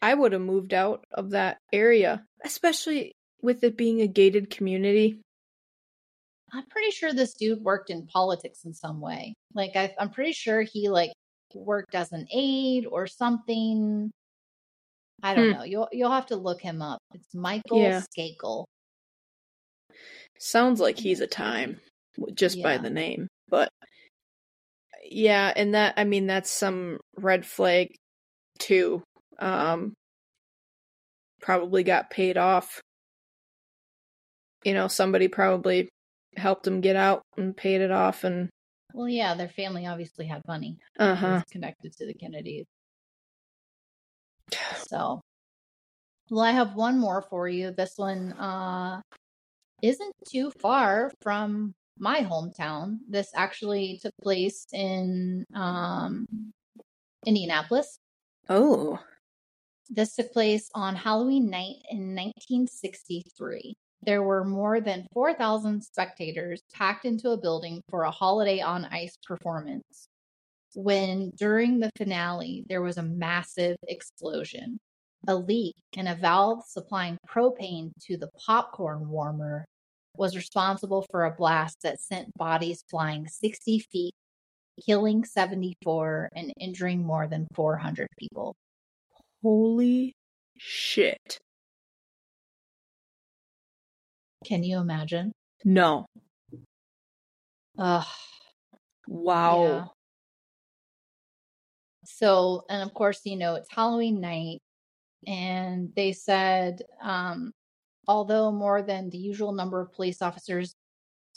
I 0.00 0.14
would 0.14 0.32
have 0.32 0.42
moved 0.42 0.74
out 0.74 1.04
of 1.12 1.30
that 1.30 1.58
area, 1.72 2.24
especially 2.44 3.12
with 3.42 3.64
it 3.64 3.76
being 3.76 4.00
a 4.00 4.06
gated 4.06 4.50
community. 4.50 5.20
I'm 6.54 6.66
pretty 6.66 6.90
sure 6.92 7.12
this 7.12 7.34
dude 7.34 7.62
worked 7.62 7.90
in 7.90 8.06
politics 8.06 8.64
in 8.64 8.72
some 8.72 9.00
way. 9.00 9.34
Like 9.54 9.72
I, 9.74 9.94
I'm 9.98 10.10
pretty 10.10 10.32
sure 10.32 10.62
he 10.62 10.88
like 10.88 11.10
worked 11.54 11.94
as 11.94 12.12
an 12.12 12.26
aide 12.32 12.86
or 12.86 13.06
something. 13.06 14.10
I 15.22 15.34
don't 15.34 15.46
Hmm. 15.46 15.52
know. 15.52 15.62
You'll 15.64 15.88
you'll 15.92 16.10
have 16.12 16.26
to 16.26 16.36
look 16.36 16.60
him 16.60 16.80
up. 16.82 16.98
It's 17.14 17.34
Michael 17.34 17.80
Yeah. 17.80 18.02
Skakel. 18.16 18.64
Sounds 20.38 20.80
like 20.80 20.98
he's 20.98 21.20
a 21.20 21.26
time 21.26 21.80
just 22.34 22.62
by 22.62 22.78
the 22.78 22.90
name, 22.90 23.28
but 23.48 23.68
yeah, 25.04 25.52
and 25.54 25.74
that 25.74 25.94
I 25.96 26.04
mean 26.04 26.26
that's 26.26 26.50
some 26.50 26.98
red 27.16 27.44
flag 27.46 27.88
too. 28.58 29.02
Um 29.38 29.94
probably 31.40 31.82
got 31.84 32.10
paid 32.10 32.36
off. 32.36 32.80
You 34.64 34.74
know, 34.74 34.88
somebody 34.88 35.28
probably 35.28 35.88
helped 36.36 36.66
him 36.66 36.80
get 36.80 36.96
out 36.96 37.22
and 37.36 37.56
paid 37.56 37.80
it 37.80 37.90
off 37.90 38.24
and 38.24 38.48
Well, 38.92 39.08
yeah, 39.08 39.34
their 39.34 39.48
family 39.48 39.86
obviously 39.86 40.26
had 40.26 40.42
money. 40.46 40.78
Uh-huh. 40.98 41.42
connected 41.50 41.92
to 41.94 42.06
the 42.06 42.14
Kennedys. 42.14 42.66
So, 44.88 45.20
well, 46.30 46.44
I 46.44 46.52
have 46.52 46.74
one 46.74 46.98
more 46.98 47.22
for 47.22 47.48
you. 47.48 47.70
This 47.70 47.94
one 47.96 48.32
uh, 48.32 49.00
isn't 49.82 50.14
too 50.28 50.50
far 50.60 51.10
from 51.22 51.74
my 51.98 52.20
hometown. 52.20 52.98
This 53.08 53.30
actually 53.34 53.98
took 54.02 54.14
place 54.22 54.66
in 54.72 55.44
um, 55.54 56.26
Indianapolis. 57.26 57.98
Oh. 58.48 58.98
This 59.90 60.14
took 60.14 60.32
place 60.32 60.70
on 60.74 60.96
Halloween 60.96 61.50
night 61.50 61.76
in 61.90 62.14
1963. 62.14 63.76
There 64.04 64.22
were 64.22 64.44
more 64.44 64.80
than 64.80 65.06
4,000 65.14 65.82
spectators 65.82 66.60
packed 66.74 67.06
into 67.06 67.30
a 67.30 67.38
building 67.38 67.80
for 67.88 68.02
a 68.02 68.10
holiday 68.10 68.60
on 68.60 68.84
ice 68.86 69.16
performance. 69.24 70.08
When 70.74 71.30
during 71.36 71.78
the 71.78 71.90
finale, 71.96 72.64
there 72.68 72.82
was 72.82 72.98
a 72.98 73.02
massive 73.02 73.76
explosion. 73.88 74.78
A 75.26 75.34
leak 75.34 75.74
in 75.94 76.06
a 76.06 76.14
valve 76.14 76.64
supplying 76.66 77.16
propane 77.26 77.92
to 78.02 78.18
the 78.18 78.28
popcorn 78.44 79.08
warmer 79.08 79.64
was 80.16 80.36
responsible 80.36 81.06
for 81.10 81.24
a 81.24 81.34
blast 81.34 81.78
that 81.82 82.00
sent 82.00 82.34
bodies 82.34 82.84
flying 82.90 83.26
60 83.26 83.78
feet, 83.90 84.14
killing 84.84 85.24
74 85.24 86.28
and 86.34 86.52
injuring 86.60 87.02
more 87.02 87.26
than 87.26 87.46
400 87.54 88.06
people. 88.18 88.54
Holy 89.42 90.14
shit. 90.58 91.38
Can 94.44 94.62
you 94.62 94.78
imagine? 94.78 95.32
No. 95.64 96.06
Ugh. 97.78 98.06
Wow. 99.08 99.62
Yeah. 99.62 99.84
So, 102.04 102.64
and 102.68 102.82
of 102.82 102.92
course, 102.94 103.20
you 103.24 103.36
know, 103.36 103.54
it's 103.54 103.70
Halloween 103.70 104.20
night, 104.20 104.58
and 105.26 105.90
they 105.96 106.12
said, 106.12 106.82
um, 107.00 107.52
although 108.06 108.52
more 108.52 108.82
than 108.82 109.08
the 109.08 109.18
usual 109.18 109.52
number 109.52 109.80
of 109.80 109.92
police 109.92 110.20
officers 110.20 110.74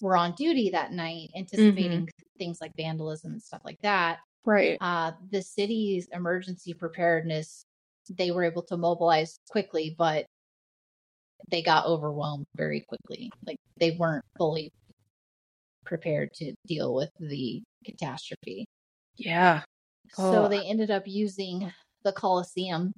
were 0.01 0.17
on 0.17 0.33
duty 0.33 0.69
that 0.71 0.91
night, 0.91 1.29
anticipating 1.37 2.09
things 2.37 2.59
like 2.59 2.71
vandalism 2.77 3.31
and 3.31 3.41
stuff 3.41 3.61
like 3.63 3.79
that, 3.81 4.19
Right. 4.45 4.77
uh, 4.81 5.13
the 5.31 5.41
city's 5.41 6.07
emergency 6.13 6.73
preparedness, 6.73 7.63
they 8.09 8.31
were 8.31 8.43
able 8.43 8.63
to 8.63 8.77
mobilize 8.77 9.39
quickly, 9.49 9.95
but 9.97 10.25
they 11.49 11.61
got 11.61 11.85
overwhelmed 11.85 12.45
very 12.55 12.81
quickly. 12.81 13.31
Like 13.45 13.57
they 13.79 13.91
weren't 13.91 14.25
fully 14.37 14.71
prepared 15.85 16.33
to 16.33 16.53
deal 16.65 16.93
with 16.93 17.09
the 17.19 17.63
catastrophe. 17.85 18.65
Yeah. 19.15 19.63
So 20.09 20.43
Oh. 20.45 20.47
they 20.49 20.65
ended 20.65 20.91
up 20.91 21.03
using 21.07 21.71
the 22.03 22.11
Coliseum 22.11 22.93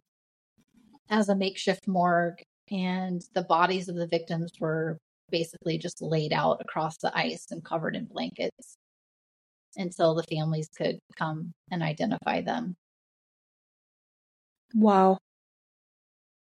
as 1.09 1.29
a 1.29 1.35
makeshift 1.35 1.87
morgue, 1.87 2.41
and 2.71 3.21
the 3.33 3.43
bodies 3.43 3.89
of 3.89 3.95
the 3.95 4.07
victims 4.07 4.51
were 4.59 4.97
basically 5.31 5.77
just 5.77 6.01
laid 6.01 6.33
out 6.33 6.61
across 6.61 6.97
the 6.97 7.15
ice 7.17 7.47
and 7.51 7.63
covered 7.63 7.95
in 7.95 8.05
blankets 8.05 8.77
until 9.75 10.15
the 10.15 10.23
families 10.23 10.69
could 10.75 10.99
come 11.17 11.51
and 11.71 11.83
identify 11.83 12.41
them. 12.41 12.75
Wow. 14.73 15.19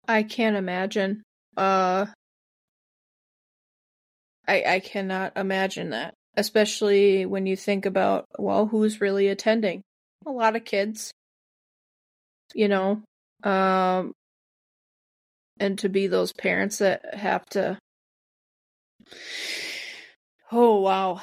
I 0.07 0.21
can't 0.21 0.55
imagine. 0.55 1.23
Uh 1.57 2.05
I 4.47 4.63
I 4.75 4.79
cannot 4.79 5.37
imagine 5.37 5.91
that. 5.91 6.13
Especially 6.37 7.25
when 7.25 7.45
you 7.45 7.55
think 7.57 7.85
about 7.85 8.25
well, 8.39 8.65
who's 8.67 9.01
really 9.01 9.27
attending? 9.27 9.81
A 10.25 10.31
lot 10.31 10.55
of 10.55 10.65
kids. 10.65 11.11
You 12.55 12.67
know. 12.67 13.01
Um 13.43 14.13
and 15.59 15.77
to 15.79 15.89
be 15.89 16.07
those 16.07 16.33
parents 16.33 16.77
that 16.79 17.13
have 17.13 17.45
to 17.47 17.77
Oh 20.51 20.81
wow. 20.81 21.21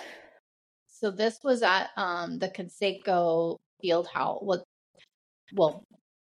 So 0.89 1.11
this 1.11 1.39
was 1.45 1.63
at 1.63 1.91
um, 1.97 2.39
the 2.39 2.49
Conseco 2.49 3.59
Field 3.81 4.09
House. 4.09 4.39
What? 4.43 4.65
Well, 5.55 5.85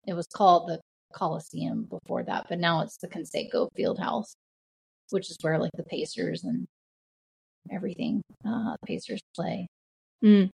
it 0.07 0.15
was 0.15 0.27
called 0.27 0.69
the 0.69 0.81
Coliseum 1.15 1.85
before 1.85 2.25
that, 2.25 2.47
but 2.49 2.59
now 2.59 2.81
it's 2.83 2.97
the 2.99 3.09
Conseco 3.09 3.69
Fieldhouse, 3.79 4.35
which 5.11 5.31
is 5.31 5.39
where 5.41 5.59
like 5.59 5.71
the 5.77 5.85
Pacers 5.85 6.45
and 6.45 6.67
everything 7.73 8.21
uh, 8.47 8.75
Pacers 8.85 9.21
play. 9.35 9.67
Mm. 10.25 10.51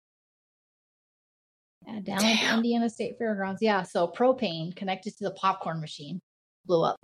Yeah, 1.86 2.00
down 2.00 2.24
at. 2.24 2.54
Indiana 2.56 2.90
State 2.90 3.16
Fairgrounds. 3.18 3.62
Yeah, 3.62 3.82
so 3.82 4.08
propane 4.08 4.74
connected 4.76 5.16
to 5.18 5.24
the 5.24 5.30
popcorn 5.30 5.80
machine 5.80 6.20
blew 6.66 6.84
up. 6.84 6.96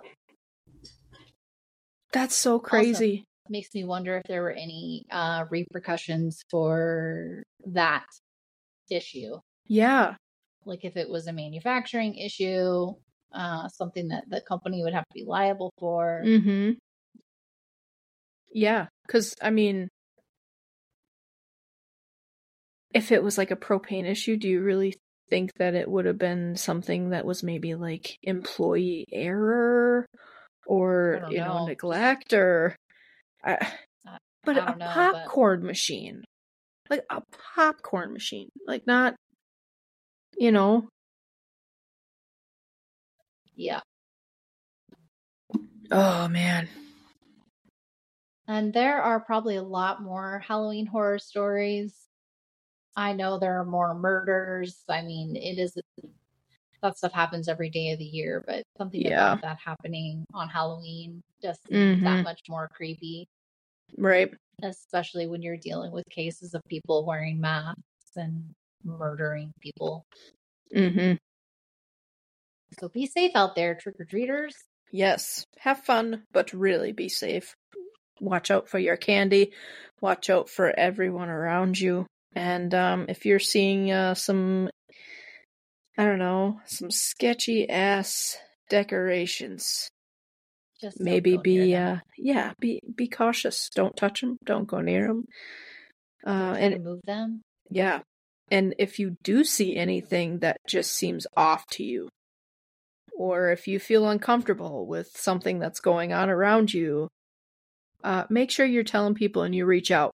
That's 2.12 2.34
so 2.34 2.58
crazy. 2.58 3.24
Makes 3.48 3.74
me 3.74 3.84
wonder 3.84 4.16
if 4.18 4.24
there 4.28 4.42
were 4.42 4.52
any 4.52 5.04
uh, 5.10 5.44
repercussions 5.50 6.42
for 6.50 7.42
that 7.66 8.04
issue. 8.90 9.38
Yeah. 9.66 10.16
like 10.66 10.84
if 10.84 10.96
it 10.96 11.08
was 11.08 11.26
a 11.26 11.32
manufacturing 11.32 12.14
issue, 12.16 12.94
uh, 13.34 13.68
something 13.68 14.08
that 14.08 14.24
the 14.28 14.40
company 14.40 14.82
would 14.82 14.94
have 14.94 15.04
to 15.04 15.14
be 15.14 15.24
liable 15.24 15.72
for. 15.78 16.22
Mm-hmm. 16.24 16.72
Yeah, 18.52 18.86
because 19.06 19.34
I 19.42 19.50
mean, 19.50 19.88
if 22.92 23.10
it 23.12 23.22
was 23.22 23.36
like 23.36 23.50
a 23.50 23.56
propane 23.56 24.08
issue, 24.08 24.36
do 24.36 24.48
you 24.48 24.62
really 24.62 24.94
think 25.30 25.50
that 25.58 25.74
it 25.74 25.88
would 25.90 26.04
have 26.06 26.18
been 26.18 26.54
something 26.56 27.10
that 27.10 27.24
was 27.24 27.42
maybe 27.42 27.74
like 27.74 28.16
employee 28.22 29.06
error 29.10 30.06
or 30.66 31.26
you 31.30 31.38
know, 31.38 31.60
know. 31.60 31.66
neglect 31.66 32.32
or 32.32 32.76
I, 33.42 33.54
I- 34.06 34.18
but 34.44 34.56
I 34.58 34.72
a 34.72 34.76
know, 34.76 34.92
but- 34.94 34.94
popcorn 35.24 35.64
machine, 35.64 36.22
like 36.90 37.02
a 37.10 37.22
popcorn 37.56 38.12
machine, 38.12 38.50
like 38.66 38.86
not, 38.86 39.14
you 40.36 40.52
know, 40.52 40.88
Yeah. 43.56 43.80
oh 45.90 46.28
man, 46.28 46.68
And 48.46 48.72
there 48.72 49.00
are 49.00 49.20
probably 49.20 49.56
a 49.56 49.62
lot 49.62 50.02
more 50.02 50.42
Halloween 50.46 50.86
horror 50.86 51.18
stories. 51.18 51.94
I 52.96 53.12
know 53.12 53.38
there 53.38 53.58
are 53.60 53.64
more 53.64 53.94
murders. 53.94 54.82
I 54.88 55.02
mean, 55.02 55.36
it 55.36 55.58
is 55.58 55.76
that 56.82 56.98
stuff 56.98 57.12
happens 57.12 57.48
every 57.48 57.70
day 57.70 57.92
of 57.92 57.98
the 57.98 58.04
year, 58.04 58.44
but 58.46 58.62
something 58.76 59.00
Yeah. 59.00 59.32
about 59.32 59.42
that 59.42 59.58
happening 59.58 60.24
on 60.34 60.48
Halloween 60.48 61.22
just 61.40 61.64
Mhm. 61.70 62.02
that 62.02 62.22
much 62.24 62.40
more 62.48 62.68
creepy, 62.74 63.26
right? 63.96 64.32
especially 64.62 65.26
when 65.26 65.42
you're 65.42 65.56
dealing 65.56 65.90
with 65.90 66.04
cases 66.10 66.54
of 66.54 66.62
people 66.68 67.04
wearing 67.04 67.40
masks 67.40 68.16
and 68.16 68.54
murdering 68.84 69.52
people. 69.60 70.06
Mm-hmm. 70.72 71.14
So 72.78 72.88
be 72.88 73.06
safe 73.06 73.32
out 73.34 73.54
there, 73.54 73.74
trick 73.74 73.96
or 74.00 74.04
treaters. 74.04 74.54
Yes, 74.92 75.44
have 75.58 75.80
fun, 75.80 76.22
but 76.32 76.52
really 76.52 76.92
be 76.92 77.08
safe. 77.08 77.54
Watch 78.20 78.50
out 78.50 78.68
for 78.68 78.78
your 78.78 78.96
candy. 78.96 79.52
Watch 80.00 80.30
out 80.30 80.48
for 80.48 80.70
everyone 80.78 81.28
around 81.28 81.78
you. 81.78 82.06
And 82.34 82.74
um, 82.74 83.06
if 83.08 83.26
you're 83.26 83.38
seeing 83.38 83.90
uh, 83.90 84.14
some, 84.14 84.68
I 85.98 86.04
don't 86.04 86.18
know, 86.18 86.60
some 86.66 86.90
sketchy 86.90 87.68
ass 87.68 88.36
decorations, 88.68 89.88
Just 90.80 91.00
maybe 91.00 91.36
be 91.36 91.74
uh, 91.74 91.98
yeah, 92.18 92.52
be 92.60 92.80
be 92.94 93.08
cautious. 93.08 93.70
Don't 93.74 93.96
touch 93.96 94.20
them. 94.20 94.36
Don't 94.44 94.66
go 94.68 94.80
near 94.80 95.08
them. 95.08 95.24
Uh, 96.26 96.56
and 96.58 96.84
move 96.84 97.00
them. 97.04 97.42
yeah, 97.70 98.00
and 98.50 98.74
if 98.78 98.98
you 98.98 99.16
do 99.22 99.44
see 99.44 99.76
anything 99.76 100.38
that 100.40 100.56
just 100.68 100.92
seems 100.92 101.26
off 101.36 101.66
to 101.72 101.84
you, 101.84 102.08
or 103.16 103.50
if 103.50 103.66
you 103.68 103.78
feel 103.78 104.08
uncomfortable 104.08 104.86
with 104.86 105.08
something 105.16 105.58
that's 105.58 105.80
going 105.80 106.12
on 106.12 106.30
around 106.30 106.72
you, 106.72 107.08
uh, 108.02 108.24
make 108.28 108.50
sure 108.50 108.66
you're 108.66 108.82
telling 108.84 109.14
people 109.14 109.42
and 109.42 109.54
you 109.54 109.64
reach 109.66 109.90
out. 109.90 110.12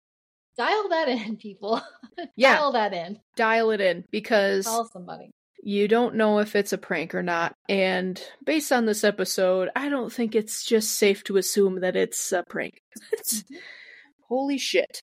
Dial 0.56 0.88
that 0.90 1.08
in, 1.08 1.36
people. 1.36 1.80
Yeah. 2.34 2.56
Dial 2.56 2.72
that 2.72 2.92
in. 2.92 3.20
Dial 3.36 3.70
it 3.70 3.80
in 3.80 4.04
because 4.10 4.66
Call 4.66 4.88
somebody. 4.92 5.30
you 5.62 5.86
don't 5.86 6.16
know 6.16 6.40
if 6.40 6.56
it's 6.56 6.72
a 6.72 6.78
prank 6.78 7.14
or 7.14 7.22
not. 7.22 7.54
And 7.68 8.20
based 8.44 8.72
on 8.72 8.86
this 8.86 9.04
episode, 9.04 9.68
I 9.76 9.88
don't 9.88 10.12
think 10.12 10.34
it's 10.34 10.64
just 10.64 10.96
safe 10.96 11.22
to 11.24 11.36
assume 11.36 11.80
that 11.82 11.94
it's 11.94 12.32
a 12.32 12.42
prank. 12.48 12.80
Holy 14.28 14.58
shit. 14.58 15.00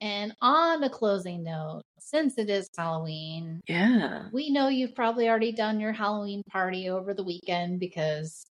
And 0.00 0.36
on 0.40 0.84
a 0.84 0.90
closing 0.90 1.42
note, 1.42 1.82
since 2.06 2.38
it 2.38 2.48
is 2.48 2.68
Halloween, 2.76 3.60
Yeah. 3.68 4.28
we 4.32 4.50
know 4.50 4.68
you've 4.68 4.94
probably 4.94 5.28
already 5.28 5.50
done 5.52 5.80
your 5.80 5.92
Halloween 5.92 6.42
party 6.48 6.88
over 6.88 7.12
the 7.14 7.24
weekend 7.24 7.80
because 7.80 8.46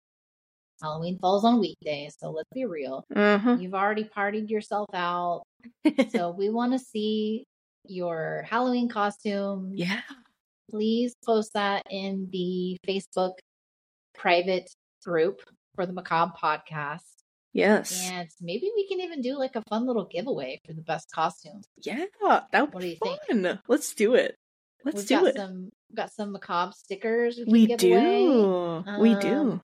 Halloween 0.82 1.20
falls 1.20 1.46
on 1.46 1.60
weekdays. 1.60 2.16
So 2.20 2.32
let's 2.32 2.50
be 2.54 2.66
real. 2.66 3.06
Uh 3.16 3.38
huh. 3.38 3.58
You've 3.60 3.76
already 3.76 4.06
partied 4.06 4.50
yourself 4.50 4.90
out. 4.94 5.44
So 6.10 6.32
we 6.32 6.50
want 6.50 6.74
to 6.74 6.80
see 6.80 7.46
your 7.86 8.44
Halloween 8.50 8.90
costume. 8.90 9.72
yeah. 9.76 10.02
Please 10.72 11.14
post 11.24 11.54
that 11.54 11.84
in 11.92 12.28
the 12.32 12.76
Facebook 12.88 13.34
private 14.16 14.70
group 15.06 15.42
for 15.76 15.86
the 15.86 15.94
Macabre 15.94 16.34
podcast. 16.42 17.23
Yes. 17.54 18.10
And 18.12 18.28
maybe 18.42 18.72
we 18.76 18.88
can 18.88 19.00
even 19.00 19.22
do 19.22 19.38
like 19.38 19.56
a 19.56 19.62
fun 19.70 19.86
little 19.86 20.06
giveaway 20.06 20.60
for 20.66 20.74
the 20.74 20.82
best 20.82 21.12
costumes. 21.12 21.68
Yeah. 21.78 22.06
That 22.52 22.74
would 22.74 22.82
be 22.82 22.90
you 22.90 22.98
think? 23.02 23.20
fun. 23.30 23.60
Let's 23.68 23.94
do 23.94 24.16
it. 24.16 24.36
Let's 24.84 24.98
We've 24.98 25.08
do 25.08 25.16
got 25.20 25.28
it. 25.28 25.36
some 25.38 25.70
got 25.96 26.12
some 26.12 26.32
macabre 26.32 26.74
stickers 26.76 27.38
we 27.38 27.44
can 27.46 27.52
we 27.54 27.66
give 27.68 27.78
do. 27.80 27.94
away. 27.94 29.00
we 29.00 29.14
Um, 29.14 29.20
do. 29.20 29.62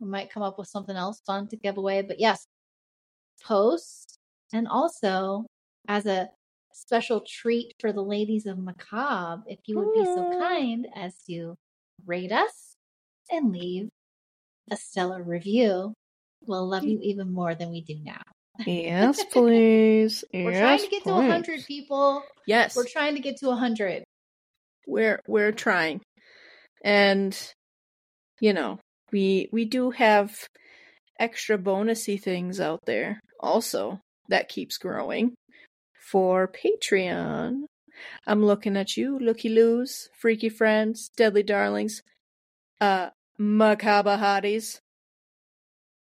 We 0.00 0.08
might 0.08 0.30
come 0.30 0.42
up 0.42 0.58
with 0.58 0.68
something 0.68 0.94
else 0.94 1.20
fun 1.26 1.48
to 1.48 1.56
give 1.56 1.78
away. 1.78 2.02
But 2.02 2.20
yes, 2.20 2.44
post 3.42 4.18
and 4.52 4.68
also 4.68 5.46
as 5.88 6.06
a 6.06 6.28
special 6.74 7.22
treat 7.26 7.74
for 7.80 7.92
the 7.92 8.02
ladies 8.02 8.46
of 8.46 8.58
Macabre, 8.58 9.42
if 9.46 9.58
you 9.66 9.78
would 9.78 9.92
be 9.94 10.04
so 10.04 10.38
kind 10.38 10.86
as 10.94 11.14
to 11.28 11.54
rate 12.06 12.32
us 12.32 12.74
and 13.30 13.52
leave 13.52 13.88
a 14.70 14.76
stellar 14.76 15.22
review, 15.22 15.94
we'll 16.46 16.68
love 16.68 16.84
you 16.84 16.98
even 17.02 17.32
more 17.32 17.54
than 17.54 17.70
we 17.70 17.80
do 17.82 17.98
now. 18.02 18.22
Yes, 18.66 19.24
please. 19.32 20.24
We're 20.32 20.52
yes, 20.52 20.60
trying 20.60 20.78
to 20.78 20.88
get 20.88 21.02
to 21.04 21.10
please. 21.10 21.28
100 21.28 21.64
people. 21.66 22.22
Yes. 22.46 22.76
We're 22.76 22.86
trying 22.86 23.14
to 23.14 23.20
get 23.20 23.38
to 23.38 23.46
100. 23.48 24.04
we're 24.86 25.20
we're 25.26 25.52
trying 25.52 26.00
and 26.84 27.52
you 28.40 28.52
know 28.52 28.78
we 29.12 29.48
we 29.52 29.64
do 29.64 29.90
have 29.90 30.34
extra 31.18 31.56
bonusy 31.58 32.20
things 32.20 32.60
out 32.60 32.80
there 32.86 33.20
also 33.40 34.00
that 34.28 34.48
keeps 34.48 34.78
growing 34.78 35.34
for 36.10 36.50
patreon 36.50 37.62
i'm 38.26 38.44
looking 38.44 38.76
at 38.76 38.96
you 38.96 39.18
looky 39.18 39.48
loos 39.48 40.08
freaky 40.18 40.48
friends 40.48 41.10
deadly 41.16 41.42
darlings 41.44 42.02
uh 42.80 43.10
macabre 43.38 44.16
hotties 44.16 44.80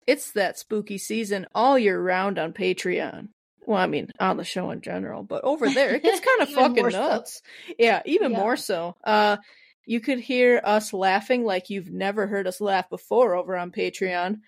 it's 0.10 0.32
that 0.32 0.57
spooky 0.57 0.97
season 0.97 1.45
all 1.53 1.78
year 1.78 1.99
round 2.01 2.39
on 2.39 2.51
patreon 2.53 3.28
well 3.66 3.78
i 3.78 3.86
mean 3.88 4.07
on 4.20 4.38
the 4.38 4.43
show 4.43 4.72
in 4.72 4.82
general 4.82 5.22
but 5.24 5.43
over 5.43 5.70
there 5.70 5.95
it 5.95 6.03
gets 6.03 6.20
kind 6.30 6.41
of 6.41 6.49
fucking 6.49 6.84
more 6.84 6.91
so. 6.91 6.99
nuts 6.99 7.41
yeah 7.78 8.01
even 8.05 8.32
Yeah. 8.32 8.38
more 8.39 8.57
so 8.57 8.95
uh 9.03 9.38
you 9.86 9.99
could 9.99 10.20
hear 10.20 10.62
us 10.64 10.93
laughing 10.93 11.43
like 11.43 11.70
you've 11.70 11.91
never 11.91 12.28
heard 12.28 12.47
us 12.47 12.62
laugh 12.62 12.89
before 12.89 13.36
over 13.36 13.55
on 13.57 13.72
patreon 13.72 14.39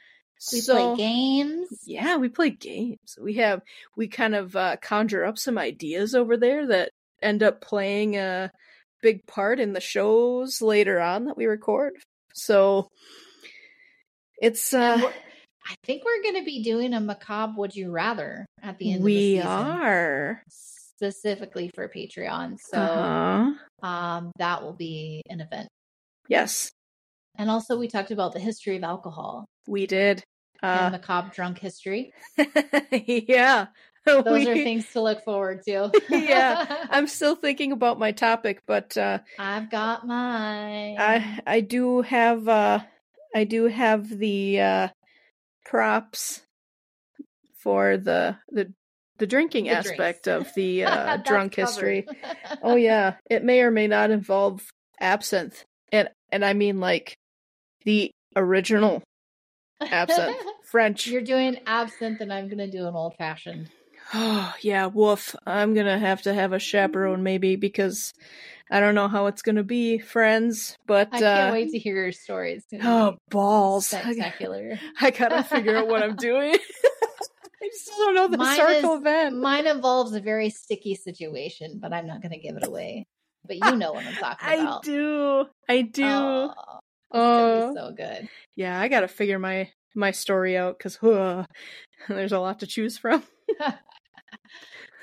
We 0.52 0.60
so 0.62 0.96
play 0.96 1.04
games. 1.06 1.68
yeah 1.86 2.18
we 2.18 2.30
play 2.30 2.50
games 2.50 3.18
we 3.22 3.36
have 3.36 3.62
we 3.96 4.08
kind 4.08 4.36
of 4.36 4.56
uh 4.56 4.78
conjure 4.82 5.26
up 5.26 5.38
some 5.38 5.58
ideas 5.58 6.16
over 6.16 6.38
there 6.38 6.68
that 6.68 6.92
end 7.22 7.44
up 7.44 7.62
playing 7.62 8.18
a 8.18 8.52
big 9.04 9.26
part 9.28 9.60
in 9.60 9.74
the 9.74 9.82
shows 9.82 10.62
later 10.62 11.00
on 11.00 11.26
that 11.26 11.38
we 11.38 11.46
record 11.46 11.94
so 12.34 12.88
it's 14.42 14.74
uh 14.74 15.00
I 15.68 15.76
think 15.86 16.04
we're 16.04 16.24
going 16.24 16.36
to 16.44 16.46
be 16.46 16.64
doing 16.64 16.94
a 16.94 17.00
macabre 17.00 17.54
would 17.58 17.76
you 17.76 17.92
rather 17.92 18.46
at 18.64 18.78
the 18.80 18.94
end 18.94 19.04
we 19.04 19.38
of 19.38 19.44
the 19.44 19.50
season. 19.50 19.50
are 19.50 20.44
Specifically 20.50 21.70
for 21.74 21.88
Patreon. 21.90 22.58
So 22.60 22.78
uh-huh. 22.78 23.88
um, 23.88 24.32
that 24.38 24.62
will 24.64 24.74
be 24.74 25.22
an 25.30 25.42
event. 25.42 25.68
yes 26.28 26.72
And 27.38 27.50
also, 27.50 27.78
we 27.78 27.88
talked 27.88 28.12
about 28.12 28.34
the 28.34 28.40
history 28.40 28.76
of 28.78 28.84
alcohol 28.84 29.46
we 29.68 29.86
did 29.88 30.24
and 30.64 30.88
uh 30.88 30.90
macabre 30.98 31.32
drunk 31.34 31.60
history. 31.60 32.12
yeah 32.92 33.68
Those 34.06 34.26
We- 34.46 34.50
are 34.50 34.56
things 34.56 34.88
to 34.94 35.02
look 35.02 35.24
forward 35.24 35.62
to. 35.68 35.92
Yeah, 36.10 36.86
i'm 36.90 37.08
still 37.08 37.36
thinking 37.36 37.72
about 37.72 38.00
my 38.00 38.12
topic 38.12 38.60
but 38.68 38.98
uh 38.98 39.20
I've 39.40 39.70
got 39.70 40.06
mine. 40.08 40.98
I 41.00 41.40
I 41.48 41.62
do 41.62 42.02
have 42.02 42.48
uh 42.48 42.80
I 43.36 43.44
do 43.44 43.66
have 43.68 44.10
the 44.10 44.60
uh 44.62 44.88
props 45.72 46.42
for 47.64 47.96
the 47.96 48.36
the 48.52 48.74
the 49.20 49.26
drinking 49.26 49.66
The 49.66 49.70
aspect 49.72 50.26
drinks. 50.26 50.50
of 50.50 50.54
the 50.56 50.84
uh 50.86 51.18
drunk 51.18 51.54
covered. 51.54 51.68
history. 51.68 52.08
Oh 52.62 52.76
yeah, 52.76 53.16
it 53.30 53.44
may 53.44 53.62
or 53.62 53.72
may 53.72 53.88
not 53.88 54.12
involve 54.12 54.62
absinthe. 55.00 55.64
And 55.94 56.10
and 56.30 56.44
I 56.44 56.52
mean 56.54 56.82
like 56.82 57.16
the 57.86 58.12
original 58.36 59.02
absinthe, 59.80 60.36
French. 60.72 61.08
You're 61.08 61.22
doing 61.22 61.58
absinthe, 61.66 62.20
and 62.20 62.34
I'm 62.34 62.48
going 62.48 62.58
to 62.60 62.70
do 62.70 62.86
an 62.88 62.94
old 62.96 63.16
fashioned. 63.18 63.70
Oh, 64.14 64.54
yeah, 64.62 64.88
woof. 64.88 65.36
I'm 65.48 65.74
going 65.74 65.86
to 65.88 65.98
have 65.98 66.24
to 66.24 66.34
have 66.34 66.52
a 66.52 66.60
chaperone 66.60 67.24
maybe 67.24 67.56
because 67.56 68.12
I 68.72 68.80
don't 68.80 68.96
know 68.96 69.10
how 69.10 69.26
it's 69.28 69.42
going 69.42 69.58
to 69.58 69.64
be, 69.64 69.98
friends, 70.00 70.78
but 70.88 71.10
I 71.12 71.20
can't 71.20 71.50
uh 71.50 71.54
wait 71.54 71.72
to 71.72 71.78
hear 71.78 71.96
your 72.04 72.12
stories. 72.14 72.64
Oh, 72.82 73.18
balls. 73.30 73.94
I, 73.94 74.02
spectacular. 74.02 74.80
I 75.02 75.12
gotta 75.12 75.44
figure 75.44 75.76
out 75.78 75.88
what 75.88 76.02
I'm 76.04 76.16
doing. 76.30 76.56
I 77.64 77.68
just 77.68 77.88
don't 77.98 78.16
know 78.16 78.28
the 78.30 78.38
Mine 78.38 78.56
circle 78.58 78.94
is- 78.96 79.02
event. 79.02 79.38
Mine 79.38 79.68
involves 79.68 80.14
a 80.14 80.22
very 80.22 80.50
sticky 80.50 80.96
situation, 80.96 81.80
but 81.82 81.92
I'm 81.94 82.08
not 82.08 82.22
going 82.22 82.32
to 82.32 82.40
give 82.40 82.56
it 82.56 82.66
away. 82.66 83.06
But 83.46 83.58
you 83.58 83.76
know 83.76 83.92
what 83.92 84.06
I'm 84.06 84.14
talking 84.20 84.60
about. 84.62 84.80
I 84.80 84.88
do. 84.88 85.46
I 85.70 85.82
do. 85.82 86.04
Oh, 86.06 86.54
Oh, 87.14 87.70
be 87.74 87.76
so 87.76 87.92
good. 87.92 88.30
yeah, 88.56 88.80
I 88.80 88.88
gotta 88.88 89.10
figure 89.10 89.38
my 89.38 89.70
my 89.96 90.12
story 90.12 90.56
out 90.58 90.78
because 90.78 90.98
uh, 91.04 91.44
there's 92.08 92.32
a 92.32 92.40
lot 92.40 92.60
to 92.62 92.68
choose 92.68 92.98
from. 92.98 93.22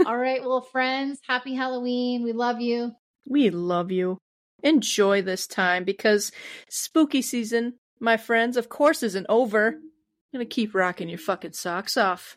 All 0.07 0.17
right, 0.17 0.41
well, 0.43 0.63
friends, 0.63 1.19
happy 1.27 1.55
Halloween. 1.55 2.23
We 2.23 2.33
love 2.33 2.61
you. 2.61 2.93
We 3.29 3.51
love 3.51 3.93
you. 3.93 4.19
Enjoy 4.63 5.23
this 5.23 5.47
time 5.47 5.85
because 5.85 6.33
spooky 6.69 7.23
season, 7.23 7.75
my 8.01 8.17
friends, 8.17 8.57
of 8.57 8.69
course, 8.69 9.03
isn't 9.03 9.27
over. 9.29 9.69
I'm 9.69 9.81
gonna 10.33 10.47
keep 10.47 10.75
rocking 10.75 11.09
your 11.09 11.19
fucking 11.19 11.53
socks 11.53 11.97
off. 11.97 12.37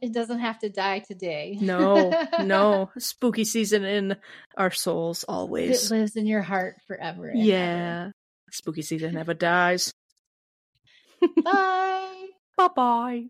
It 0.00 0.12
doesn't 0.14 0.38
have 0.38 0.60
to 0.60 0.68
die 0.68 1.00
today. 1.00 1.58
No, 1.60 2.14
no, 2.40 2.90
spooky 2.98 3.44
season 3.44 3.84
in 3.84 4.16
our 4.56 4.70
souls 4.70 5.24
always. 5.24 5.90
it 5.90 5.94
lives 5.94 6.16
in 6.16 6.26
your 6.26 6.42
heart 6.42 6.76
forever. 6.86 7.32
Yeah, 7.34 8.10
spooky 8.52 8.82
season 8.82 9.14
never 9.14 9.34
dies. 9.34 9.92
Bye. 11.44 12.26
Bye 12.56 12.68
bye. 12.74 13.24